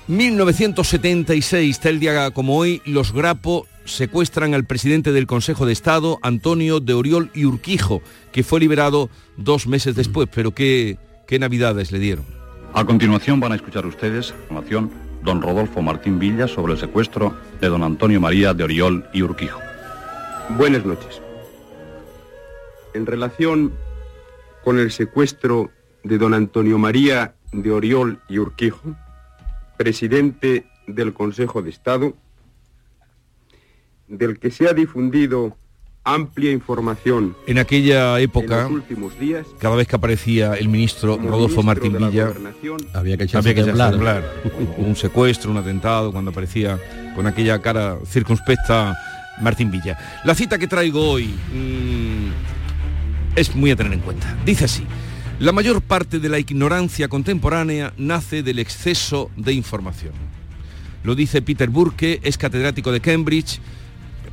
1976, 0.07 1.79
tal 1.79 1.99
día 1.99 2.29
como 2.31 2.57
hoy, 2.57 2.81
los 2.85 3.11
Grapo 3.11 3.65
secuestran 3.85 4.53
al 4.53 4.65
presidente 4.65 5.11
del 5.11 5.27
Consejo 5.27 5.65
de 5.65 5.73
Estado, 5.73 6.19
Antonio 6.21 6.79
de 6.79 6.93
Oriol 6.93 7.31
y 7.33 7.45
Urquijo, 7.45 8.01
que 8.31 8.43
fue 8.43 8.59
liberado 8.59 9.09
dos 9.37 9.67
meses 9.67 9.95
después. 9.95 10.27
Pero 10.33 10.51
qué, 10.51 10.97
qué 11.27 11.39
navidades 11.39 11.91
le 11.91 11.99
dieron. 11.99 12.25
A 12.73 12.83
continuación 12.83 13.39
van 13.39 13.53
a 13.53 13.55
escuchar 13.55 13.85
ustedes, 13.85 14.33
continuación, 14.49 14.91
don 15.23 15.41
Rodolfo 15.41 15.81
Martín 15.81 16.19
Villa 16.19 16.47
sobre 16.47 16.73
el 16.73 16.79
secuestro 16.79 17.35
de 17.61 17.69
don 17.69 17.83
Antonio 17.83 18.19
María 18.19 18.53
de 18.53 18.63
Oriol 18.63 19.05
y 19.13 19.21
Urquijo. 19.21 19.59
Buenas 20.49 20.85
noches. 20.85 21.21
En 22.93 23.05
relación 23.05 23.73
con 24.63 24.79
el 24.79 24.91
secuestro 24.91 25.71
de 26.03 26.17
don 26.17 26.33
Antonio 26.33 26.77
María 26.77 27.35
de 27.51 27.71
Oriol 27.71 28.19
y 28.27 28.39
Urquijo, 28.39 28.95
presidente 29.77 30.65
del 30.87 31.13
Consejo 31.13 31.61
de 31.61 31.69
Estado, 31.69 32.15
del 34.07 34.39
que 34.39 34.51
se 34.51 34.67
ha 34.67 34.73
difundido 34.73 35.57
amplia 36.03 36.51
información. 36.51 37.35
En 37.47 37.57
aquella 37.57 38.19
época, 38.19 38.57
En 38.57 38.63
los 38.63 38.71
últimos 38.71 39.19
días, 39.19 39.47
cada 39.59 39.75
vez 39.75 39.87
que 39.87 39.95
aparecía 39.95 40.53
el 40.53 40.69
ministro 40.69 41.17
Rodolfo 41.17 41.63
ministro 41.63 41.63
Martín 41.63 41.97
Villa, 41.97 42.31
Había 42.93 43.17
que 43.17 43.23
echarse 43.23 43.49
había 43.49 43.55
que 43.55 43.67
temblar. 43.67 43.91
temblar. 43.91 44.23
un 44.77 44.95
secuestro, 44.95 45.49
un 45.49 45.57
atentado, 45.57 46.11
cuando 46.11 46.31
aparecía 46.31 46.79
con 47.15 47.25
aquella 47.25 47.59
cara 47.59 47.97
circunspecta 48.05 48.95
Martín 49.41 49.71
Villa. 49.71 49.97
La 50.23 50.35
cita 50.35 50.59
que 50.59 50.67
traigo 50.67 51.09
hoy 51.09 51.25
mm, 51.53 52.29
es 53.35 53.55
muy 53.55 53.71
a 53.71 53.75
tener 53.75 53.93
en 53.93 53.99
cuenta. 53.99 54.37
Dice 54.45 54.65
así. 54.65 54.85
La 55.39 55.51
mayor 55.51 55.81
parte 55.81 56.19
de 56.19 56.29
la 56.29 56.39
ignorancia 56.39 57.09
contemporánea 57.09 57.93
nace 57.97 58.41
del 58.43 58.59
exceso 58.59 59.31
de 59.35 59.51
información. 59.51 60.13
Lo 61.03 61.13
dice 61.13 61.41
Peter 61.41 61.69
Burke, 61.69 62.21
es 62.23 62.37
catedrático 62.37 62.91
de 62.91 63.01
Cambridge, 63.01 63.59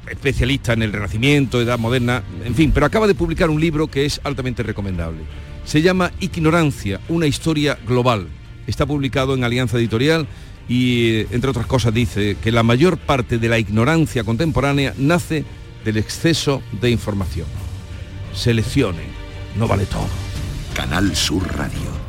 especialista 0.08 0.72
en 0.72 0.82
el 0.82 0.92
Renacimiento, 0.92 1.60
Edad 1.60 1.78
Moderna, 1.78 2.22
en 2.44 2.54
fin, 2.54 2.72
pero 2.72 2.86
acaba 2.86 3.06
de 3.06 3.14
publicar 3.14 3.50
un 3.50 3.60
libro 3.60 3.86
que 3.86 4.04
es 4.04 4.20
altamente 4.24 4.62
recomendable. 4.62 5.22
Se 5.64 5.82
llama 5.82 6.12
Ignorancia, 6.20 7.00
una 7.08 7.26
historia 7.26 7.78
global. 7.86 8.28
Está 8.66 8.86
publicado 8.86 9.34
en 9.34 9.44
Alianza 9.44 9.78
Editorial 9.78 10.26
y, 10.68 11.10
eh, 11.10 11.26
entre 11.30 11.50
otras 11.50 11.66
cosas, 11.66 11.94
dice 11.94 12.36
que 12.42 12.52
la 12.52 12.62
mayor 12.62 12.98
parte 12.98 13.38
de 13.38 13.48
la 13.48 13.58
ignorancia 13.58 14.24
contemporánea 14.24 14.94
nace 14.98 15.44
del 15.84 15.96
exceso 15.96 16.62
de 16.80 16.90
información. 16.90 17.46
Seleccione, 18.34 19.04
no 19.56 19.68
vale 19.68 19.86
todo. 19.86 20.08
Canal 20.74 21.14
Sur 21.14 21.46
Radio. 21.56 22.02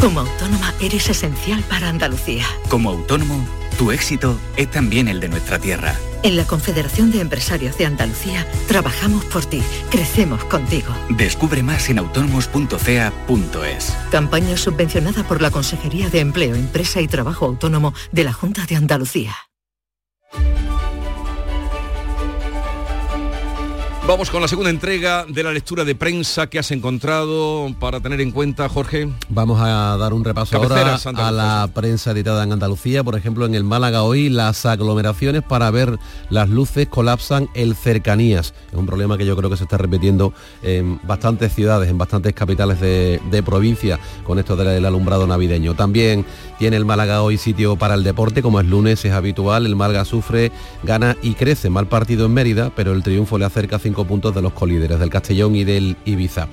Como 0.00 0.20
autónoma 0.20 0.74
eres 0.80 1.08
esencial 1.08 1.62
para 1.68 1.88
Andalucía. 1.88 2.44
Como 2.68 2.90
autónomo, 2.90 3.46
tu 3.78 3.90
éxito 3.90 4.38
es 4.56 4.70
también 4.70 5.08
el 5.08 5.20
de 5.20 5.28
nuestra 5.28 5.58
tierra. 5.58 5.96
En 6.22 6.36
la 6.36 6.44
Confederación 6.44 7.10
de 7.10 7.20
Empresarios 7.20 7.76
de 7.78 7.86
Andalucía 7.86 8.46
trabajamos 8.68 9.24
por 9.24 9.44
ti, 9.44 9.62
crecemos 9.90 10.44
contigo. 10.44 10.94
Descubre 11.08 11.62
más 11.62 11.88
en 11.88 11.98
autónomos.cea.es. 11.98 13.96
Campaña 14.10 14.56
subvencionada 14.56 15.24
por 15.24 15.42
la 15.42 15.50
Consejería 15.50 16.08
de 16.10 16.20
Empleo, 16.20 16.54
Empresa 16.54 17.00
y 17.00 17.08
Trabajo 17.08 17.46
Autónomo 17.46 17.92
de 18.12 18.24
la 18.24 18.32
Junta 18.32 18.66
de 18.66 18.76
Andalucía. 18.76 19.34
Vamos 24.04 24.30
con 24.30 24.42
la 24.42 24.48
segunda 24.48 24.68
entrega 24.68 25.24
de 25.28 25.44
la 25.44 25.52
lectura 25.52 25.84
de 25.84 25.94
prensa 25.94 26.48
que 26.48 26.58
has 26.58 26.72
encontrado 26.72 27.72
para 27.78 28.00
tener 28.00 28.20
en 28.20 28.32
cuenta, 28.32 28.68
Jorge. 28.68 29.08
Vamos 29.28 29.60
a 29.60 29.96
dar 29.96 30.12
un 30.12 30.24
repaso 30.24 30.56
ahora 30.56 30.98
a 31.04 31.30
la 31.30 31.70
prensa 31.72 32.10
editada 32.10 32.42
en 32.42 32.50
Andalucía. 32.50 33.04
Por 33.04 33.16
ejemplo, 33.16 33.46
en 33.46 33.54
el 33.54 33.62
Málaga 33.62 34.02
hoy 34.02 34.28
las 34.28 34.66
aglomeraciones 34.66 35.42
para 35.42 35.70
ver 35.70 36.00
las 36.30 36.48
luces 36.48 36.88
colapsan 36.88 37.48
el 37.54 37.76
cercanías. 37.76 38.54
Es 38.72 38.76
un 38.76 38.86
problema 38.86 39.16
que 39.16 39.24
yo 39.24 39.36
creo 39.36 39.48
que 39.48 39.56
se 39.56 39.64
está 39.64 39.78
repitiendo 39.78 40.34
en 40.64 40.98
bastantes 41.04 41.54
ciudades, 41.54 41.88
en 41.88 41.96
bastantes 41.96 42.34
capitales 42.34 42.80
de, 42.80 43.20
de 43.30 43.42
provincia 43.44 44.00
con 44.24 44.40
esto 44.40 44.56
del 44.56 44.84
alumbrado 44.84 45.28
navideño. 45.28 45.74
También 45.74 46.26
tiene 46.58 46.76
el 46.76 46.84
Málaga 46.84 47.22
hoy 47.22 47.38
sitio 47.38 47.76
para 47.76 47.94
el 47.94 48.02
deporte, 48.02 48.42
como 48.42 48.58
es 48.58 48.66
lunes, 48.66 49.04
es 49.04 49.12
habitual. 49.12 49.64
El 49.64 49.76
Málaga 49.76 50.04
sufre, 50.04 50.50
gana 50.82 51.16
y 51.22 51.34
crece. 51.34 51.70
Mal 51.70 51.86
partido 51.86 52.26
en 52.26 52.34
Mérida, 52.34 52.72
pero 52.74 52.92
el 52.92 53.04
triunfo 53.04 53.38
le 53.38 53.44
acerca 53.44 53.78
puntos 53.92 54.34
de 54.34 54.42
los 54.42 54.52
colíderes, 54.52 54.98
del 54.98 55.10
Castellón 55.10 55.54
y 55.54 55.64
del 55.64 55.96
Ibiza. 56.04 56.48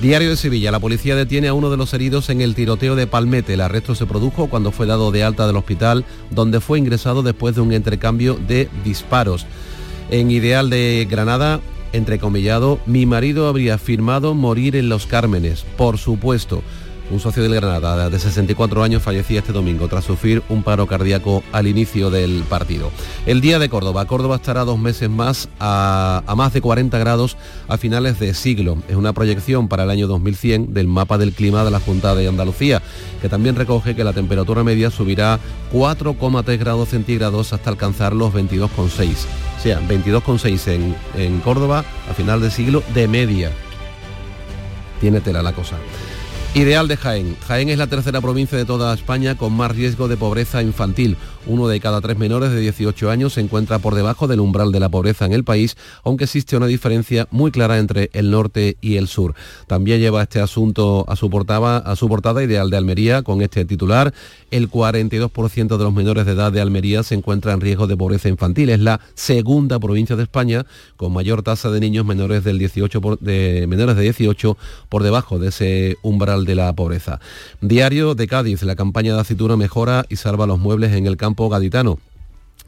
Diario 0.00 0.30
de 0.30 0.36
Sevilla, 0.36 0.70
la 0.70 0.80
policía 0.80 1.16
detiene 1.16 1.48
a 1.48 1.54
uno 1.54 1.70
de 1.70 1.76
los 1.76 1.92
heridos 1.94 2.30
en 2.30 2.40
el 2.40 2.54
tiroteo 2.54 2.96
de 2.96 3.06
Palmete. 3.06 3.54
El 3.54 3.60
arresto 3.60 3.94
se 3.94 4.06
produjo 4.06 4.48
cuando 4.48 4.72
fue 4.72 4.86
dado 4.86 5.10
de 5.10 5.24
alta 5.24 5.46
del 5.46 5.56
hospital, 5.56 6.04
donde 6.30 6.60
fue 6.60 6.78
ingresado 6.78 7.22
después 7.22 7.54
de 7.54 7.60
un 7.60 7.72
intercambio 7.72 8.38
de 8.46 8.68
disparos. 8.84 9.46
En 10.10 10.30
Ideal 10.30 10.70
de 10.70 11.06
Granada, 11.10 11.60
entrecomillado, 11.92 12.78
mi 12.86 13.06
marido 13.06 13.48
habría 13.48 13.78
firmado 13.78 14.34
morir 14.34 14.76
en 14.76 14.88
los 14.88 15.06
Cármenes. 15.06 15.64
Por 15.76 15.98
supuesto. 15.98 16.62
Un 17.10 17.20
socio 17.20 17.42
del 17.42 17.54
Granada 17.54 18.10
de 18.10 18.18
64 18.18 18.82
años 18.82 19.02
fallecía 19.02 19.38
este 19.38 19.52
domingo 19.52 19.88
tras 19.88 20.04
sufrir 20.04 20.42
un 20.50 20.62
paro 20.62 20.86
cardíaco 20.86 21.42
al 21.52 21.66
inicio 21.66 22.10
del 22.10 22.44
partido. 22.48 22.90
El 23.24 23.40
día 23.40 23.58
de 23.58 23.70
Córdoba. 23.70 24.04
Córdoba 24.04 24.36
estará 24.36 24.64
dos 24.64 24.78
meses 24.78 25.08
más 25.08 25.48
a, 25.58 26.22
más 26.36 26.52
de 26.52 26.60
40 26.60 26.98
grados 26.98 27.38
a 27.66 27.78
finales 27.78 28.18
de 28.18 28.34
siglo. 28.34 28.76
Es 28.88 28.96
una 28.96 29.14
proyección 29.14 29.68
para 29.68 29.84
el 29.84 29.90
año 29.90 30.06
2100 30.06 30.74
del 30.74 30.86
mapa 30.86 31.16
del 31.16 31.32
clima 31.32 31.64
de 31.64 31.70
la 31.70 31.80
Junta 31.80 32.14
de 32.14 32.28
Andalucía, 32.28 32.82
que 33.22 33.30
también 33.30 33.56
recoge 33.56 33.96
que 33.96 34.04
la 34.04 34.12
temperatura 34.12 34.62
media 34.62 34.90
subirá 34.90 35.40
4,3 35.72 36.58
grados 36.58 36.90
centígrados 36.90 37.54
hasta 37.54 37.70
alcanzar 37.70 38.12
los 38.12 38.34
22,6. 38.34 39.16
O 39.58 39.62
sea, 39.62 39.80
22,6 39.80 40.68
en, 40.72 40.94
en 41.16 41.40
Córdoba 41.40 41.84
a 42.10 42.12
final 42.12 42.42
de 42.42 42.50
siglo 42.50 42.82
de 42.92 43.08
media. 43.08 43.50
Tiene 45.00 45.22
tela 45.22 45.42
la 45.42 45.54
cosa. 45.54 45.76
Ideal 46.54 46.88
de 46.88 46.96
Jaén. 46.96 47.36
Jaén 47.46 47.68
es 47.68 47.78
la 47.78 47.86
tercera 47.86 48.20
provincia 48.20 48.56
de 48.56 48.64
toda 48.64 48.94
España 48.94 49.36
con 49.36 49.52
más 49.52 49.70
riesgo 49.70 50.08
de 50.08 50.16
pobreza 50.16 50.62
infantil. 50.62 51.16
Uno 51.48 51.66
de 51.66 51.80
cada 51.80 52.02
tres 52.02 52.18
menores 52.18 52.50
de 52.50 52.60
18 52.60 53.10
años 53.10 53.32
se 53.32 53.40
encuentra 53.40 53.78
por 53.78 53.94
debajo 53.94 54.28
del 54.28 54.40
umbral 54.40 54.70
de 54.70 54.80
la 54.80 54.90
pobreza 54.90 55.24
en 55.24 55.32
el 55.32 55.44
país, 55.44 55.78
aunque 56.04 56.24
existe 56.24 56.58
una 56.58 56.66
diferencia 56.66 57.26
muy 57.30 57.50
clara 57.50 57.78
entre 57.78 58.10
el 58.12 58.30
norte 58.30 58.76
y 58.82 58.96
el 58.96 59.08
sur. 59.08 59.34
También 59.66 59.98
lleva 59.98 60.22
este 60.22 60.40
asunto 60.42 61.06
a 61.08 61.16
su 61.16 61.30
portada, 61.30 61.78
a 61.78 61.96
su 61.96 62.06
portada 62.06 62.44
Ideal 62.44 62.68
de 62.68 62.76
Almería 62.76 63.22
con 63.22 63.40
este 63.40 63.64
titular. 63.64 64.12
El 64.50 64.70
42% 64.70 65.78
de 65.78 65.84
los 65.84 65.94
menores 65.94 66.26
de 66.26 66.32
edad 66.32 66.52
de 66.52 66.60
Almería 66.60 67.02
se 67.02 67.14
encuentra 67.14 67.54
en 67.54 67.62
riesgo 67.62 67.86
de 67.86 67.96
pobreza 67.96 68.28
infantil. 68.28 68.68
Es 68.68 68.80
la 68.80 69.00
segunda 69.14 69.78
provincia 69.78 70.16
de 70.16 70.24
España 70.24 70.66
con 70.98 71.14
mayor 71.14 71.42
tasa 71.42 71.70
de 71.70 71.80
niños 71.80 72.04
menores 72.04 72.44
del 72.44 72.58
18 72.58 73.00
por- 73.00 73.18
de 73.20 73.64
menores 73.66 73.96
de 73.96 74.02
18 74.02 74.58
por 74.90 75.02
debajo 75.02 75.38
de 75.38 75.48
ese 75.48 75.96
umbral 76.02 76.44
de 76.44 76.54
la 76.56 76.74
pobreza. 76.74 77.20
Diario 77.62 78.14
de 78.14 78.26
Cádiz, 78.26 78.62
la 78.64 78.76
campaña 78.76 79.14
de 79.14 79.20
aceituna 79.22 79.56
mejora 79.56 80.04
y 80.10 80.16
salva 80.16 80.46
los 80.46 80.58
muebles 80.58 80.92
en 80.92 81.06
el 81.06 81.16
campo 81.16 81.37
campo 81.38 81.48
gaditano. 81.48 81.98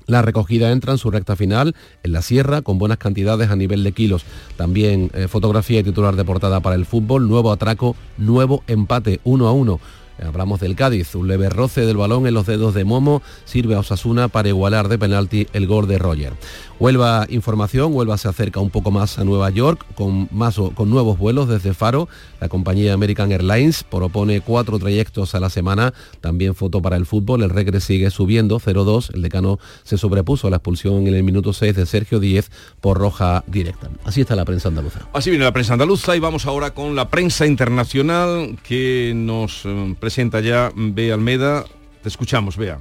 La 0.06 0.22
recogida 0.22 0.70
entra 0.70 0.92
en 0.92 0.98
su 0.98 1.10
recta 1.10 1.34
final 1.34 1.74
en 2.04 2.12
la 2.12 2.22
sierra 2.22 2.62
con 2.62 2.78
buenas 2.78 2.98
cantidades 2.98 3.50
a 3.50 3.56
nivel 3.56 3.82
de 3.82 3.92
kilos. 3.92 4.24
También 4.56 5.10
eh, 5.12 5.26
fotografía 5.26 5.80
y 5.80 5.82
titular 5.82 6.14
de 6.14 6.24
portada 6.24 6.60
para 6.60 6.76
el 6.76 6.86
fútbol, 6.86 7.28
nuevo 7.28 7.50
atraco, 7.50 7.96
nuevo 8.16 8.62
empate 8.68 9.20
1 9.24 9.48
a 9.48 9.52
1. 9.52 9.80
Hablamos 10.24 10.60
del 10.60 10.76
Cádiz, 10.76 11.14
un 11.14 11.28
leve 11.28 11.48
roce 11.48 11.86
del 11.86 11.96
balón 11.96 12.26
en 12.26 12.34
los 12.34 12.46
dedos 12.46 12.74
de 12.74 12.84
Momo 12.84 13.22
sirve 13.44 13.74
a 13.74 13.80
Osasuna 13.80 14.28
para 14.28 14.48
igualar 14.48 14.88
de 14.88 14.98
penalti 14.98 15.46
el 15.52 15.66
gol 15.66 15.86
de 15.88 15.98
Roger. 15.98 16.32
Huelva 16.80 17.26
información, 17.28 17.94
Huelva 17.94 18.16
se 18.16 18.26
acerca 18.26 18.58
un 18.58 18.70
poco 18.70 18.90
más 18.90 19.18
a 19.18 19.24
Nueva 19.24 19.50
York 19.50 19.84
con, 19.96 20.28
más, 20.30 20.56
con 20.74 20.88
nuevos 20.88 21.18
vuelos 21.18 21.46
desde 21.46 21.74
Faro. 21.74 22.08
La 22.40 22.48
compañía 22.48 22.94
American 22.94 23.32
Airlines 23.32 23.84
propone 23.84 24.40
cuatro 24.40 24.78
trayectos 24.78 25.34
a 25.34 25.40
la 25.40 25.50
semana. 25.50 25.92
También 26.22 26.54
foto 26.54 26.80
para 26.80 26.96
el 26.96 27.04
fútbol, 27.04 27.42
el 27.42 27.50
Regre 27.50 27.82
sigue 27.82 28.10
subiendo 28.10 28.58
0-2. 28.58 29.14
El 29.14 29.20
decano 29.20 29.58
se 29.82 29.98
sobrepuso 29.98 30.46
a 30.46 30.50
la 30.50 30.56
expulsión 30.56 31.06
en 31.06 31.14
el 31.14 31.22
minuto 31.22 31.52
6 31.52 31.76
de 31.76 31.84
Sergio 31.84 32.18
Díez 32.18 32.50
por 32.80 32.96
roja 32.96 33.44
directa. 33.46 33.90
Así 34.04 34.22
está 34.22 34.34
la 34.34 34.46
prensa 34.46 34.68
andaluza. 34.68 35.00
Así 35.12 35.28
viene 35.28 35.44
la 35.44 35.52
prensa 35.52 35.74
andaluza 35.74 36.16
y 36.16 36.20
vamos 36.20 36.46
ahora 36.46 36.72
con 36.72 36.96
la 36.96 37.10
prensa 37.10 37.46
internacional 37.46 38.58
que 38.66 39.12
nos 39.14 39.66
eh, 39.66 39.94
presenta 40.10 40.40
ya 40.40 40.72
Bea 40.74 41.14
Almeda. 41.14 41.64
Te 42.02 42.08
escuchamos, 42.08 42.56
Bea. 42.56 42.80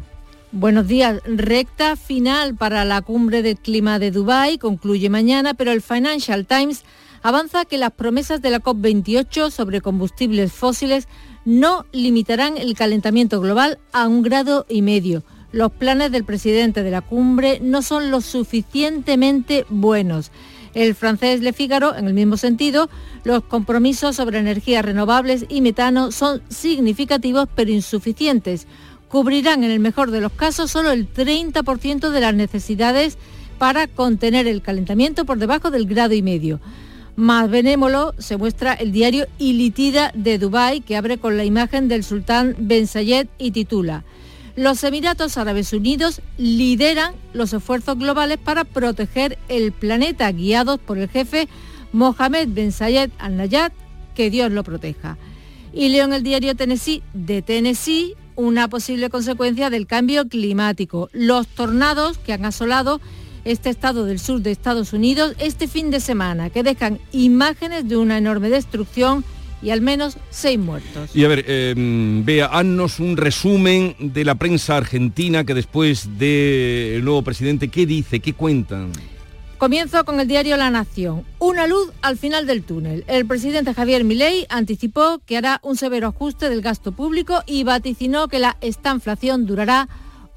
Buenos 0.52 0.88
días. 0.88 1.22
Recta 1.26 1.96
final 1.96 2.56
para 2.56 2.86
la 2.86 3.04
cumbre 3.04 3.44
del 3.44 3.56
clima 3.56 4.00
de 4.00 4.10
Dubái. 4.10 4.58
Concluye 4.58 5.12
mañana, 5.12 5.54
pero 5.54 5.72
el 5.72 5.84
Financial 5.84 6.48
Times 6.48 6.84
avanza 7.22 7.66
que 7.66 7.78
las 7.78 7.92
promesas 7.92 8.42
de 8.42 8.50
la 8.50 8.62
COP28 8.62 9.52
sobre 9.52 9.80
combustibles 9.80 10.52
fósiles 10.52 11.08
no 11.46 11.86
limitarán 11.92 12.58
el 12.58 12.74
calentamiento 12.74 13.40
global 13.40 13.78
a 13.94 14.08
un 14.08 14.24
grado 14.24 14.66
y 14.68 14.82
medio. 14.82 15.22
Los 15.52 15.72
planes 15.72 16.12
del 16.12 16.24
presidente 16.24 16.82
de 16.82 16.90
la 16.90 17.02
cumbre 17.02 17.60
no 17.62 17.84
son 17.84 18.10
lo 18.10 18.22
suficientemente 18.22 19.68
buenos. 19.70 20.32
El 20.74 20.96
francés 20.96 21.42
Le 21.42 21.54
Figaro, 21.54 21.96
en 21.96 22.08
el 22.08 22.14
mismo 22.14 22.38
sentido, 22.38 22.90
los 23.24 23.44
compromisos 23.44 24.16
sobre 24.16 24.40
energías 24.40 24.86
renovables 24.86 25.46
y 25.50 25.62
metano 25.62 26.12
son 26.12 26.42
significativos 26.50 27.48
pero 27.56 27.72
insuficientes. 27.72 28.68
Cubrirán 29.08 29.64
en 29.64 29.72
el 29.72 29.80
mejor 29.80 30.12
de 30.12 30.22
los 30.22 30.32
casos 30.32 30.72
solo 30.72 30.92
el 30.92 31.12
30% 31.12 32.10
de 32.10 32.22
las 32.22 32.36
necesidades 32.36 33.18
para 33.58 33.88
contener 33.88 34.48
el 34.48 34.62
calentamiento 34.62 35.26
por 35.26 35.40
debajo 35.40 35.72
del 35.72 35.86
grado 35.86 36.14
y 36.14 36.22
medio. 36.22 36.60
Más 37.16 37.50
benémolo 37.50 38.14
se 38.18 38.38
muestra 38.38 38.74
el 38.74 38.92
diario 38.92 39.28
Ilitida 39.40 40.12
de 40.14 40.38
Dubái, 40.38 40.82
que 40.82 40.96
abre 40.96 41.18
con 41.18 41.36
la 41.36 41.44
imagen 41.44 41.88
del 41.88 42.04
sultán 42.04 42.56
Ben 42.60 42.88
Zayed 42.88 43.28
y 43.38 43.52
titula 43.52 44.06
Los 44.60 44.84
Emiratos 44.84 45.38
Árabes 45.38 45.72
Unidos 45.72 46.22
lideran 46.38 47.14
los 47.32 47.54
esfuerzos 47.54 47.98
globales 47.98 48.38
para 48.38 48.66
proteger 48.66 49.38
el 49.48 49.72
planeta, 49.72 50.30
guiados 50.34 50.82
por 50.82 50.98
el 50.98 51.08
jefe 51.08 51.48
Mohammed 51.94 52.50
Ben 52.50 52.74
Zayed 52.74 53.10
Al 53.20 53.38
Nayat, 53.38 53.72
que 54.16 54.30
Dios 54.30 54.52
lo 54.52 54.66
proteja. 54.66 55.18
Y 55.72 55.88
leo 55.88 56.04
en 56.04 56.12
el 56.12 56.24
diario 56.24 56.58
Tennessee 56.58 57.02
de 57.14 57.42
Tennessee 57.42 58.16
una 58.36 58.68
posible 58.68 59.10
consecuencia 59.10 59.70
del 59.70 59.88
cambio 59.88 60.28
climático. 60.28 61.10
Los 61.14 61.48
tornados 61.48 62.18
que 62.18 62.34
han 62.34 62.44
asolado 62.44 63.00
este 63.46 63.70
estado 63.70 64.04
del 64.04 64.20
sur 64.20 64.42
de 64.42 64.52
Estados 64.52 64.92
Unidos 64.92 65.36
este 65.40 65.70
fin 65.70 65.90
de 65.90 66.02
semana, 66.02 66.50
que 66.50 66.64
dejan 66.64 67.00
imágenes 67.14 67.88
de 67.88 67.96
una 67.96 68.18
enorme 68.18 68.50
destrucción 68.50 69.24
y 69.62 69.72
al 69.72 69.82
menos 69.82 70.18
seis 70.30 70.58
muertos. 70.60 71.16
Y 71.16 71.26
a 71.26 71.28
ver, 71.28 71.46
eh, 71.48 71.74
vea, 71.78 72.48
haznos 72.48 73.00
un 73.00 73.18
resumen 73.18 73.96
de 74.00 74.26
la 74.26 74.36
prensa 74.36 74.78
argentina 74.78 75.44
que 75.44 75.54
después 75.54 76.18
del 76.18 77.04
nuevo 77.04 77.22
presidente, 77.24 77.68
¿qué 77.68 77.86
dice? 77.86 78.20
¿Qué 78.20 78.34
cuentan? 78.34 78.92
Comienzo 79.60 80.06
con 80.06 80.22
el 80.22 80.28
diario 80.30 80.56
La 80.56 80.70
Nación. 80.70 81.26
Una 81.38 81.68
luz 81.68 81.92
al 82.02 82.18
final 82.18 82.48
del 82.48 82.64
túnel. 82.64 83.04
El 83.08 83.26
presidente 83.26 83.74
Javier 83.74 84.06
Milei 84.06 84.46
anticipó 84.48 85.20
que 85.26 85.36
hará 85.36 85.60
un 85.64 85.76
severo 85.76 86.08
ajuste 86.08 86.50
del 86.50 86.62
gasto 86.62 86.94
público 86.94 87.44
y 87.46 87.66
vaticinó 87.66 88.30
que 88.30 88.40
la 88.40 88.56
estanflación 88.62 89.46
durará 89.46 89.90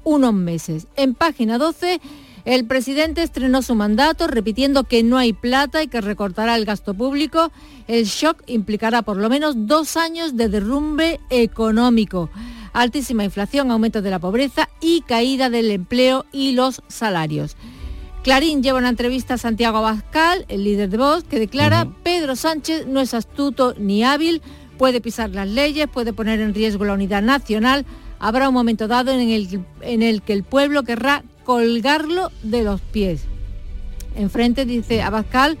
unos 0.03 0.33
meses. 0.33 0.87
En 0.97 1.13
página 1.13 1.57
12, 1.57 2.01
el 2.45 2.65
presidente 2.65 3.23
estrenó 3.23 3.61
su 3.61 3.73
mandato 3.73 4.27
repitiendo 4.27 4.83
que 4.83 5.01
no 5.01 5.17
hay 5.17 5.31
plata 5.31 5.81
y 5.81 5.87
que 5.87 6.01
recortará 6.01 6.55
el 6.55 6.65
gasto 6.65 6.93
público. 6.93 7.51
El 7.87 8.05
shock 8.05 8.43
implicará 8.47 9.01
por 9.01 9.17
lo 9.17 9.29
menos 9.29 9.67
dos 9.67 9.95
años 9.95 10.35
de 10.35 10.49
derrumbe 10.49 11.21
económico. 11.29 12.29
Altísima 12.73 13.23
inflación, 13.23 13.71
aumento 13.71 14.01
de 14.01 14.09
la 14.09 14.19
pobreza 14.19 14.67
y 14.81 15.01
caída 15.01 15.49
del 15.49 15.71
empleo 15.71 16.25
y 16.31 16.51
los 16.51 16.81
salarios. 16.87 17.55
Clarín 18.23 18.63
lleva 18.63 18.79
una 18.79 18.89
entrevista 18.89 19.35
a 19.35 19.37
Santiago 19.37 19.77
Abascal, 19.77 20.45
el 20.47 20.63
líder 20.63 20.89
de 20.89 20.97
Vox, 20.97 21.23
que 21.23 21.39
declara 21.39 21.87
Pedro 22.03 22.35
Sánchez 22.35 22.87
no 22.87 22.99
es 22.99 23.13
astuto 23.13 23.73
ni 23.77 24.03
hábil, 24.03 24.41
puede 24.77 25.01
pisar 25.01 25.29
las 25.29 25.47
leyes, 25.47 25.87
puede 25.87 26.13
poner 26.13 26.39
en 26.39 26.53
riesgo 26.53 26.85
la 26.85 26.93
unidad 26.93 27.21
nacional. 27.21 27.85
Habrá 28.19 28.47
un 28.47 28.53
momento 28.53 28.87
dado 28.87 29.11
en 29.11 29.29
el, 29.29 29.65
en 29.81 30.01
el 30.01 30.21
que 30.21 30.33
el 30.33 30.43
pueblo 30.43 30.83
querrá 30.83 31.23
colgarlo 31.43 32.31
de 32.41 32.63
los 32.63 32.81
pies. 32.81 33.25
Enfrente, 34.15 34.65
dice 34.65 35.01
Abascal, 35.01 35.57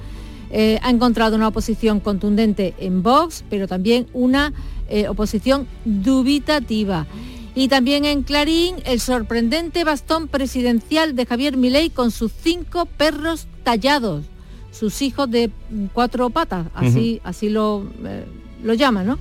eh, 0.51 0.79
ha 0.83 0.89
encontrado 0.89 1.35
una 1.35 1.47
oposición 1.47 1.99
contundente 1.99 2.75
en 2.77 3.01
Vox, 3.01 3.43
pero 3.49 3.67
también 3.67 4.07
una 4.13 4.53
eh, 4.87 5.07
oposición 5.07 5.67
dubitativa. 5.85 7.07
Y 7.55 7.67
también 7.67 8.05
en 8.05 8.23
Clarín, 8.23 8.75
el 8.85 8.99
sorprendente 8.99 9.83
bastón 9.83 10.27
presidencial 10.27 11.15
de 11.15 11.25
Javier 11.25 11.57
Milei 11.57 11.89
con 11.89 12.11
sus 12.11 12.31
cinco 12.31 12.85
perros 12.85 13.47
tallados, 13.63 14.25
sus 14.71 15.01
hijos 15.01 15.29
de 15.29 15.51
cuatro 15.93 16.29
patas, 16.29 16.67
así, 16.73 17.21
así 17.23 17.49
lo, 17.49 17.87
eh, 18.05 18.25
lo 18.63 18.73
llaman, 18.73 19.05
¿no? 19.05 19.19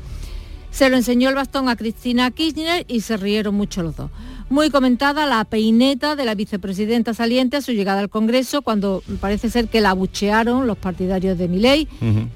Se 0.70 0.88
lo 0.88 0.96
enseñó 0.96 1.28
el 1.28 1.34
bastón 1.34 1.68
a 1.68 1.76
Cristina 1.76 2.30
Kirchner 2.30 2.86
y 2.88 3.02
se 3.02 3.18
rieron 3.18 3.54
mucho 3.54 3.82
los 3.82 3.96
dos. 3.96 4.10
Muy 4.53 4.68
comentada 4.68 5.24
la 5.24 5.46
peineta 5.46 6.14
de 6.14 6.26
la 6.26 6.34
vicepresidenta 6.34 7.14
saliente 7.14 7.57
a 7.57 7.62
su 7.62 7.72
llegada 7.72 8.00
al 8.00 8.11
Congreso, 8.11 8.61
cuando 8.61 9.03
parece 9.18 9.48
ser 9.48 9.68
que 9.68 9.80
la 9.80 9.88
abuchearon 9.88 10.66
los 10.66 10.76
partidarios 10.76 11.38
de 11.38 11.48
Milei. 11.48 11.88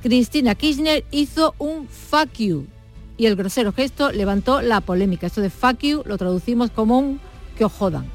Cristina 0.02 0.54
Kirchner 0.54 1.04
hizo 1.10 1.54
un 1.58 1.86
fuck 1.86 2.32
you 2.38 2.64
y 3.18 3.26
el 3.26 3.36
grosero 3.36 3.70
gesto 3.70 4.12
levantó 4.12 4.62
la 4.62 4.80
polémica. 4.80 5.26
Esto 5.26 5.42
de 5.42 5.50
fuck 5.50 5.78
you 5.80 6.04
lo 6.06 6.16
traducimos 6.16 6.70
como 6.70 6.98
un 6.98 7.20
que 7.58 7.66
os 7.66 7.72
jodan. 7.74 8.06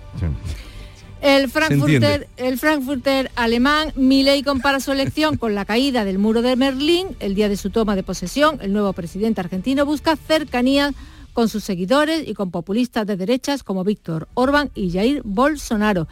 El 1.22 1.48
Frankfurter, 1.52 2.28
el 2.38 2.58
Frankfurter 2.58 3.30
alemán, 3.36 3.94
Milei 3.96 4.42
compara 4.42 4.80
su 4.80 4.92
elección 4.92 5.38
con 5.38 5.54
la 5.54 5.66
caída 5.66 6.06
del 6.06 6.18
muro 6.18 6.42
de 6.42 6.56
Berlín. 6.56 7.10
El 7.20 7.36
día 7.36 7.50
de 7.50 7.56
su 7.56 7.70
toma 7.70 7.96
de 7.96 8.02
posesión, 8.02 8.58
el 8.62 8.74
nuevo 8.74 8.94
presidente 8.94 9.42
argentino 9.42 9.86
busca 9.86 10.16
cercanía 10.16 10.92
con 11.34 11.50
sus 11.50 11.64
seguidores 11.64 12.28
y 12.28 12.34
con 12.34 12.52
populistas 12.52 13.08
de 13.08 13.18
derechas 13.18 13.64
como 13.64 13.84
Víctor 13.84 14.28
Orbán 14.34 14.72
y 14.76 14.92
Jair 14.92 15.22
Bolsonaro. 15.24 16.08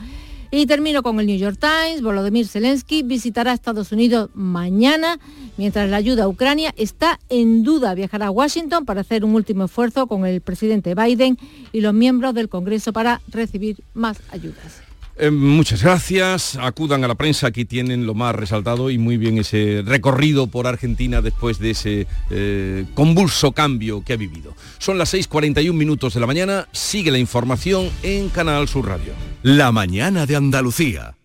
Y 0.52 0.66
termino 0.66 1.04
con 1.04 1.20
el 1.20 1.28
New 1.28 1.38
York 1.38 1.60
Times. 1.60 2.02
Volodymyr 2.02 2.48
Zelensky 2.48 3.04
visitará 3.04 3.54
Estados 3.54 3.92
Unidos 3.92 4.32
mañana, 4.34 5.20
mientras 5.58 5.88
la 5.90 5.98
ayuda 5.98 6.24
a 6.24 6.28
Ucrania 6.28 6.74
está 6.76 7.20
en 7.30 7.62
duda. 7.62 7.94
Viajará 7.94 8.28
a 8.28 8.32
Washington 8.32 8.86
para 8.86 9.02
hacer 9.02 9.24
un 9.24 9.36
último 9.36 9.66
esfuerzo 9.66 10.08
con 10.08 10.26
el 10.26 10.42
presidente 10.42 10.96
Biden 10.96 11.38
y 11.72 11.82
los 11.82 11.94
miembros 11.94 12.34
del 12.34 12.50
Congreso 12.50 12.94
para 12.94 13.22
recibir 13.28 13.84
más 13.94 14.22
ayudas. 14.32 14.89
Eh, 15.22 15.32
muchas 15.32 15.84
gracias. 15.84 16.56
Acudan 16.56 17.04
a 17.04 17.08
la 17.10 17.16
prensa, 17.16 17.48
aquí 17.48 17.66
tienen 17.66 18.06
lo 18.06 18.14
más 18.14 18.34
resaltado 18.34 18.90
y 18.90 18.98
muy 18.98 19.18
bien 19.18 19.38
ese 19.38 19.84
recorrido 19.86 20.48
por 20.48 20.66
Argentina 20.66 21.22
después 21.22 21.60
de 21.60 21.72
ese 21.72 22.08
eh, 22.30 22.86
convulso 22.94 23.52
cambio 23.52 24.02
que 24.02 24.14
ha 24.14 24.16
vivido. 24.16 24.56
Son 24.78 24.98
las 24.98 25.14
6.41 25.14 25.74
minutos 25.74 26.14
de 26.14 26.22
la 26.22 26.28
mañana, 26.28 26.70
sigue 26.72 27.12
la 27.12 27.18
información 27.18 27.90
en 28.02 28.30
Canal 28.30 28.70
Sur 28.70 28.88
Radio. 28.88 29.12
La 29.44 29.74
mañana 29.74 30.26
de 30.26 30.38
Andalucía. 30.38 31.16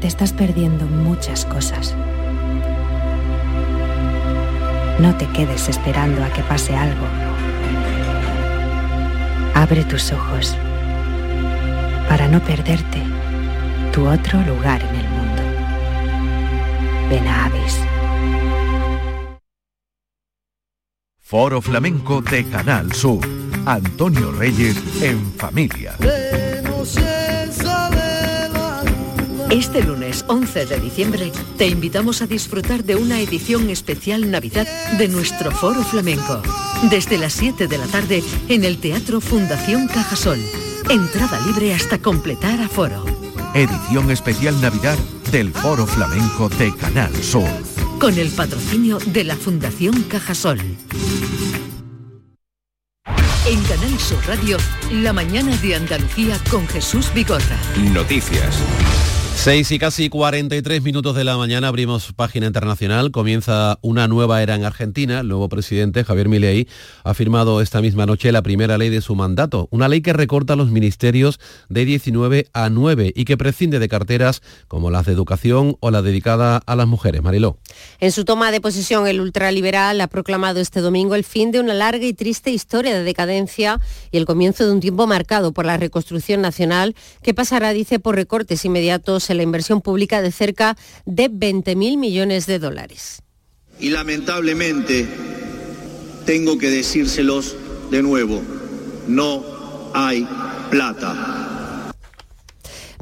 Te 0.00 0.06
estás 0.06 0.32
perdiendo 0.32 0.86
muchas 0.86 1.44
cosas. 1.44 1.96
No 5.00 5.16
te 5.16 5.26
quedes 5.30 5.68
esperando 5.68 6.22
a 6.22 6.32
que 6.32 6.42
pase 6.42 6.76
algo. 6.76 7.06
Abre 9.54 9.82
tus 9.84 10.12
ojos 10.12 10.56
para 12.08 12.28
no 12.28 12.42
perderte 12.42 13.02
tu 13.92 14.06
otro 14.08 14.40
lugar 14.42 14.82
en 14.82 14.96
el 14.96 15.08
mundo. 15.08 15.42
Ven 17.10 17.26
a 17.26 17.44
Avis. 17.46 17.78
Foro 21.20 21.62
Flamenco 21.62 22.20
de 22.20 22.44
Canal 22.44 22.92
Sur. 22.92 23.20
Antonio 23.64 24.32
Reyes 24.32 24.76
en 25.00 25.32
familia. 25.34 25.96
Este 29.50 29.82
lunes 29.82 30.24
11 30.28 30.64
de 30.66 30.80
diciembre 30.80 31.30
te 31.58 31.68
invitamos 31.68 32.22
a 32.22 32.26
disfrutar 32.26 32.84
de 32.84 32.96
una 32.96 33.20
edición 33.20 33.68
especial 33.68 34.30
Navidad 34.30 34.66
de 34.96 35.08
nuestro 35.08 35.50
Foro 35.50 35.82
Flamenco. 35.82 36.42
Desde 36.90 37.18
las 37.18 37.34
7 37.34 37.68
de 37.68 37.78
la 37.78 37.86
tarde 37.86 38.22
en 38.48 38.64
el 38.64 38.78
Teatro 38.78 39.20
Fundación 39.20 39.88
Cajasol. 39.88 40.40
Entrada 40.90 41.40
libre 41.46 41.74
hasta 41.74 41.98
completar 41.98 42.60
aforo. 42.60 43.04
Edición 43.54 44.10
especial 44.10 44.60
Navidad 44.60 44.98
del 45.30 45.52
Foro 45.52 45.86
Flamenco 45.86 46.48
de 46.48 46.74
Canal 46.74 47.14
Sur. 47.22 47.48
Con 47.98 48.18
el 48.18 48.30
patrocinio 48.30 48.98
de 49.06 49.24
la 49.24 49.36
Fundación 49.36 50.02
Cajasol. 50.02 50.60
En 53.46 53.62
Canal 53.64 53.98
Sur 53.98 54.18
Radio, 54.26 54.56
la 54.90 55.12
mañana 55.12 55.56
de 55.56 55.74
Andalucía 55.74 56.38
con 56.50 56.66
Jesús 56.68 57.12
Bigorra. 57.14 57.58
Noticias. 57.92 58.56
6 59.34 59.72
y 59.72 59.78
casi 59.80 60.08
43 60.08 60.82
minutos 60.82 61.16
de 61.16 61.24
la 61.24 61.36
mañana 61.36 61.66
abrimos 61.66 62.12
página 62.12 62.46
internacional. 62.46 63.10
Comienza 63.10 63.78
una 63.82 64.06
nueva 64.06 64.40
era 64.40 64.54
en 64.54 64.64
Argentina. 64.64 65.20
El 65.20 65.28
nuevo 65.28 65.48
presidente, 65.48 66.04
Javier 66.04 66.28
Milei, 66.28 66.68
ha 67.02 67.12
firmado 67.12 67.60
esta 67.60 67.80
misma 67.80 68.06
noche 68.06 68.30
la 68.30 68.42
primera 68.42 68.78
ley 68.78 68.88
de 68.88 69.00
su 69.00 69.16
mandato. 69.16 69.66
Una 69.72 69.88
ley 69.88 70.00
que 70.00 70.12
recorta 70.12 70.54
los 70.54 70.70
ministerios 70.70 71.40
de 71.68 71.84
19 71.84 72.50
a 72.52 72.70
9 72.70 73.12
y 73.16 73.24
que 73.24 73.36
prescinde 73.36 73.80
de 73.80 73.88
carteras 73.88 74.42
como 74.68 74.92
las 74.92 75.06
de 75.06 75.12
educación 75.12 75.76
o 75.80 75.90
la 75.90 76.02
dedicada 76.02 76.62
a 76.64 76.76
las 76.76 76.86
mujeres. 76.86 77.20
Mariló. 77.22 77.58
En 77.98 78.12
su 78.12 78.24
toma 78.24 78.52
de 78.52 78.60
posesión, 78.60 79.08
el 79.08 79.20
ultraliberal 79.20 80.00
ha 80.00 80.06
proclamado 80.06 80.60
este 80.60 80.80
domingo 80.80 81.16
el 81.16 81.24
fin 81.24 81.50
de 81.50 81.58
una 81.58 81.74
larga 81.74 82.06
y 82.06 82.12
triste 82.12 82.52
historia 82.52 82.94
de 82.94 83.02
decadencia 83.02 83.80
y 84.12 84.18
el 84.18 84.24
comienzo 84.24 84.64
de 84.66 84.72
un 84.72 84.80
tiempo 84.80 85.08
marcado 85.08 85.50
por 85.50 85.66
la 85.66 85.78
reconstrucción 85.78 86.40
nacional 86.40 86.94
que 87.22 87.34
pasará, 87.34 87.72
dice, 87.72 87.98
por 87.98 88.14
recortes 88.14 88.64
inmediatos 88.64 89.21
en 89.30 89.38
la 89.38 89.42
inversión 89.42 89.80
pública 89.80 90.22
de 90.22 90.32
cerca 90.32 90.76
de 91.04 91.30
20.000 91.30 91.96
millones 91.96 92.46
de 92.46 92.58
dólares. 92.58 93.22
Y 93.78 93.90
lamentablemente 93.90 95.06
tengo 96.24 96.58
que 96.58 96.70
decírselos 96.70 97.56
de 97.90 98.02
nuevo, 98.02 98.40
no 99.06 99.44
hay 99.94 100.26
plata. 100.70 101.42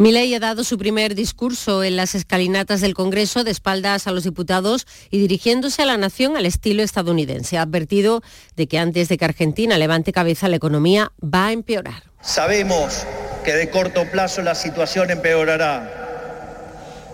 Milei 0.01 0.35
ha 0.35 0.41
dado 0.41 0.65
su 0.65 0.79
primer 0.79 1.15
discurso 1.15 1.85
en 1.85 1.95
las 1.95 2.15
escalinatas 2.15 2.81
del 2.81 2.95
Congreso 2.95 3.45
de 3.45 3.51
espaldas 3.51 4.07
a 4.07 4.13
los 4.13 4.25
diputados 4.25 4.87
y 5.11 5.19
dirigiéndose 5.19 5.83
a 5.83 5.85
la 5.85 5.99
nación 5.99 6.39
al 6.39 6.47
estilo 6.47 6.83
estadounidense. 6.83 7.59
Ha 7.59 7.63
advertido 7.63 8.23
de 8.57 8.67
que 8.67 8.79
antes 8.79 9.11
de 9.11 9.19
que 9.19 9.27
Argentina 9.27 9.77
levante 9.77 10.11
cabeza 10.11 10.49
la 10.49 10.57
economía 10.57 11.13
va 11.23 11.49
a 11.49 11.53
empeorar. 11.53 12.05
Sabemos 12.23 13.07
que 13.45 13.53
de 13.53 13.69
corto 13.69 14.11
plazo 14.11 14.41
la 14.41 14.55
situación 14.55 15.11
empeorará, 15.11 16.00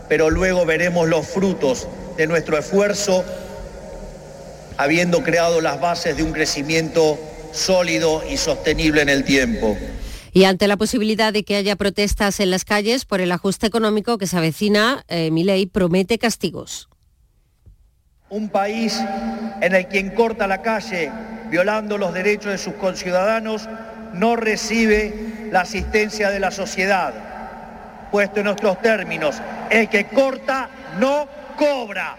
pero 0.09 0.31
luego 0.31 0.65
veremos 0.65 1.09
los 1.09 1.27
frutos 1.27 1.89
de 2.17 2.27
nuestro 2.27 2.59
esfuerzo 2.59 3.25
habiendo 4.77 5.23
creado 5.23 5.61
las 5.61 5.81
bases 5.81 6.17
de 6.17 6.23
un 6.23 6.33
crecimiento 6.33 7.19
sólido 7.53 8.23
y 8.29 8.37
sostenible 8.37 9.03
en 9.03 9.09
el 9.09 9.25
tiempo. 9.25 9.77
Y 10.33 10.45
ante 10.45 10.69
la 10.69 10.77
posibilidad 10.77 11.33
de 11.33 11.45
que 11.45 11.57
haya 11.57 11.77
protestas 11.77 12.41
en 12.41 12.51
las 12.51 12.65
calles 12.65 13.07
por 13.07 13.23
el 13.23 13.33
ajuste 13.33 13.67
económico 13.67 14.19
que 14.19 14.27
se 14.27 14.37
avecina, 14.37 15.05
eh, 15.09 15.31
Milei 15.31 15.67
promete 15.67 16.19
castigos. 16.19 16.89
Un 18.29 18.51
país 18.51 19.01
en 19.63 19.75
el 19.75 19.87
quien 19.87 20.11
corta 20.11 20.47
la 20.47 20.61
calle 20.61 21.11
violando 21.51 21.97
los 21.97 22.13
derechos 22.13 22.53
de 22.53 22.59
sus 22.59 22.75
conciudadanos 22.75 23.69
no 24.13 24.37
recibe 24.37 25.49
la 25.51 25.61
asistencia 25.61 26.31
de 26.31 26.41
la 26.41 26.51
sociedad. 26.51 27.15
Puesto 28.11 28.41
en 28.41 28.47
nuestros 28.47 28.81
términos, 28.81 29.37
el 29.71 29.89
que 29.89 30.07
corta 30.07 30.69
no 30.99 31.29
cobra. 31.57 32.17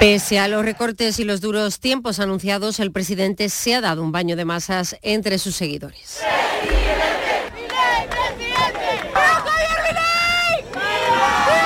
Pese 0.00 0.38
a 0.38 0.46
los 0.46 0.64
recortes 0.64 1.18
y 1.18 1.24
los 1.24 1.40
duros 1.40 1.80
tiempos 1.80 2.20
anunciados, 2.20 2.78
el 2.78 2.92
presidente 2.92 3.48
se 3.48 3.74
ha 3.74 3.80
dado 3.80 4.04
un 4.04 4.12
baño 4.12 4.36
de 4.36 4.44
masas 4.44 4.96
entre 5.02 5.38
sus 5.38 5.56
seguidores. 5.56 6.20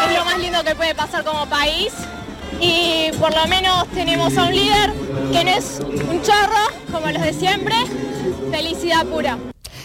Es 0.06 0.16
lo 0.16 0.24
más 0.24 0.38
lindo 0.38 0.64
que 0.64 0.74
puede 0.74 0.94
pasar 0.94 1.24
como 1.24 1.46
país 1.46 1.92
y 2.58 3.10
por 3.18 3.34
lo 3.34 3.46
menos 3.48 3.86
tenemos 3.88 4.38
a 4.38 4.44
un 4.44 4.54
líder 4.54 4.92
que 5.30 5.44
no 5.44 5.50
es 5.50 5.80
un 5.80 6.22
chorro 6.22 6.64
como 6.90 7.10
los 7.10 7.22
de 7.22 7.32
siempre. 7.32 7.74
Felicidad 8.50 9.06
pura. 9.06 9.38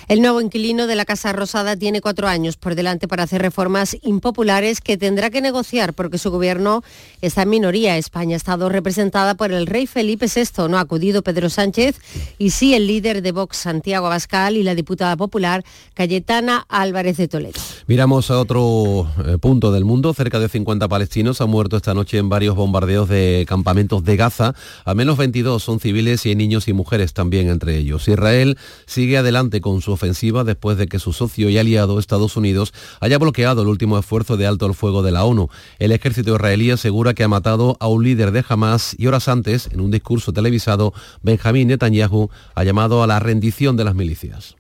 El 0.07 0.21
nuevo 0.21 0.39
inquilino 0.39 0.87
de 0.87 0.95
la 0.95 1.03
Casa 1.03 1.33
Rosada 1.33 1.75
tiene 1.75 1.99
cuatro 1.99 2.29
años 2.29 2.55
por 2.55 2.75
delante 2.75 3.09
para 3.09 3.23
hacer 3.23 3.41
reformas 3.41 3.97
impopulares 4.03 4.79
que 4.79 4.95
tendrá 4.95 5.29
que 5.29 5.41
negociar 5.41 5.93
porque 5.93 6.17
su 6.17 6.31
gobierno 6.31 6.81
está 7.21 7.41
en 7.41 7.49
minoría. 7.49 7.97
España 7.97 8.35
ha 8.35 8.37
estado 8.37 8.69
representada 8.69 9.35
por 9.35 9.51
el 9.51 9.67
rey 9.67 9.85
Felipe 9.85 10.27
VI, 10.33 10.69
no 10.69 10.77
ha 10.77 10.79
acudido 10.79 11.23
Pedro 11.23 11.49
Sánchez 11.49 11.99
y 12.37 12.51
sí 12.51 12.73
el 12.73 12.87
líder 12.87 13.21
de 13.21 13.33
Vox, 13.33 13.57
Santiago 13.57 14.05
Abascal, 14.05 14.55
y 14.55 14.63
la 14.63 14.75
diputada 14.75 15.17
popular 15.17 15.65
Cayetana 15.93 16.65
Álvarez 16.69 17.17
de 17.17 17.27
Toledo. 17.27 17.59
Miramos 17.87 18.31
a 18.31 18.39
otro 18.39 19.11
eh, 19.25 19.37
punto 19.39 19.73
del 19.73 19.83
mundo. 19.83 20.13
Cerca 20.13 20.39
de 20.39 20.47
50 20.47 20.87
palestinos 20.87 21.41
han 21.41 21.49
muerto 21.49 21.75
esta 21.75 21.93
noche 21.93 22.17
en 22.17 22.29
varios 22.29 22.55
bombardeos 22.55 23.09
de 23.09 23.45
campamentos 23.45 24.05
de 24.05 24.15
Gaza. 24.15 24.55
Al 24.85 24.95
menos 24.95 25.17
22 25.27 25.61
son 25.61 25.81
civiles 25.81 26.25
y 26.25 26.29
hay 26.29 26.35
niños 26.35 26.69
y 26.69 26.73
mujeres 26.73 27.11
también 27.11 27.49
entre 27.49 27.77
ellos. 27.77 28.07
Israel 28.07 28.57
sigue 28.85 29.17
adelante 29.17 29.59
con 29.59 29.81
su 29.81 29.91
ofensiva 29.91 30.45
después 30.45 30.77
de 30.77 30.87
que 30.87 30.99
su 30.99 31.11
socio 31.11 31.49
y 31.49 31.57
aliado 31.57 31.99
Estados 31.99 32.37
Unidos 32.37 32.73
haya 33.01 33.17
bloqueado 33.17 33.63
el 33.63 33.67
último 33.67 33.99
esfuerzo 33.99 34.37
de 34.37 34.47
alto 34.47 34.65
al 34.65 34.73
fuego 34.73 35.03
de 35.03 35.11
la 35.11 35.25
ONU. 35.25 35.49
El 35.79 35.91
ejército 35.91 36.33
israelí 36.33 36.71
asegura 36.71 37.13
que 37.13 37.25
ha 37.25 37.27
matado 37.27 37.75
a 37.81 37.87
un 37.87 38.05
líder 38.05 38.31
de 38.31 38.45
Hamas 38.47 38.95
y 38.97 39.07
horas 39.07 39.27
antes, 39.27 39.67
en 39.73 39.81
un 39.81 39.91
discurso 39.91 40.31
televisado, 40.31 40.93
Benjamín 41.21 41.67
Netanyahu 41.67 42.29
ha 42.55 42.63
llamado 42.63 43.03
a 43.03 43.07
la 43.07 43.19
rendición 43.19 43.75
de 43.75 43.83
las 43.83 43.95
milicias. 43.95 44.56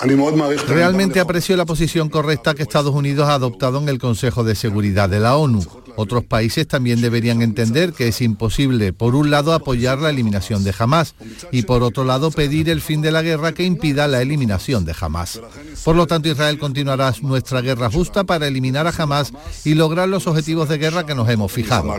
Realmente 0.00 1.18
aprecio 1.18 1.56
la 1.56 1.66
posición 1.66 2.08
correcta 2.08 2.54
que 2.54 2.62
Estados 2.62 2.94
Unidos 2.94 3.28
ha 3.28 3.34
adoptado 3.34 3.78
en 3.80 3.88
el 3.88 3.98
Consejo 3.98 4.44
de 4.44 4.54
Seguridad 4.54 5.08
de 5.08 5.18
la 5.18 5.36
ONU. 5.36 5.64
Otros 5.96 6.22
países 6.22 6.68
también 6.68 7.00
deberían 7.00 7.42
entender 7.42 7.92
que 7.92 8.06
es 8.06 8.20
imposible, 8.20 8.92
por 8.92 9.16
un 9.16 9.32
lado, 9.32 9.52
apoyar 9.52 9.98
la 9.98 10.10
eliminación 10.10 10.62
de 10.62 10.72
Hamas 10.78 11.16
y, 11.50 11.62
por 11.62 11.82
otro 11.82 12.04
lado, 12.04 12.30
pedir 12.30 12.68
el 12.70 12.80
fin 12.80 13.00
de 13.02 13.10
la 13.10 13.22
guerra 13.22 13.52
que 13.52 13.64
impida 13.64 14.06
la 14.06 14.22
eliminación 14.22 14.84
de 14.84 14.94
Hamas. 15.00 15.40
Por 15.84 15.96
lo 15.96 16.06
tanto, 16.06 16.28
Israel 16.28 16.60
continuará 16.60 17.12
nuestra 17.22 17.60
guerra 17.60 17.90
justa 17.90 18.22
para 18.22 18.46
eliminar 18.46 18.86
a 18.86 18.94
Hamas 18.96 19.32
y 19.64 19.74
lograr 19.74 20.08
los 20.08 20.28
objetivos 20.28 20.68
de 20.68 20.78
guerra 20.78 21.04
que 21.04 21.16
nos 21.16 21.28
hemos 21.28 21.50
fijado. 21.50 21.92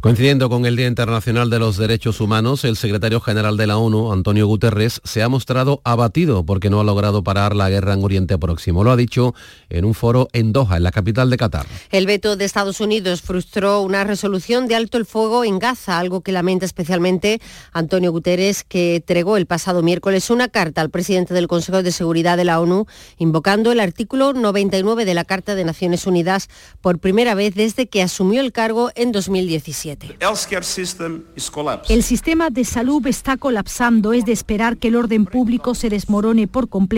Coincidiendo 0.00 0.48
con 0.48 0.64
el 0.64 0.76
Día 0.76 0.86
Internacional 0.86 1.50
de 1.50 1.58
los 1.58 1.76
Derechos 1.76 2.22
Humanos, 2.22 2.64
el 2.64 2.76
secretario 2.76 3.20
general 3.20 3.58
de 3.58 3.66
la 3.66 3.76
ONU, 3.76 4.14
Antonio 4.14 4.46
Guterres, 4.46 5.02
se 5.04 5.22
ha 5.22 5.28
mostrado 5.28 5.82
abatido 5.84 6.46
porque 6.46 6.70
no 6.70 6.80
ha 6.80 6.84
logrado 6.84 7.01
parar 7.22 7.56
la 7.56 7.68
guerra 7.68 7.94
en 7.94 8.04
Oriente 8.04 8.38
Próximo. 8.38 8.84
Lo 8.84 8.92
ha 8.92 8.96
dicho 8.96 9.34
en 9.68 9.84
un 9.84 9.94
foro 9.94 10.28
en 10.32 10.52
Doha, 10.52 10.76
en 10.76 10.84
la 10.84 10.92
capital 10.92 11.30
de 11.30 11.36
Qatar. 11.36 11.66
El 11.90 12.06
veto 12.06 12.36
de 12.36 12.44
Estados 12.44 12.80
Unidos 12.80 13.22
frustró 13.22 13.80
una 13.82 14.04
resolución 14.04 14.68
de 14.68 14.76
alto 14.76 14.98
el 14.98 15.06
fuego 15.06 15.44
en 15.44 15.58
Gaza, 15.58 15.98
algo 15.98 16.20
que 16.20 16.30
lamenta 16.30 16.64
especialmente 16.64 17.40
Antonio 17.72 18.12
Guterres, 18.12 18.62
que 18.62 18.96
entregó 18.96 19.36
el 19.36 19.46
pasado 19.46 19.82
miércoles 19.82 20.30
una 20.30 20.48
carta 20.48 20.80
al 20.80 20.90
presidente 20.90 21.34
del 21.34 21.48
Consejo 21.48 21.82
de 21.82 21.90
Seguridad 21.90 22.36
de 22.36 22.44
la 22.44 22.60
ONU, 22.60 22.86
invocando 23.18 23.72
el 23.72 23.80
artículo 23.80 24.32
99 24.32 25.04
de 25.04 25.14
la 25.14 25.24
Carta 25.24 25.56
de 25.56 25.64
Naciones 25.64 26.06
Unidas 26.06 26.48
por 26.80 27.00
primera 27.00 27.34
vez 27.34 27.54
desde 27.54 27.88
que 27.88 28.02
asumió 28.02 28.40
el 28.40 28.52
cargo 28.52 28.90
en 28.94 29.10
2017. 29.10 30.18
El 31.88 32.02
sistema 32.02 32.50
de 32.50 32.64
salud 32.64 33.06
está 33.06 33.36
colapsando. 33.36 34.12
Es 34.12 34.24
de 34.24 34.32
esperar 34.32 34.76
que 34.76 34.88
el 34.88 34.96
orden 34.96 35.26
público 35.26 35.74
se 35.74 35.88
desmorone 35.88 36.46
por 36.46 36.68
completo 36.68 36.91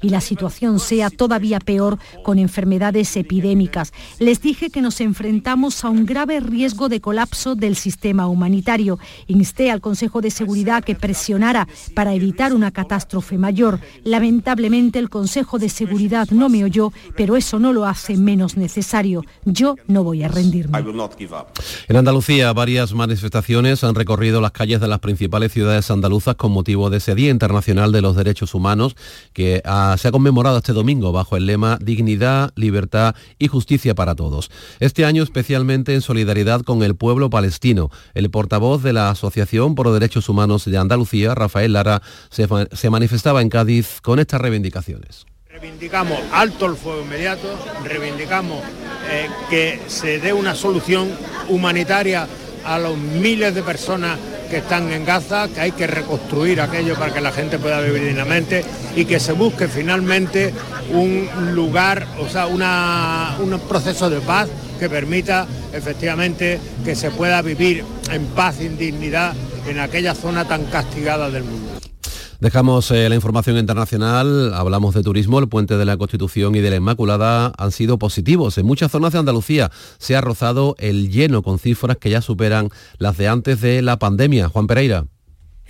y 0.00 0.08
la 0.08 0.20
situación 0.20 0.78
sea 0.78 1.10
todavía 1.10 1.58
peor 1.58 1.98
con 2.22 2.38
enfermedades 2.38 3.16
epidémicas. 3.16 3.92
Les 4.18 4.40
dije 4.40 4.70
que 4.70 4.80
nos 4.80 5.00
enfrentamos 5.00 5.84
a 5.84 5.90
un 5.90 6.06
grave 6.06 6.40
riesgo 6.40 6.88
de 6.88 7.00
colapso 7.00 7.54
del 7.54 7.76
sistema 7.76 8.28
humanitario. 8.28 8.98
Insté 9.26 9.70
al 9.70 9.80
Consejo 9.80 10.20
de 10.20 10.30
Seguridad 10.30 10.84
que 10.84 10.94
presionara 10.94 11.66
para 11.94 12.14
evitar 12.14 12.52
una 12.52 12.70
catástrofe 12.70 13.36
mayor. 13.36 13.80
Lamentablemente 14.04 14.98
el 14.98 15.10
Consejo 15.10 15.58
de 15.58 15.68
Seguridad 15.68 16.28
no 16.30 16.48
me 16.48 16.64
oyó, 16.64 16.92
pero 17.16 17.36
eso 17.36 17.58
no 17.58 17.72
lo 17.72 17.84
hace 17.84 18.16
menos 18.16 18.56
necesario. 18.56 19.24
Yo 19.44 19.76
no 19.88 20.04
voy 20.04 20.22
a 20.22 20.28
rendirme. 20.28 20.78
En 21.88 21.96
Andalucía, 21.96 22.52
varias 22.52 22.94
manifestaciones 22.94 23.82
han 23.82 23.94
recorrido 23.94 24.40
las 24.40 24.52
calles 24.52 24.80
de 24.80 24.88
las 24.88 25.00
principales 25.00 25.52
ciudades 25.52 25.90
andaluzas 25.90 26.36
con 26.36 26.52
motivo 26.52 26.90
de 26.90 26.98
ese 26.98 27.14
Día 27.14 27.30
Internacional 27.30 27.90
de 27.92 28.02
los 28.02 28.16
Derechos 28.16 28.54
Humanos 28.54 28.96
que 29.32 29.62
ah, 29.64 29.96
se 29.98 30.08
ha 30.08 30.12
conmemorado 30.12 30.58
este 30.58 30.72
domingo 30.72 31.12
bajo 31.12 31.36
el 31.36 31.46
lema 31.46 31.78
Dignidad, 31.80 32.52
Libertad 32.56 33.14
y 33.38 33.48
Justicia 33.48 33.94
para 33.94 34.14
Todos. 34.14 34.50
Este 34.80 35.04
año 35.04 35.22
especialmente 35.22 35.94
en 35.94 36.00
solidaridad 36.00 36.62
con 36.62 36.82
el 36.82 36.94
pueblo 36.94 37.30
palestino. 37.30 37.90
El 38.14 38.30
portavoz 38.30 38.82
de 38.82 38.92
la 38.92 39.10
Asociación 39.10 39.74
por 39.74 39.86
los 39.86 39.94
Derechos 39.94 40.28
Humanos 40.28 40.64
de 40.64 40.78
Andalucía, 40.78 41.34
Rafael 41.34 41.72
Lara, 41.72 42.02
se, 42.30 42.90
manifestaba 42.90 43.42
en 43.42 43.48
Cádiz 43.48 44.00
con 44.00 44.18
estas 44.18 44.40
reivindicaciones. 44.40 45.26
Reivindicamos 45.48 46.18
alto 46.32 46.66
el 46.66 46.76
fuego 46.76 47.02
inmediato, 47.02 47.48
reivindicamos 47.84 48.62
eh, 49.10 49.28
que 49.50 49.80
se 49.86 50.18
dé 50.18 50.32
una 50.32 50.54
solución 50.54 51.10
humanitaria 51.48 52.26
a 52.64 52.78
los 52.78 52.96
miles 52.96 53.54
de 53.54 53.62
personas 53.62 54.18
que 54.50 54.58
están 54.58 54.92
en 54.92 55.04
Gaza, 55.04 55.48
que 55.48 55.60
hay 55.60 55.72
que 55.72 55.86
reconstruir 55.86 56.60
aquello 56.60 56.94
para 56.94 57.12
que 57.12 57.20
la 57.20 57.32
gente 57.32 57.58
pueda 57.58 57.80
vivir 57.80 58.04
dignamente 58.04 58.64
y 58.94 59.06
que 59.06 59.18
se 59.18 59.32
busque 59.32 59.66
finalmente 59.66 60.52
un 60.92 61.28
lugar, 61.54 62.06
o 62.18 62.28
sea, 62.28 62.46
un 62.46 63.60
proceso 63.68 64.10
de 64.10 64.20
paz 64.20 64.48
que 64.78 64.90
permita 64.90 65.46
efectivamente 65.72 66.60
que 66.84 66.94
se 66.94 67.10
pueda 67.10 67.40
vivir 67.40 67.84
en 68.10 68.26
paz 68.26 68.56
y 68.60 68.66
en 68.66 68.76
dignidad 68.76 69.32
en 69.66 69.78
aquella 69.78 70.14
zona 70.14 70.44
tan 70.46 70.64
castigada 70.64 71.30
del 71.30 71.44
mundo. 71.44 71.71
Dejamos 72.42 72.90
eh, 72.90 73.08
la 73.08 73.14
información 73.14 73.56
internacional, 73.56 74.52
hablamos 74.52 74.96
de 74.96 75.04
turismo, 75.04 75.38
el 75.38 75.48
puente 75.48 75.76
de 75.76 75.84
la 75.84 75.96
Constitución 75.96 76.56
y 76.56 76.58
de 76.58 76.70
la 76.70 76.76
Inmaculada 76.76 77.52
han 77.56 77.70
sido 77.70 78.00
positivos. 78.00 78.58
En 78.58 78.66
muchas 78.66 78.90
zonas 78.90 79.12
de 79.12 79.20
Andalucía 79.20 79.70
se 79.98 80.16
ha 80.16 80.20
rozado 80.20 80.74
el 80.80 81.08
lleno 81.08 81.42
con 81.42 81.60
cifras 81.60 81.98
que 81.98 82.10
ya 82.10 82.20
superan 82.20 82.70
las 82.98 83.16
de 83.16 83.28
antes 83.28 83.60
de 83.60 83.80
la 83.80 84.00
pandemia. 84.00 84.48
Juan 84.48 84.66
Pereira. 84.66 85.11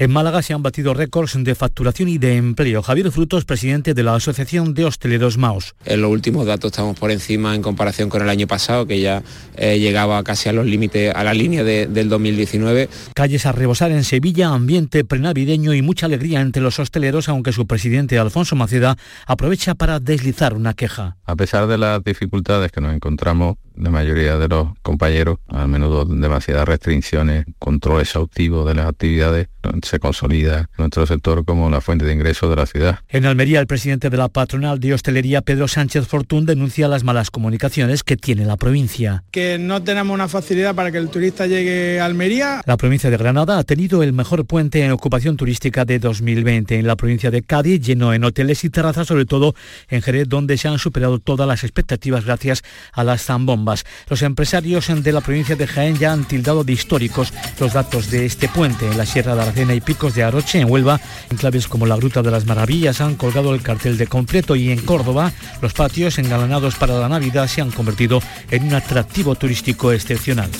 En 0.02 0.10
Málaga 0.10 0.42
se 0.42 0.52
han 0.52 0.64
batido 0.64 0.94
récords 0.94 1.36
de 1.44 1.54
facturación 1.54 2.08
y 2.08 2.18
de 2.18 2.36
empleo. 2.36 2.82
Javier 2.82 3.12
Frutos, 3.12 3.44
presidente 3.44 3.94
de 3.94 4.02
la 4.02 4.16
Asociación 4.16 4.74
de 4.74 4.84
Hosteleros 4.84 5.38
MAOS. 5.38 5.76
En 5.84 6.02
los 6.02 6.10
últimos 6.10 6.44
datos 6.44 6.72
estamos 6.72 6.98
por 6.98 7.12
encima 7.12 7.54
en 7.54 7.62
comparación 7.62 8.08
con 8.08 8.20
el 8.20 8.28
año 8.28 8.48
pasado, 8.48 8.84
que 8.84 9.00
ya 9.00 9.22
eh, 9.54 9.78
llegaba 9.78 10.24
casi 10.24 10.48
a 10.48 10.52
los 10.52 10.66
límites, 10.66 11.14
a 11.14 11.22
la 11.22 11.32
línea 11.32 11.62
de, 11.62 11.86
del 11.86 12.08
2019. 12.08 12.88
Calles 13.14 13.46
a 13.46 13.52
rebosar 13.52 13.92
en 13.92 14.02
Sevilla, 14.02 14.48
ambiente 14.48 15.04
prenavideño 15.04 15.72
y 15.72 15.82
mucha 15.82 16.06
alegría 16.06 16.40
entre 16.40 16.64
los 16.64 16.80
hosteleros, 16.80 17.28
aunque 17.28 17.52
su 17.52 17.68
presidente 17.68 18.18
Alfonso 18.18 18.56
Maceda 18.56 18.96
aprovecha 19.28 19.76
para 19.76 20.00
deslizar 20.00 20.54
una 20.54 20.74
queja. 20.74 21.16
A 21.26 21.36
pesar 21.36 21.68
de 21.68 21.78
las 21.78 22.02
dificultades 22.02 22.72
que 22.72 22.80
nos 22.80 22.92
encontramos, 22.92 23.54
la 23.76 23.90
mayoría 23.90 24.38
de 24.38 24.48
los 24.48 24.68
compañeros, 24.82 25.38
a 25.48 25.66
menudo 25.66 26.04
demasiadas 26.04 26.66
restricciones, 26.68 27.44
control 27.58 28.00
exhaustivo 28.00 28.64
de 28.64 28.74
las 28.74 28.86
actividades, 28.86 29.48
se 29.82 29.98
consolida 30.00 30.68
nuestro 30.76 31.06
sector 31.06 31.44
como 31.44 31.70
la 31.70 31.80
fuente 31.80 32.04
de 32.04 32.12
ingresos 32.12 32.50
de 32.50 32.56
la 32.56 32.66
ciudad. 32.66 32.98
En 33.08 33.26
Almería, 33.26 33.60
el 33.60 33.66
presidente 33.66 34.10
de 34.10 34.16
la 34.16 34.28
patronal 34.28 34.80
de 34.80 34.92
hostelería, 34.94 35.42
Pedro 35.42 35.68
Sánchez 35.68 36.06
Fortún, 36.06 36.46
denuncia 36.46 36.88
las 36.88 37.04
malas 37.04 37.30
comunicaciones 37.30 38.02
que 38.02 38.16
tiene 38.16 38.44
la 38.44 38.56
provincia. 38.56 39.24
Que 39.30 39.58
no 39.58 39.82
tenemos 39.82 40.12
una 40.12 40.28
facilidad 40.28 40.74
para 40.74 40.90
que 40.90 40.98
el 40.98 41.08
turista 41.08 41.46
llegue 41.46 42.00
a 42.00 42.06
Almería. 42.06 42.62
La 42.66 42.76
provincia 42.76 43.10
de 43.10 43.16
Granada 43.16 43.58
ha 43.58 43.64
tenido 43.64 44.02
el 44.02 44.12
mejor 44.12 44.44
puente 44.46 44.84
en 44.84 44.90
ocupación 44.90 45.36
turística 45.36 45.84
de 45.84 45.98
2020. 45.98 46.78
En 46.78 46.86
la 46.86 46.96
provincia 46.96 47.30
de 47.30 47.42
Cádiz, 47.42 47.80
lleno 47.80 48.12
en 48.12 48.24
hoteles 48.24 48.64
y 48.64 48.70
terrazas, 48.70 49.06
sobre 49.06 49.24
todo 49.24 49.54
en 49.88 50.02
Jerez, 50.02 50.28
donde 50.28 50.58
se 50.58 50.68
han 50.68 50.78
superado 50.78 51.20
todas 51.20 51.46
las 51.46 51.62
expectativas 51.62 52.24
gracias 52.24 52.62
a 52.92 53.04
las 53.04 53.22
zambombas 53.24 53.61
los 54.08 54.22
empresarios 54.22 54.88
de 55.02 55.12
la 55.12 55.20
provincia 55.20 55.56
de 55.56 55.66
Jaén 55.66 55.98
ya 55.98 56.12
han 56.12 56.24
tildado 56.24 56.64
de 56.64 56.72
históricos 56.72 57.32
los 57.58 57.72
datos 57.72 58.10
de 58.10 58.26
este 58.26 58.48
puente. 58.48 58.86
En 58.86 58.98
la 58.98 59.06
Sierra 59.06 59.34
de 59.34 59.42
Aracena 59.42 59.74
y 59.74 59.80
Picos 59.80 60.14
de 60.14 60.22
Aroche, 60.22 60.60
en 60.60 60.70
Huelva, 60.70 61.00
en 61.30 61.36
claves 61.36 61.68
como 61.68 61.86
la 61.86 61.96
Gruta 61.96 62.22
de 62.22 62.30
las 62.30 62.46
Maravillas 62.46 63.00
han 63.00 63.16
colgado 63.16 63.54
el 63.54 63.62
cartel 63.62 63.96
de 63.98 64.06
completo 64.06 64.56
y 64.56 64.70
en 64.70 64.80
Córdoba 64.80 65.32
los 65.60 65.72
patios 65.72 66.18
engalanados 66.18 66.76
para 66.76 66.98
la 66.98 67.08
Navidad 67.08 67.48
se 67.48 67.60
han 67.60 67.70
convertido 67.70 68.20
en 68.50 68.64
un 68.64 68.74
atractivo 68.74 69.34
turístico 69.34 69.92
excepcional. 69.92 70.50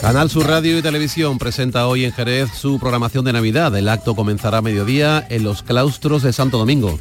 Canal 0.00 0.30
Sur 0.30 0.46
Radio 0.46 0.78
y 0.78 0.82
Televisión 0.82 1.38
presenta 1.38 1.86
hoy 1.86 2.04
en 2.04 2.12
Jerez 2.12 2.48
su 2.54 2.78
programación 2.78 3.26
de 3.26 3.32
Navidad. 3.34 3.76
El 3.76 3.88
acto 3.88 4.14
comenzará 4.14 4.58
a 4.58 4.62
mediodía 4.62 5.26
en 5.28 5.44
los 5.44 5.62
claustros 5.62 6.22
de 6.22 6.32
Santo 6.32 6.56
Domingo. 6.56 6.98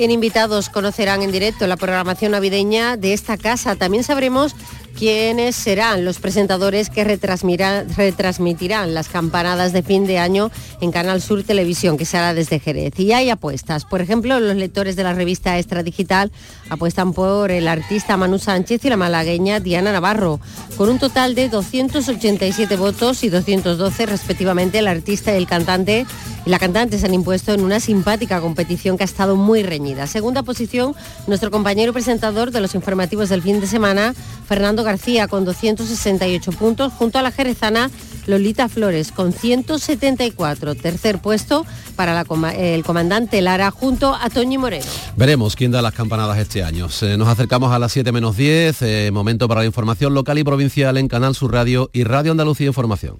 En 0.00 0.10
invitados 0.10 0.70
conocerán 0.70 1.20
en 1.20 1.30
directo 1.30 1.66
la 1.66 1.76
programación 1.76 2.32
navideña 2.32 2.96
de 2.96 3.12
esta 3.12 3.36
casa. 3.36 3.76
También 3.76 4.02
sabremos 4.02 4.56
quiénes 5.00 5.56
serán 5.56 6.04
los 6.04 6.18
presentadores 6.18 6.90
que 6.90 7.04
retransmitirán 7.04 8.92
las 8.92 9.08
campanadas 9.08 9.72
de 9.72 9.82
fin 9.82 10.06
de 10.06 10.18
año 10.18 10.50
en 10.82 10.92
Canal 10.92 11.22
Sur 11.22 11.42
Televisión, 11.42 11.96
que 11.96 12.04
se 12.04 12.18
hará 12.18 12.34
desde 12.34 12.60
Jerez. 12.60 13.00
Y 13.00 13.10
hay 13.14 13.30
apuestas. 13.30 13.86
Por 13.86 14.02
ejemplo, 14.02 14.38
los 14.38 14.54
lectores 14.56 14.96
de 14.96 15.02
la 15.02 15.14
revista 15.14 15.56
Extra 15.56 15.82
Digital 15.82 16.30
apuestan 16.68 17.14
por 17.14 17.50
el 17.50 17.66
artista 17.66 18.18
Manu 18.18 18.38
Sánchez 18.38 18.84
y 18.84 18.90
la 18.90 18.98
malagueña 18.98 19.58
Diana 19.58 19.90
Navarro, 19.90 20.38
con 20.76 20.90
un 20.90 20.98
total 20.98 21.34
de 21.34 21.48
287 21.48 22.76
votos 22.76 23.24
y 23.24 23.30
212 23.30 24.04
respectivamente 24.04 24.80
el 24.80 24.86
artista 24.86 25.32
y 25.32 25.38
el 25.38 25.46
cantante 25.46 26.06
y 26.44 26.50
la 26.50 26.58
cantante 26.58 26.98
se 26.98 27.06
han 27.06 27.14
impuesto 27.14 27.52
en 27.52 27.60
una 27.62 27.80
simpática 27.80 28.40
competición 28.40 28.96
que 28.96 29.04
ha 29.04 29.06
estado 29.06 29.36
muy 29.36 29.62
reñida. 29.62 30.06
Segunda 30.06 30.42
posición, 30.42 30.94
nuestro 31.26 31.50
compañero 31.50 31.92
presentador 31.92 32.50
de 32.50 32.60
los 32.60 32.74
informativos 32.74 33.28
del 33.28 33.42
fin 33.42 33.60
de 33.60 33.66
semana, 33.66 34.14
Fernando 34.46 34.82
García, 34.82 34.89
con 35.28 35.44
268 35.44 36.52
puntos, 36.52 36.92
junto 36.92 37.18
a 37.18 37.22
la 37.22 37.30
jerezana 37.30 37.90
Lolita 38.26 38.68
Flores, 38.68 39.12
con 39.12 39.32
174. 39.32 40.74
Tercer 40.74 41.20
puesto 41.20 41.64
para 41.96 42.24
el 42.56 42.84
comandante 42.84 43.40
Lara, 43.40 43.70
junto 43.70 44.14
a 44.14 44.28
Toñi 44.30 44.58
Moreno. 44.58 44.86
Veremos 45.16 45.54
quién 45.54 45.70
da 45.70 45.80
las 45.82 45.94
campanadas 45.94 46.38
este 46.38 46.64
año. 46.64 46.88
nos 47.18 47.28
acercamos 47.28 47.72
a 47.72 47.78
las 47.78 47.92
7 47.92 48.10
menos 48.10 48.36
10, 48.36 48.82
eh, 48.82 49.10
momento 49.12 49.46
para 49.46 49.60
la 49.60 49.66
información 49.66 50.12
local 50.12 50.38
y 50.38 50.44
provincial 50.44 50.96
en 50.96 51.08
Canal 51.08 51.34
Sur 51.34 51.52
Radio 51.52 51.90
y 51.92 52.04
Radio 52.04 52.32
Andalucía 52.32 52.66
Información. 52.66 53.18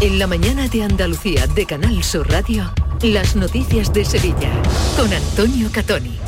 En 0.00 0.18
la 0.18 0.26
mañana 0.26 0.68
de 0.68 0.82
Andalucía 0.82 1.46
de 1.46 1.66
Canal 1.66 2.02
Sur 2.02 2.30
Radio, 2.30 2.72
las 3.02 3.36
noticias 3.36 3.92
de 3.92 4.04
Sevilla 4.04 4.52
con 4.96 5.12
Antonio 5.12 5.70
Catoni. 5.72 6.18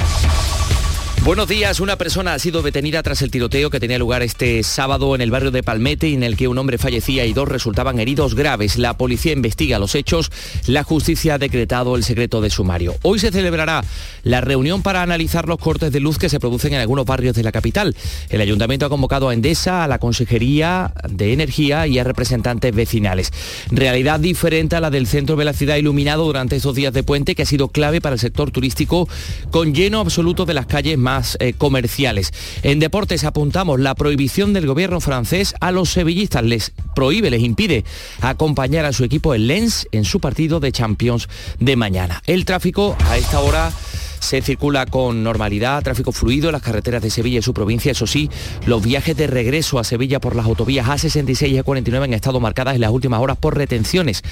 Buenos 1.24 1.48
días. 1.48 1.80
Una 1.80 1.96
persona 1.96 2.32
ha 2.32 2.38
sido 2.38 2.62
detenida 2.62 3.02
tras 3.02 3.20
el 3.20 3.30
tiroteo 3.30 3.68
que 3.68 3.80
tenía 3.80 3.98
lugar 3.98 4.22
este 4.22 4.62
sábado 4.62 5.14
en 5.14 5.20
el 5.20 5.30
barrio 5.30 5.50
de 5.50 5.62
Palmete, 5.62 6.14
en 6.14 6.22
el 6.22 6.36
que 6.36 6.48
un 6.48 6.56
hombre 6.56 6.78
fallecía 6.78 7.26
y 7.26 7.34
dos 7.34 7.48
resultaban 7.48 7.98
heridos 8.00 8.34
graves. 8.34 8.78
La 8.78 8.96
policía 8.96 9.32
investiga 9.32 9.78
los 9.78 9.94
hechos. 9.94 10.30
La 10.66 10.84
justicia 10.84 11.34
ha 11.34 11.38
decretado 11.38 11.96
el 11.96 12.04
secreto 12.04 12.40
de 12.40 12.48
sumario. 12.48 12.94
Hoy 13.02 13.18
se 13.18 13.30
celebrará 13.30 13.84
la 14.22 14.40
reunión 14.40 14.82
para 14.82 15.02
analizar 15.02 15.46
los 15.48 15.58
cortes 15.58 15.92
de 15.92 16.00
luz 16.00 16.18
que 16.18 16.30
se 16.30 16.40
producen 16.40 16.72
en 16.72 16.80
algunos 16.80 17.04
barrios 17.04 17.34
de 17.36 17.42
la 17.42 17.52
capital. 17.52 17.94
El 18.30 18.40
ayuntamiento 18.40 18.86
ha 18.86 18.90
convocado 18.90 19.28
a 19.28 19.34
Endesa, 19.34 19.84
a 19.84 19.88
la 19.88 19.98
Consejería 19.98 20.94
de 21.10 21.34
Energía 21.34 21.86
y 21.86 21.98
a 21.98 22.04
representantes 22.04 22.74
vecinales. 22.74 23.32
Realidad 23.70 24.18
diferente 24.20 24.76
a 24.76 24.80
la 24.80 24.90
del 24.90 25.06
centro 25.06 25.36
de 25.36 25.44
la 25.44 25.52
ciudad 25.52 25.76
iluminado 25.76 26.24
durante 26.24 26.56
estos 26.56 26.74
días 26.74 26.94
de 26.94 27.02
puente, 27.02 27.34
que 27.34 27.42
ha 27.42 27.46
sido 27.46 27.68
clave 27.68 28.00
para 28.00 28.14
el 28.14 28.20
sector 28.20 28.50
turístico, 28.50 29.08
con 29.50 29.74
lleno 29.74 30.00
absoluto 30.00 30.46
de 30.46 30.54
las 30.54 30.66
calles 30.66 30.96
eh, 31.38 31.54
comerciales. 31.56 32.32
En 32.62 32.80
deportes 32.80 33.24
apuntamos 33.24 33.80
la 33.80 33.94
prohibición 33.94 34.52
del 34.52 34.66
gobierno 34.66 35.00
francés 35.00 35.54
a 35.60 35.72
los 35.72 35.90
sevillistas. 35.90 36.44
Les 36.44 36.72
prohíbe, 36.94 37.30
les 37.30 37.42
impide 37.42 37.84
acompañar 38.20 38.84
a 38.84 38.92
su 38.92 39.04
equipo 39.04 39.34
el 39.34 39.46
Lens 39.46 39.88
en 39.92 40.04
su 40.04 40.20
partido 40.20 40.60
de 40.60 40.72
Champions 40.72 41.28
de 41.58 41.76
mañana. 41.76 42.22
El 42.26 42.44
tráfico 42.44 42.96
a 43.08 43.16
esta 43.16 43.40
hora 43.40 43.72
se 44.20 44.42
circula 44.42 44.86
con 44.86 45.22
normalidad, 45.22 45.82
tráfico 45.82 46.12
fluido 46.12 46.52
las 46.52 46.62
carreteras 46.62 47.02
de 47.02 47.10
Sevilla 47.10 47.38
y 47.38 47.42
su 47.42 47.54
provincia. 47.54 47.92
Eso 47.92 48.06
sí, 48.06 48.30
los 48.66 48.82
viajes 48.82 49.16
de 49.16 49.26
regreso 49.26 49.78
a 49.78 49.84
Sevilla 49.84 50.20
por 50.20 50.36
las 50.36 50.46
autovías 50.46 50.86
A66 50.86 51.48
y 51.48 51.58
A49 51.58 52.04
han 52.04 52.14
estado 52.14 52.40
marcadas 52.40 52.74
en 52.74 52.80
las 52.80 52.90
últimas 52.90 53.20
horas 53.20 53.36
por 53.36 53.56
retenciones. 53.56 54.22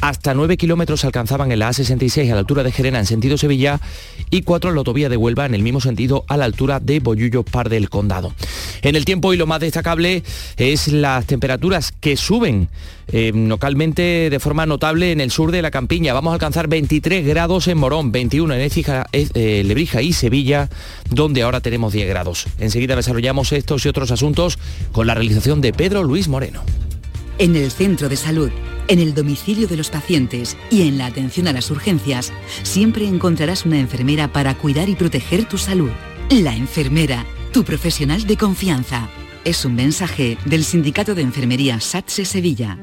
Hasta 0.00 0.34
9 0.34 0.56
kilómetros 0.56 1.04
alcanzaban 1.04 1.52
en 1.52 1.58
la 1.58 1.70
A66 1.70 2.30
a 2.30 2.34
la 2.34 2.40
altura 2.40 2.62
de 2.62 2.72
Gerena 2.72 2.98
en 2.98 3.06
sentido 3.06 3.38
Sevilla 3.38 3.80
y 4.30 4.42
4 4.42 4.70
en 4.70 4.76
la 4.76 4.80
autovía 4.80 5.08
de 5.08 5.16
Huelva 5.16 5.46
en 5.46 5.54
el 5.54 5.62
mismo 5.62 5.80
sentido 5.80 6.24
a 6.28 6.36
la 6.36 6.44
altura 6.44 6.80
de 6.80 7.00
Bollullo 7.00 7.42
Par 7.42 7.68
del 7.68 7.90
Condado. 7.90 8.34
En 8.82 8.96
el 8.96 9.04
tiempo 9.04 9.32
y 9.32 9.36
lo 9.36 9.46
más 9.46 9.60
destacable 9.60 10.22
es 10.56 10.88
las 10.88 11.26
temperaturas 11.26 11.92
que 11.92 12.16
suben 12.16 12.68
eh, 13.08 13.32
localmente 13.34 14.30
de 14.30 14.40
forma 14.40 14.66
notable 14.66 15.12
en 15.12 15.20
el 15.20 15.30
sur 15.30 15.52
de 15.52 15.62
la 15.62 15.70
campiña. 15.70 16.14
Vamos 16.14 16.30
a 16.30 16.34
alcanzar 16.34 16.68
23 16.68 17.26
grados 17.26 17.68
en 17.68 17.78
Morón, 17.78 18.12
21 18.12 18.54
en 18.54 18.70
eh, 19.12 19.62
Lebrija 19.64 20.02
y 20.02 20.12
Sevilla, 20.12 20.68
donde 21.10 21.42
ahora 21.42 21.60
tenemos 21.60 21.92
10 21.92 22.08
grados. 22.08 22.46
Enseguida 22.58 22.96
desarrollamos 22.96 23.52
estos 23.52 23.84
y 23.84 23.88
otros 23.88 24.10
asuntos 24.10 24.58
con 24.92 25.06
la 25.06 25.14
realización 25.14 25.60
de 25.60 25.72
Pedro 25.72 26.02
Luis 26.02 26.28
Moreno. 26.28 26.62
En 27.38 27.56
el 27.56 27.70
centro 27.72 28.08
de 28.08 28.16
salud, 28.16 28.50
en 28.86 29.00
el 29.00 29.14
domicilio 29.14 29.66
de 29.66 29.76
los 29.76 29.90
pacientes 29.90 30.56
y 30.70 30.86
en 30.86 30.98
la 30.98 31.06
atención 31.06 31.48
a 31.48 31.52
las 31.52 31.70
urgencias, 31.70 32.32
siempre 32.62 33.06
encontrarás 33.06 33.66
una 33.66 33.78
enfermera 33.78 34.32
para 34.32 34.54
cuidar 34.54 34.88
y 34.88 34.94
proteger 34.94 35.44
tu 35.44 35.58
salud. 35.58 35.90
La 36.30 36.54
enfermera, 36.54 37.26
tu 37.52 37.64
profesional 37.64 38.26
de 38.26 38.36
confianza. 38.36 39.08
Es 39.44 39.66
un 39.66 39.74
mensaje 39.74 40.38
del 40.46 40.64
Sindicato 40.64 41.14
de 41.14 41.20
Enfermería 41.20 41.78
SATSE 41.78 42.24
Sevilla. 42.24 42.78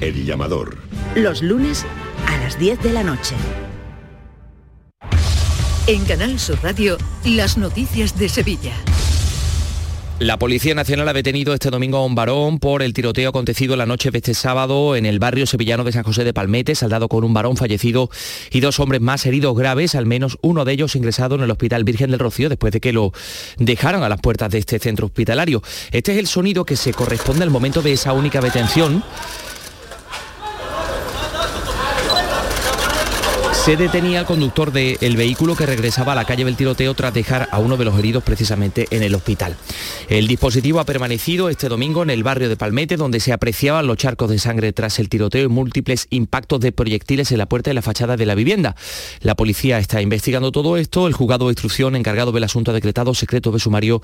El 0.00 0.26
llamador. 0.26 0.78
Los 1.14 1.40
lunes 1.40 1.86
a 2.26 2.36
las 2.38 2.58
10 2.58 2.82
de 2.82 2.92
la 2.92 3.04
noche. 3.04 3.36
En 5.86 6.04
Canal 6.04 6.40
Sur 6.40 6.58
Radio, 6.64 6.98
las 7.24 7.56
noticias 7.56 8.18
de 8.18 8.28
Sevilla. 8.28 8.74
La 10.20 10.38
Policía 10.38 10.76
Nacional 10.76 11.08
ha 11.08 11.12
detenido 11.12 11.54
este 11.54 11.70
domingo 11.70 11.98
a 11.98 12.06
un 12.06 12.14
varón 12.14 12.60
por 12.60 12.82
el 12.82 12.94
tiroteo 12.94 13.30
acontecido 13.30 13.74
la 13.74 13.84
noche 13.84 14.12
de 14.12 14.18
este 14.18 14.32
sábado 14.32 14.94
en 14.94 15.06
el 15.06 15.18
barrio 15.18 15.44
sevillano 15.44 15.82
de 15.82 15.90
San 15.90 16.04
José 16.04 16.22
de 16.22 16.32
Palmete, 16.32 16.76
saldado 16.76 17.08
con 17.08 17.24
un 17.24 17.34
varón 17.34 17.56
fallecido 17.56 18.08
y 18.52 18.60
dos 18.60 18.78
hombres 18.78 19.00
más 19.00 19.26
heridos 19.26 19.56
graves, 19.56 19.96
al 19.96 20.06
menos 20.06 20.38
uno 20.40 20.64
de 20.64 20.72
ellos 20.72 20.94
ingresado 20.94 21.34
en 21.34 21.40
el 21.40 21.50
Hospital 21.50 21.82
Virgen 21.82 22.12
del 22.12 22.20
Rocío 22.20 22.48
después 22.48 22.72
de 22.72 22.80
que 22.80 22.92
lo 22.92 23.12
dejaran 23.58 24.04
a 24.04 24.08
las 24.08 24.20
puertas 24.20 24.52
de 24.52 24.58
este 24.58 24.78
centro 24.78 25.06
hospitalario. 25.06 25.62
Este 25.90 26.12
es 26.12 26.18
el 26.18 26.28
sonido 26.28 26.64
que 26.64 26.76
se 26.76 26.92
corresponde 26.92 27.42
al 27.42 27.50
momento 27.50 27.82
de 27.82 27.92
esa 27.92 28.12
única 28.12 28.40
detención 28.40 29.02
se 33.64 33.78
detenía 33.78 34.20
el 34.20 34.26
conductor 34.26 34.72
del 34.72 35.16
vehículo 35.16 35.56
que 35.56 35.64
regresaba 35.64 36.12
a 36.12 36.14
la 36.14 36.26
calle 36.26 36.44
del 36.44 36.54
tiroteo 36.54 36.92
tras 36.92 37.14
dejar 37.14 37.48
a 37.50 37.60
uno 37.60 37.78
de 37.78 37.86
los 37.86 37.98
heridos 37.98 38.22
precisamente 38.22 38.86
en 38.90 39.02
el 39.02 39.14
hospital. 39.14 39.56
El 40.10 40.26
dispositivo 40.26 40.80
ha 40.80 40.84
permanecido 40.84 41.48
este 41.48 41.70
domingo 41.70 42.02
en 42.02 42.10
el 42.10 42.22
barrio 42.22 42.50
de 42.50 42.58
Palmete, 42.58 42.98
donde 42.98 43.20
se 43.20 43.32
apreciaban 43.32 43.86
los 43.86 43.96
charcos 43.96 44.28
de 44.28 44.38
sangre 44.38 44.74
tras 44.74 44.98
el 44.98 45.08
tiroteo 45.08 45.44
y 45.44 45.48
múltiples 45.48 46.08
impactos 46.10 46.60
de 46.60 46.72
proyectiles 46.72 47.32
en 47.32 47.38
la 47.38 47.46
puerta 47.46 47.70
y 47.70 47.74
la 47.74 47.80
fachada 47.80 48.18
de 48.18 48.26
la 48.26 48.34
vivienda. 48.34 48.76
La 49.22 49.34
policía 49.34 49.78
está 49.78 50.02
investigando 50.02 50.52
todo 50.52 50.76
esto. 50.76 51.06
El 51.06 51.14
juzgado 51.14 51.46
de 51.46 51.52
instrucción 51.52 51.96
encargado 51.96 52.32
del 52.32 52.44
asunto 52.44 52.70
ha 52.70 52.74
decretado 52.74 53.14
secreto 53.14 53.50
de 53.50 53.60
sumario 53.60 54.02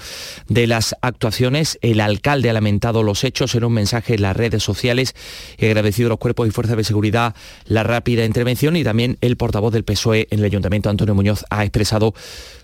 de 0.49 0.69
las 0.69 0.97
actuaciones. 1.03 1.79
El 1.83 2.01
alcalde 2.01 2.49
ha 2.49 2.55
lamentado 2.55 3.03
los 3.03 3.25
hechos 3.25 3.55
en 3.55 3.65
un 3.65 3.75
mensaje 3.75 4.15
en 4.15 4.23
las 4.23 4.39
redes 4.39 4.63
sociales 4.63 5.15
y 5.59 5.67
agradecido 5.67 6.07
a 6.07 6.11
los 6.11 6.19
cuerpos 6.19 6.49
y 6.49 6.51
fuerzas 6.51 6.79
de 6.79 6.85
seguridad 6.85 7.35
la 7.67 7.83
rápida 7.83 8.25
intervención 8.25 8.75
y 8.77 8.85
también 8.85 9.19
el 9.21 9.37
portavoz 9.51 9.73
del 9.73 9.83
PSOE 9.83 10.29
en 10.31 10.39
el 10.39 10.45
Ayuntamiento, 10.45 10.91
Antonio 10.91 11.13
Muñoz, 11.13 11.45
ha 11.51 11.65
expresado 11.65 12.15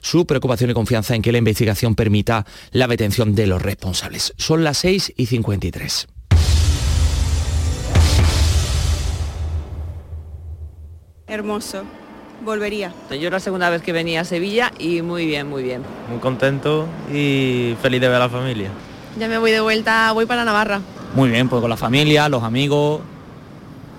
su 0.00 0.24
preocupación 0.24 0.70
y 0.70 0.74
confianza 0.74 1.16
en 1.16 1.22
que 1.22 1.32
la 1.32 1.38
investigación 1.38 1.96
permita 1.96 2.46
la 2.70 2.86
detención 2.86 3.34
de 3.34 3.48
los 3.48 3.60
responsables. 3.60 4.34
Son 4.36 4.62
las 4.62 4.78
6 4.78 5.14
y 5.16 5.26
53. 5.26 6.06
Hermoso. 11.26 11.82
Volvería. 12.44 12.94
Yo 13.20 13.30
la 13.30 13.40
segunda 13.40 13.68
vez 13.68 13.82
que 13.82 13.92
venía 13.92 14.20
a 14.20 14.24
Sevilla 14.24 14.70
y 14.78 15.02
muy 15.02 15.26
bien, 15.26 15.48
muy 15.48 15.64
bien. 15.64 15.82
Muy 16.08 16.20
contento 16.20 16.86
y 17.12 17.74
feliz 17.82 18.00
de 18.00 18.06
ver 18.06 18.16
a 18.16 18.20
la 18.20 18.28
familia. 18.28 18.70
Ya 19.18 19.26
me 19.26 19.38
voy 19.38 19.50
de 19.50 19.60
vuelta, 19.60 20.12
voy 20.12 20.26
para 20.26 20.44
Navarra. 20.44 20.80
Muy 21.14 21.30
bien, 21.30 21.48
pues 21.48 21.60
con 21.60 21.70
la 21.70 21.76
familia, 21.76 22.28
los 22.28 22.44
amigos, 22.44 23.00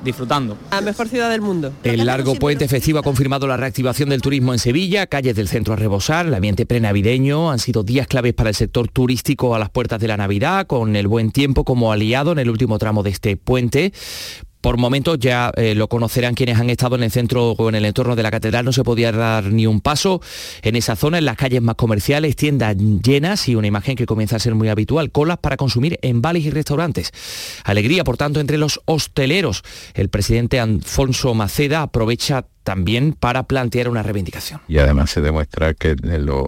disfrutando. 0.08 0.58
La 0.72 0.82
mejor 0.82 1.08
ciudad 1.08 1.30
del 1.30 1.41
mundo. 1.41 1.72
El 1.84 2.05
largo 2.05 2.36
puente 2.36 2.68
festivo 2.68 2.99
ha 2.99 3.03
confirmado 3.03 3.45
la 3.45 3.58
reactivación 3.58 4.10
del 4.10 4.22
turismo 4.22 4.53
en 4.53 4.60
Sevilla, 4.60 5.05
calles 5.05 5.36
del 5.36 5.47
centro 5.47 5.74
a 5.74 5.78
rebosar, 5.78 6.26
el 6.26 6.34
ambiente 6.34 6.66
prenavideño, 6.66 7.51
han 7.51 7.60
sido 7.60 7.84
días 7.84 8.08
claves 8.08 8.34
para 8.34 8.49
el 8.49 8.55
sector 8.55 8.88
turístico 8.88 9.53
a 9.53 9.60
las 9.60 9.70
puertas 9.70 9.99
de 9.99 10.08
la 10.08 10.18
Navidad, 10.18 10.66
con 10.66 10.95
el 10.95 11.08
buen 11.08 11.32
tiempo 11.32 11.64
como 11.64 11.91
aliado 11.91 12.32
en 12.32 12.39
el 12.39 12.49
último 12.49 12.80
tramo 12.80 13.03
de 13.03 13.12
este 13.12 13.38
puente 13.38 13.93
Por 14.68 14.78
momentos 14.78 15.18
ya 15.18 15.49
eh, 15.55 15.76
lo 15.76 15.88
conocerán 15.88 16.34
quienes 16.34 16.59
han 16.59 16.70
estado 16.70 16.97
en 16.97 17.03
el 17.03 17.09
centro 17.09 17.51
o 17.51 17.70
en 17.70 17.76
el 17.76 17.86
entorno 17.86 18.18
de 18.18 18.24
la 18.24 18.30
catedral, 18.30 18.65
no 18.65 18.74
se 18.74 18.84
podía 18.84 19.13
dar 19.13 19.45
ni 19.45 19.65
un 19.65 19.80
paso 19.80 20.22
en 20.61 20.76
esa 20.76 20.97
zona, 20.97 21.20
en 21.20 21.24
las 21.24 21.38
calles 21.38 21.61
más 21.61 21.76
comerciales, 21.76 22.36
tiendas 22.36 22.76
llenas 22.76 23.47
y 23.47 23.55
una 23.55 23.68
imagen 23.68 23.95
que 23.95 24.05
comienza 24.05 24.36
a 24.36 24.39
ser 24.39 24.55
muy 24.55 24.68
habitual, 24.68 25.09
colas 25.09 25.38
para 25.38 25.55
consumir 25.55 25.97
en 26.01 26.22
bares 26.22 26.43
y 26.43 26.49
restaurantes. 26.49 27.13
Alegría, 27.63 28.03
por 28.03 28.18
tanto, 28.18 28.41
entre 28.41 28.57
los 28.57 28.82
hosteleros. 28.84 29.63
El 29.93 30.09
presidente 30.09 30.59
Alfonso 30.59 31.34
Maceda 31.34 31.82
aprovecha 31.82 32.45
también 32.63 33.13
para 33.13 33.43
plantear 33.43 33.88
una 33.88 34.03
reivindicación. 34.03 34.59
Y 34.68 34.80
además 34.80 35.11
se 35.11 35.22
demuestra 35.22 35.76
que 35.76 35.95
los 35.95 36.45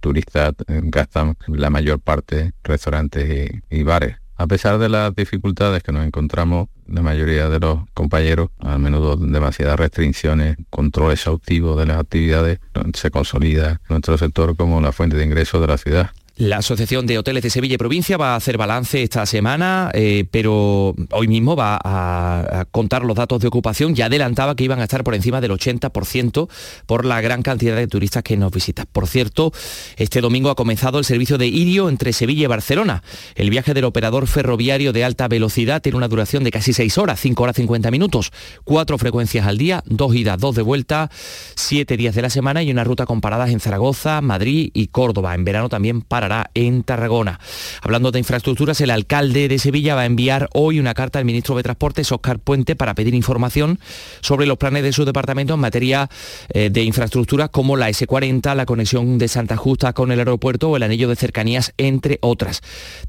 turistas 0.00 0.54
gastan 0.66 1.36
la 1.46 1.68
mayor 1.68 2.00
parte 2.00 2.52
restaurantes 2.64 3.50
y, 3.68 3.82
bares. 3.82 4.16
A 4.36 4.46
pesar 4.46 4.78
de 4.78 4.88
las 4.88 5.14
dificultades 5.14 5.82
que 5.82 5.92
nos 5.92 6.06
encontramos, 6.06 6.68
la 6.88 7.02
mayoría 7.02 7.48
de 7.48 7.60
los 7.60 7.80
compañeros, 7.94 8.50
a 8.58 8.78
menudo 8.78 9.16
demasiadas 9.16 9.78
restricciones, 9.78 10.56
control 10.70 11.12
exhaustivo 11.12 11.76
de 11.76 11.86
las 11.86 11.98
actividades, 11.98 12.60
se 12.94 13.10
consolida 13.10 13.80
nuestro 13.88 14.18
sector 14.18 14.56
como 14.56 14.80
la 14.80 14.92
fuente 14.92 15.16
de 15.16 15.24
ingresos 15.24 15.60
de 15.60 15.66
la 15.66 15.78
ciudad. 15.78 16.10
La 16.38 16.58
Asociación 16.58 17.04
de 17.04 17.18
Hoteles 17.18 17.42
de 17.42 17.50
Sevilla 17.50 17.74
y 17.74 17.78
Provincia 17.78 18.16
va 18.16 18.34
a 18.34 18.36
hacer 18.36 18.56
balance 18.56 19.02
esta 19.02 19.26
semana, 19.26 19.90
eh, 19.92 20.24
pero 20.30 20.94
hoy 21.10 21.26
mismo 21.26 21.56
va 21.56 21.80
a, 21.82 22.64
contar 22.70 23.02
los 23.02 23.16
datos 23.16 23.40
de 23.40 23.48
ocupación. 23.48 23.96
Ya 23.96 24.06
adelantaba 24.06 24.54
que 24.54 24.62
iban 24.62 24.78
a 24.78 24.84
estar 24.84 25.02
por 25.02 25.16
encima 25.16 25.40
del 25.40 25.50
80% 25.50 26.48
por 26.86 27.04
la 27.04 27.20
gran 27.20 27.42
cantidad 27.42 27.74
de 27.74 27.88
turistas 27.88 28.22
que 28.22 28.36
nos 28.36 28.52
visitan. 28.52 28.86
Por 28.92 29.08
cierto, 29.08 29.52
este 29.96 30.20
domingo 30.20 30.50
ha 30.50 30.54
comenzado 30.54 31.00
el 31.00 31.04
servicio 31.04 31.38
de 31.38 31.48
Irio 31.48 31.88
entre 31.88 32.12
Sevilla 32.12 32.44
y 32.44 32.46
Barcelona. 32.46 33.02
El 33.34 33.50
viaje 33.50 33.74
del 33.74 33.86
operador 33.86 34.28
ferroviario 34.28 34.92
de 34.92 35.02
alta 35.02 35.26
velocidad 35.26 35.82
tiene 35.82 35.98
una 35.98 36.06
duración 36.06 36.44
de 36.44 36.52
casi 36.52 36.72
6 36.72 36.98
horas, 36.98 37.18
5 37.18 37.42
horas 37.42 37.56
50 37.56 37.90
minutos, 37.90 38.30
cuatro 38.62 38.96
frecuencias 38.96 39.44
al 39.44 39.58
día, 39.58 39.82
dos 39.86 40.14
idas, 40.14 40.38
dos 40.38 40.54
de 40.54 40.62
vuelta, 40.62 41.10
siete 41.56 41.96
días 41.96 42.14
de 42.14 42.22
la 42.22 42.30
semana 42.30 42.62
y 42.62 42.70
una 42.70 42.84
ruta 42.84 43.06
con 43.06 43.20
paradas 43.20 43.50
en 43.50 43.58
Zaragoza, 43.58 44.20
Madrid 44.20 44.70
y 44.72 44.86
Córdoba. 44.86 45.34
En 45.34 45.44
verano 45.44 45.68
también 45.68 46.00
para 46.02 46.27
en 46.54 46.82
Tarragona. 46.82 47.40
Hablando 47.80 48.10
de 48.10 48.18
infraestructuras, 48.18 48.80
el 48.80 48.90
alcalde 48.90 49.48
de 49.48 49.58
Sevilla 49.58 49.94
va 49.94 50.02
a 50.02 50.06
enviar 50.06 50.48
hoy 50.52 50.78
una 50.78 50.94
carta 50.94 51.18
al 51.18 51.24
ministro 51.24 51.56
de 51.56 51.62
Transportes, 51.62 52.12
Óscar 52.12 52.38
Puente, 52.38 52.76
para 52.76 52.94
pedir 52.94 53.14
información 53.14 53.78
sobre 54.20 54.46
los 54.46 54.58
planes 54.58 54.82
de 54.82 54.92
su 54.92 55.04
departamento 55.04 55.54
en 55.54 55.60
materia 55.60 56.08
eh, 56.50 56.70
de 56.70 56.82
infraestructuras 56.82 57.50
como 57.50 57.76
la 57.76 57.88
S40, 57.88 58.54
la 58.54 58.66
conexión 58.66 59.18
de 59.18 59.28
Santa 59.28 59.56
Justa 59.56 59.92
con 59.92 60.12
el 60.12 60.18
aeropuerto 60.18 60.70
o 60.70 60.76
el 60.76 60.82
anillo 60.82 61.08
de 61.08 61.16
cercanías, 61.16 61.72
entre 61.78 62.18
otras. 62.20 62.60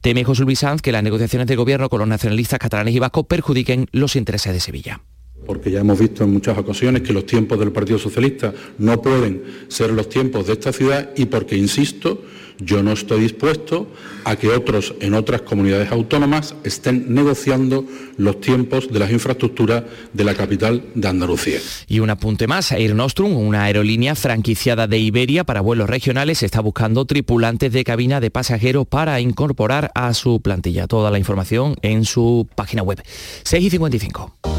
Teme 0.02 0.24
José 0.24 0.44
Luis 0.44 0.60
Sanz 0.60 0.82
que 0.82 0.92
las 0.92 1.04
negociaciones 1.04 1.48
de 1.48 1.56
gobierno 1.56 1.90
con 1.90 2.00
los 2.00 2.08
nacionalistas 2.08 2.60
catalanes 2.60 2.96
y 2.96 3.00
vascos 3.00 3.26
perjudiquen 3.26 3.88
los 3.92 4.16
intereses 4.16 4.54
de 4.54 4.60
Sevilla 4.60 5.02
porque 5.50 5.72
ya 5.72 5.80
hemos 5.80 5.98
visto 5.98 6.24
en 6.24 6.32
muchas 6.32 6.56
ocasiones 6.60 7.02
que 7.02 7.12
los 7.12 7.26
tiempos 7.26 7.58
del 7.58 7.72
Partido 7.72 7.98
Socialista 7.98 8.54
no 8.78 9.02
pueden 9.02 9.42
ser 9.68 9.90
los 9.90 10.08
tiempos 10.08 10.46
de 10.46 10.54
esta 10.54 10.72
ciudad 10.72 11.10
y 11.18 11.26
porque, 11.26 11.58
insisto, 11.58 12.22
yo 12.60 12.84
no 12.84 12.92
estoy 12.92 13.22
dispuesto 13.22 13.88
a 14.26 14.36
que 14.36 14.50
otros 14.50 14.94
en 15.00 15.16
otras 15.16 15.42
comunidades 15.42 15.92
autónomas 15.92 16.54
estén 16.64 17.16
negociando 17.16 17.84
los 18.18 18.40
tiempos 18.42 18.94
de 18.94 19.00
las 19.00 19.12
infraestructuras 19.12 19.86
de 20.14 20.24
la 20.24 20.36
capital 20.36 20.84
de 20.94 21.08
Andalucía. 21.08 21.60
Y 21.88 22.00
un 22.00 22.12
apunte 22.12 22.46
más, 22.46 22.72
Air 22.72 22.94
Nostrum, 22.94 23.36
una 23.36 23.64
aerolínea 23.64 24.14
franquiciada 24.14 24.86
de 24.86 25.00
Iberia 25.00 25.46
para 25.46 25.62
vuelos 25.62 25.90
regionales, 25.90 26.44
está 26.44 26.62
buscando 26.62 27.06
tripulantes 27.06 27.74
de 27.74 27.84
cabina 27.84 28.20
de 28.20 28.30
pasajeros 28.30 28.86
para 28.86 29.20
incorporar 29.20 29.90
a 29.96 30.14
su 30.14 30.42
plantilla. 30.42 30.86
Toda 30.86 31.10
la 31.10 31.18
información 31.18 31.76
en 31.82 32.06
su 32.06 32.48
página 32.54 32.84
web. 32.84 33.02
6 33.46 33.66
y 33.66 33.70
55. 33.72 34.59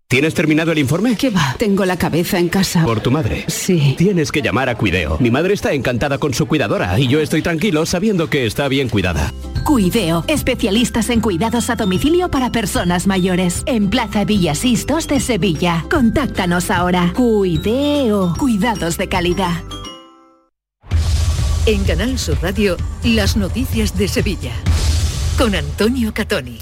¿Tienes 0.11 0.33
terminado 0.33 0.73
el 0.73 0.77
informe? 0.77 1.15
¿Qué 1.15 1.29
va? 1.29 1.55
Tengo 1.57 1.85
la 1.85 1.97
cabeza 1.97 2.37
en 2.37 2.49
casa. 2.49 2.83
¿Por 2.83 2.99
tu 2.99 3.11
madre? 3.11 3.45
Sí. 3.47 3.95
Tienes 3.97 4.29
que 4.29 4.41
llamar 4.41 4.67
a 4.67 4.75
Cuideo. 4.75 5.17
Mi 5.21 5.31
madre 5.31 5.53
está 5.53 5.71
encantada 5.71 6.17
con 6.17 6.33
su 6.33 6.47
cuidadora 6.47 6.99
y 6.99 7.07
yo 7.07 7.21
estoy 7.21 7.41
tranquilo 7.41 7.85
sabiendo 7.85 8.29
que 8.29 8.45
está 8.45 8.67
bien 8.67 8.89
cuidada. 8.89 9.33
Cuideo, 9.63 10.25
especialistas 10.27 11.09
en 11.09 11.21
cuidados 11.21 11.69
a 11.69 11.77
domicilio 11.77 12.29
para 12.29 12.51
personas 12.51 13.07
mayores. 13.07 13.63
En 13.67 13.89
Plaza 13.89 14.25
Villasistos 14.25 15.07
de 15.07 15.21
Sevilla. 15.21 15.85
Contáctanos 15.89 16.71
ahora. 16.71 17.13
Cuideo, 17.15 18.33
cuidados 18.37 18.97
de 18.97 19.07
calidad. 19.07 19.63
En 21.65 21.85
Canal 21.85 22.19
Sur 22.19 22.37
Radio, 22.41 22.75
las 23.05 23.37
noticias 23.37 23.97
de 23.97 24.09
Sevilla. 24.09 24.51
Con 25.37 25.55
Antonio 25.55 26.13
Catoni. 26.13 26.59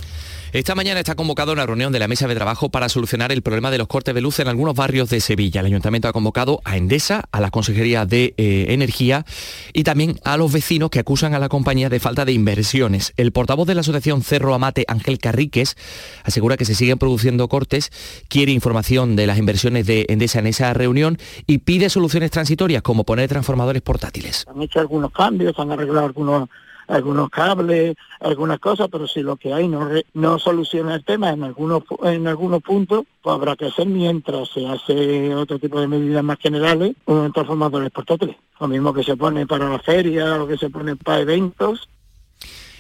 Esta 0.52 0.74
mañana 0.74 1.00
está 1.00 1.14
convocada 1.14 1.54
una 1.54 1.68
reunión 1.68 1.94
de 1.94 2.00
la 2.00 2.08
mesa 2.08 2.28
de 2.28 2.34
trabajo 2.34 2.70
para 2.70 2.90
solucionar 2.90 3.32
el 3.32 3.44
problema 3.44 3.70
de 3.70 3.78
los 3.78 3.88
cortes 3.88 4.16
de 4.16 4.22
luz 4.22 4.40
en 4.40 4.48
algunos 4.48 4.74
barrios 4.74 5.08
de 5.12 5.20
Sevilla. 5.20 5.60
El 5.60 5.68
ayuntamiento 5.68 6.08
ha 6.08 6.12
convocado 6.12 6.60
a 6.66 6.76
Endesa, 6.76 7.26
a 7.32 7.40
la 7.40 7.52
Consejería 7.52 8.08
de 8.08 8.34
eh, 8.38 8.66
Energía 8.70 9.26
y 9.74 9.84
también 9.84 10.20
a 10.24 10.38
los 10.38 10.52
vecinos 10.52 10.90
que 10.90 10.98
acusan 10.98 11.36
a 11.36 11.40
la 11.40 11.50
compañía 11.50 11.88
de 11.90 12.00
falta 12.00 12.26
de 12.26 12.32
inversiones. 12.32 13.14
El 13.16 13.32
portavoz 13.32 13.68
de 13.68 13.76
la 13.76 13.82
asociación 13.82 14.24
Cerro 14.24 14.56
Amate, 14.56 14.86
Ángel 14.88 15.20
Carriques, 15.20 15.78
asegura 16.24 16.58
que 16.58 16.66
se 16.66 16.74
siguen 16.74 16.98
produciendo 16.98 17.48
cortes, 17.48 17.92
quiere 18.28 18.52
información 18.52 19.16
de 19.16 19.28
las 19.28 19.38
inversiones 19.38 19.86
de 19.86 20.08
Endesa 20.10 20.40
en 20.40 20.48
esa 20.48 20.74
reunión 20.74 21.20
y 21.46 21.60
pide 21.60 21.92
soluciones 21.92 22.32
transitorias 22.32 22.82
como 22.82 23.04
poner 23.04 23.30
transformadores 23.30 23.84
portátiles. 23.84 24.48
Han 24.50 24.64
hecho 24.64 24.80
algunos 24.80 25.12
cambios, 25.12 25.54
han 25.60 25.72
arreglado 25.72 26.08
algunos 26.08 26.50
algunos 26.90 27.30
cables, 27.30 27.96
algunas 28.20 28.60
cosas, 28.60 28.90
pero 28.92 29.08
si 29.08 29.22
lo 29.22 29.38
que 29.38 29.54
hay 29.54 29.68
no, 29.68 29.88
no 30.14 30.40
soluciona 30.40 30.96
el 30.96 31.06
tema 31.06 31.30
en 31.30 31.44
algunos, 31.44 31.84
en 32.04 32.28
algunos 32.28 32.62
puntos, 32.62 33.06
pues 33.22 33.34
habrá 33.34 33.56
que 33.56 33.68
hacer 33.68 33.88
mientras 33.88 34.50
se 34.50 34.68
hace 34.68 35.34
otro 35.36 35.60
tipo 35.60 35.80
de 35.80 35.88
medidas 35.88 36.24
más 36.24 36.40
generales, 36.40 36.96
un 37.06 37.32
transformadores 37.32 37.92
portátiles. 37.92 38.36
Lo 38.60 38.68
mismo 38.68 38.94
que 38.94 39.04
se 39.04 39.16
pone 39.16 39.46
para 39.46 39.70
la 39.70 39.80
feria 39.80 40.42
o 40.42 40.48
que 40.48 40.58
se 40.58 40.70
pone 40.70 40.96
para 40.96 41.22
eventos, 41.22 41.88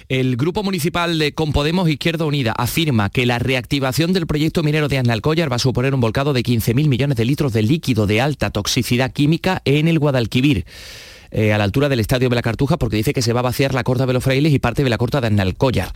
el 0.09 0.37
Grupo 0.37 0.63
Municipal 0.63 1.19
de 1.19 1.35
Compodemos 1.35 1.87
Izquierda 1.87 2.25
Unida 2.25 2.51
afirma 2.53 3.11
que 3.11 3.27
la 3.27 3.37
reactivación 3.37 4.11
del 4.11 4.25
proyecto 4.25 4.63
minero 4.63 4.87
de 4.87 4.97
Analcollar 4.97 5.51
va 5.51 5.57
a 5.57 5.59
suponer 5.59 5.93
un 5.93 6.01
volcado 6.01 6.33
de 6.33 6.41
15.000 6.41 6.87
millones 6.87 7.15
de 7.15 7.25
litros 7.25 7.53
de 7.53 7.61
líquido 7.61 8.07
de 8.07 8.19
alta 8.19 8.49
toxicidad 8.49 9.11
química 9.11 9.61
en 9.65 9.87
el 9.87 9.99
Guadalquivir. 9.99 10.65
Eh, 11.31 11.53
a 11.53 11.57
la 11.57 11.63
altura 11.63 11.89
del 11.89 11.99
Estadio 11.99 12.29
de 12.29 12.35
la 12.35 12.41
Cartuja 12.41 12.77
porque 12.77 12.97
dice 12.97 13.13
que 13.13 13.21
se 13.21 13.33
va 13.33 13.41
a 13.41 13.43
vaciar 13.43 13.73
la 13.73 13.83
corta 13.83 14.05
de 14.05 14.13
los 14.13 14.23
frailes 14.23 14.53
y 14.53 14.59
parte 14.59 14.83
de 14.83 14.89
la 14.89 14.97
corta 14.97 15.21
de 15.21 15.27
Annalcollar. 15.27 15.93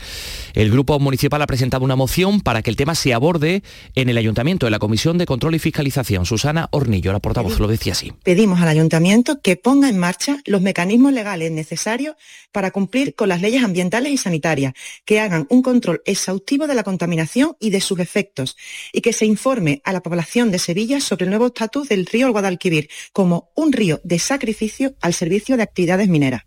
El 0.53 0.71
grupo 0.71 0.99
municipal 0.99 1.41
ha 1.41 1.47
presentado 1.47 1.83
una 1.83 1.95
moción 1.95 2.41
para 2.41 2.61
que 2.61 2.69
el 2.69 2.75
tema 2.75 2.95
se 2.95 3.13
aborde 3.13 3.63
en 3.95 4.09
el 4.09 4.17
ayuntamiento, 4.17 4.67
en 4.67 4.71
la 4.71 4.79
Comisión 4.79 5.17
de 5.17 5.25
Control 5.25 5.55
y 5.55 5.59
Fiscalización. 5.59 6.25
Susana 6.25 6.67
Hornillo, 6.71 7.11
la 7.11 7.19
portavoz, 7.19 7.59
lo 7.59 7.67
decía 7.67 7.93
así. 7.93 8.13
Pedimos 8.23 8.61
al 8.61 8.67
ayuntamiento 8.67 9.41
que 9.41 9.55
ponga 9.55 9.89
en 9.89 9.97
marcha 9.97 10.37
los 10.45 10.61
mecanismos 10.61 11.13
legales 11.13 11.51
necesarios 11.51 12.15
para 12.51 12.71
cumplir 12.71 13.15
con 13.15 13.29
las 13.29 13.41
leyes 13.41 13.63
ambientales 13.63 14.11
y 14.11 14.17
sanitarias, 14.17 14.73
que 15.05 15.19
hagan 15.19 15.47
un 15.49 15.61
control 15.61 16.01
exhaustivo 16.05 16.67
de 16.67 16.75
la 16.75 16.83
contaminación 16.83 17.55
y 17.59 17.71
de 17.71 17.81
sus 17.81 17.99
efectos 17.99 18.55
y 18.91 19.01
que 19.01 19.13
se 19.13 19.25
informe 19.25 19.81
a 19.83 19.93
la 19.93 20.01
población 20.01 20.51
de 20.51 20.59
Sevilla 20.59 20.99
sobre 21.01 21.25
el 21.25 21.31
nuevo 21.31 21.47
estatus 21.47 21.89
del 21.89 22.05
río 22.05 22.31
Guadalquivir 22.31 22.89
como 23.11 23.51
un 23.55 23.73
río 23.73 23.99
de 24.03 24.19
sacrificio 24.19 24.95
al 25.01 25.13
servicio 25.23 25.55
de 25.55 25.63
actividades 25.63 26.09
mineras. 26.09 26.41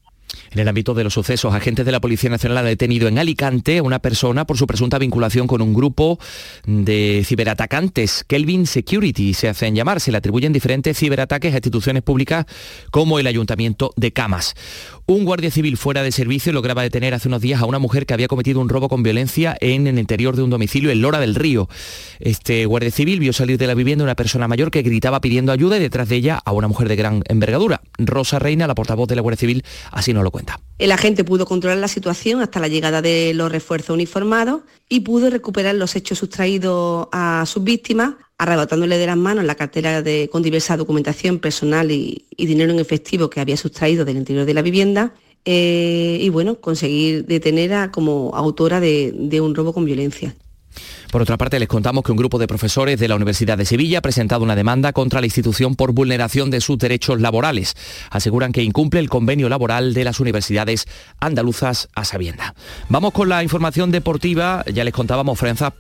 En 0.56 0.60
el 0.60 0.68
ámbito 0.68 0.94
de 0.94 1.04
los 1.04 1.12
sucesos, 1.12 1.52
agentes 1.52 1.84
de 1.84 1.92
la 1.92 2.00
Policía 2.00 2.30
Nacional 2.30 2.56
han 2.56 2.64
detenido 2.64 3.08
en 3.08 3.18
Alicante 3.18 3.76
a 3.76 3.82
una 3.82 3.98
persona 3.98 4.46
por 4.46 4.56
su 4.56 4.66
presunta 4.66 4.98
vinculación 4.98 5.46
con 5.46 5.60
un 5.60 5.74
grupo 5.74 6.18
de 6.64 7.24
ciberatacantes. 7.26 8.24
Kelvin 8.26 8.66
Security 8.66 9.34
se 9.34 9.50
hacen 9.50 9.74
llamar. 9.74 10.00
Se 10.00 10.10
le 10.10 10.16
atribuyen 10.16 10.54
diferentes 10.54 10.96
ciberataques 10.96 11.52
a 11.52 11.58
instituciones 11.58 12.02
públicas 12.02 12.46
como 12.90 13.18
el 13.18 13.26
Ayuntamiento 13.26 13.92
de 13.96 14.14
Camas. 14.14 14.54
Un 15.04 15.26
guardia 15.26 15.50
civil 15.50 15.76
fuera 15.76 16.02
de 16.02 16.10
servicio 16.10 16.54
lograba 16.54 16.82
detener 16.82 17.12
hace 17.12 17.28
unos 17.28 17.42
días 17.42 17.60
a 17.60 17.66
una 17.66 17.78
mujer 17.78 18.06
que 18.06 18.14
había 18.14 18.26
cometido 18.26 18.58
un 18.58 18.70
robo 18.70 18.88
con 18.88 19.02
violencia 19.02 19.58
en 19.60 19.86
el 19.86 19.98
interior 19.98 20.36
de 20.36 20.42
un 20.42 20.48
domicilio 20.48 20.90
en 20.90 21.02
Lora 21.02 21.20
del 21.20 21.34
Río. 21.34 21.68
Este 22.18 22.64
guardia 22.64 22.90
civil 22.90 23.20
vio 23.20 23.34
salir 23.34 23.58
de 23.58 23.66
la 23.66 23.74
vivienda 23.74 24.04
una 24.04 24.16
persona 24.16 24.48
mayor 24.48 24.70
que 24.70 24.80
gritaba 24.80 25.20
pidiendo 25.20 25.52
ayuda 25.52 25.76
y 25.76 25.80
detrás 25.80 26.08
de 26.08 26.16
ella 26.16 26.40
a 26.42 26.52
una 26.52 26.66
mujer 26.66 26.88
de 26.88 26.96
gran 26.96 27.22
envergadura. 27.28 27.82
Rosa 27.98 28.38
Reina, 28.38 28.66
la 28.66 28.74
portavoz 28.74 29.06
de 29.06 29.16
la 29.16 29.22
Guardia 29.22 29.38
Civil, 29.38 29.64
así 29.92 30.14
nos 30.14 30.24
lo 30.24 30.30
cuenta. 30.30 30.45
El 30.78 30.92
agente 30.92 31.24
pudo 31.24 31.46
controlar 31.46 31.78
la 31.78 31.88
situación 31.88 32.42
hasta 32.42 32.60
la 32.60 32.68
llegada 32.68 33.00
de 33.00 33.32
los 33.32 33.50
refuerzos 33.50 33.94
uniformados 33.94 34.60
y 34.90 35.00
pudo 35.00 35.30
recuperar 35.30 35.74
los 35.74 35.96
hechos 35.96 36.18
sustraídos 36.18 37.08
a 37.12 37.44
sus 37.46 37.64
víctimas, 37.64 38.14
arrebatándole 38.36 38.98
de 38.98 39.06
las 39.06 39.16
manos 39.16 39.46
la 39.46 39.54
cartera 39.54 40.04
con 40.30 40.42
diversa 40.42 40.76
documentación 40.76 41.38
personal 41.38 41.90
y, 41.90 42.26
dinero 42.36 42.72
en 42.72 42.78
efectivo 42.78 43.30
que 43.30 43.40
había 43.40 43.56
sustraído 43.56 44.04
del 44.04 44.18
interior 44.18 44.44
de 44.44 44.52
la 44.52 44.60
vivienda 44.60 45.14
eh, 45.46 46.18
y 46.20 46.28
bueno, 46.28 46.60
conseguir 46.60 47.24
detener 47.24 47.72
a 47.72 47.90
como 47.90 48.32
autora 48.34 48.78
de, 48.78 49.14
de 49.16 49.40
un 49.40 49.54
robo 49.54 49.72
con 49.72 49.86
violencia. 49.86 50.36
Por 51.10 51.22
otra 51.22 51.36
parte, 51.36 51.58
les 51.58 51.68
contamos 51.68 52.02
que 52.04 52.12
un 52.12 52.18
grupo 52.18 52.38
de 52.38 52.46
profesores 52.46 52.98
de 52.98 53.08
la 53.08 53.14
Universidad 53.14 53.56
de 53.56 53.64
Sevilla 53.64 53.98
ha 53.98 54.02
presentado 54.02 54.42
una 54.42 54.56
demanda 54.56 54.92
contra 54.92 55.20
la 55.20 55.26
institución 55.26 55.76
por 55.76 55.92
vulneración 55.92 56.50
de 56.50 56.60
sus 56.60 56.78
derechos 56.78 57.20
laborales. 57.20 57.74
Aseguran 58.10 58.52
que 58.52 58.62
incumple 58.62 59.00
el 59.00 59.08
convenio 59.08 59.48
laboral 59.48 59.94
de 59.94 60.04
las 60.04 60.20
universidades 60.20 60.86
andaluzas 61.20 61.88
a 61.94 62.04
sabienda. 62.04 62.54
Vamos 62.88 63.12
con 63.12 63.28
la 63.28 63.42
información 63.42 63.90
deportiva. 63.90 64.64
Ya 64.72 64.84
les 64.84 64.92
contábamos, 64.92 65.38
Francia, 65.38 65.72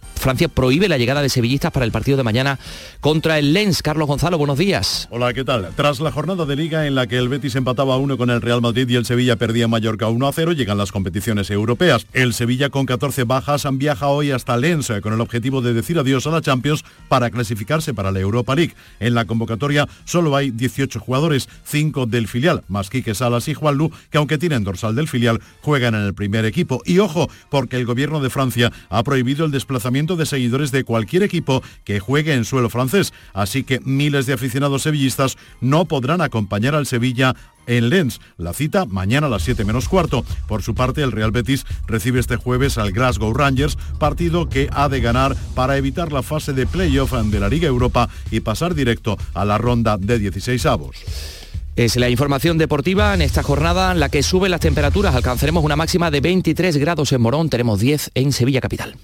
prohíbe 0.48 0.88
la 0.88 0.98
llegada 0.98 1.22
de 1.22 1.28
sevillistas 1.28 1.72
para 1.72 1.84
el 1.84 1.92
partido 1.92 2.16
de 2.16 2.22
mañana 2.22 2.58
contra 3.00 3.38
el 3.38 3.52
Lens. 3.52 3.82
Carlos 3.82 4.06
Gonzalo, 4.06 4.38
buenos 4.38 4.58
días. 4.58 5.08
Hola, 5.10 5.34
¿qué 5.34 5.44
tal? 5.44 5.70
Tras 5.74 6.00
la 6.00 6.12
jornada 6.12 6.46
de 6.46 6.56
liga 6.56 6.86
en 6.86 6.94
la 6.94 7.06
que 7.06 7.18
el 7.18 7.28
Betis 7.28 7.56
empataba 7.56 7.94
a 7.94 7.98
uno 7.98 8.16
con 8.16 8.30
el 8.30 8.40
Real 8.40 8.62
Madrid 8.62 8.88
y 8.88 8.96
el 8.96 9.04
Sevilla 9.04 9.36
perdía 9.36 9.66
Mallorca 9.66 10.08
1 10.08 10.26
a 10.26 10.32
0, 10.32 10.52
llegan 10.52 10.78
las 10.78 10.92
competiciones 10.92 11.50
europeas. 11.50 12.06
El 12.12 12.32
Sevilla 12.32 12.70
con 12.70 12.86
14 12.86 13.24
bajas 13.24 13.66
viaja 13.72 14.08
hoy 14.08 14.30
hasta 14.30 14.56
Lens 14.56 14.92
con 15.02 15.15
el 15.16 15.20
objetivo 15.20 15.60
de 15.60 15.74
decir 15.74 15.98
adiós 15.98 16.26
a 16.26 16.30
la 16.30 16.40
Champions 16.40 16.84
para 17.08 17.30
clasificarse 17.30 17.94
para 17.94 18.12
la 18.12 18.20
Europa 18.20 18.54
League. 18.54 18.74
En 19.00 19.14
la 19.14 19.24
convocatoria 19.24 19.88
solo 20.04 20.36
hay 20.36 20.50
18 20.50 21.00
jugadores, 21.00 21.48
5 21.64 22.06
del 22.06 22.28
filial, 22.28 22.62
más 22.68 22.90
Quique 22.90 23.14
Salas 23.14 23.48
y 23.48 23.54
Juanlu, 23.54 23.90
que 24.10 24.18
aunque 24.18 24.38
tienen 24.38 24.64
dorsal 24.64 24.94
del 24.94 25.08
filial, 25.08 25.40
juegan 25.62 25.94
en 25.94 26.02
el 26.02 26.14
primer 26.14 26.44
equipo. 26.44 26.82
Y 26.84 26.98
ojo, 26.98 27.28
porque 27.50 27.76
el 27.76 27.86
gobierno 27.86 28.20
de 28.20 28.30
Francia 28.30 28.72
ha 28.88 29.02
prohibido 29.02 29.44
el 29.44 29.50
desplazamiento 29.50 30.16
de 30.16 30.26
seguidores 30.26 30.70
de 30.70 30.84
cualquier 30.84 31.22
equipo 31.22 31.62
que 31.84 32.00
juegue 32.00 32.34
en 32.34 32.44
suelo 32.44 32.70
francés. 32.70 33.12
Así 33.32 33.64
que 33.64 33.80
miles 33.80 34.26
de 34.26 34.34
aficionados 34.34 34.82
sevillistas 34.82 35.36
no 35.60 35.86
podrán 35.86 36.20
acompañar 36.20 36.74
al 36.74 36.86
Sevilla 36.86 37.34
en 37.66 37.88
Lens. 37.88 38.20
La 38.38 38.52
cita 38.52 38.84
mañana 38.84 39.26
a 39.26 39.30
las 39.30 39.42
7 39.42 39.64
menos 39.64 39.88
cuarto. 39.88 40.24
Por 40.48 40.62
su 40.62 40.74
parte, 40.74 41.02
el 41.02 41.12
Real 41.12 41.30
Betis 41.30 41.64
recibe 41.86 42.20
este 42.20 42.36
jueves 42.36 42.78
al 42.78 42.92
Glasgow 42.92 43.32
Rangers, 43.32 43.76
partido 43.98 44.48
que 44.48 44.68
ha 44.72 44.88
de 44.88 45.00
ganar 45.00 45.36
para 45.54 45.76
evitar 45.76 46.12
la 46.12 46.22
fase 46.22 46.52
de 46.52 46.66
playoff 46.66 47.12
de 47.12 47.40
la 47.40 47.48
Liga 47.48 47.68
Europa 47.68 48.08
y 48.30 48.40
pasar 48.40 48.74
directo 48.74 49.16
a 49.34 49.44
la 49.44 49.58
ronda 49.58 49.96
de 49.98 50.18
16 50.18 50.66
avos. 50.66 50.96
Es 51.76 51.96
la 51.96 52.08
información 52.08 52.56
deportiva 52.56 53.12
en 53.12 53.20
esta 53.20 53.42
jornada 53.42 53.92
en 53.92 54.00
la 54.00 54.08
que 54.08 54.22
suben 54.22 54.50
las 54.50 54.60
temperaturas. 54.60 55.14
Alcanzaremos 55.14 55.62
una 55.62 55.76
máxima 55.76 56.10
de 56.10 56.22
23 56.22 56.78
grados 56.78 57.12
en 57.12 57.20
Morón, 57.20 57.50
tenemos 57.50 57.80
10 57.80 58.12
en 58.14 58.32
Sevilla 58.32 58.62
Capital. 58.62 58.96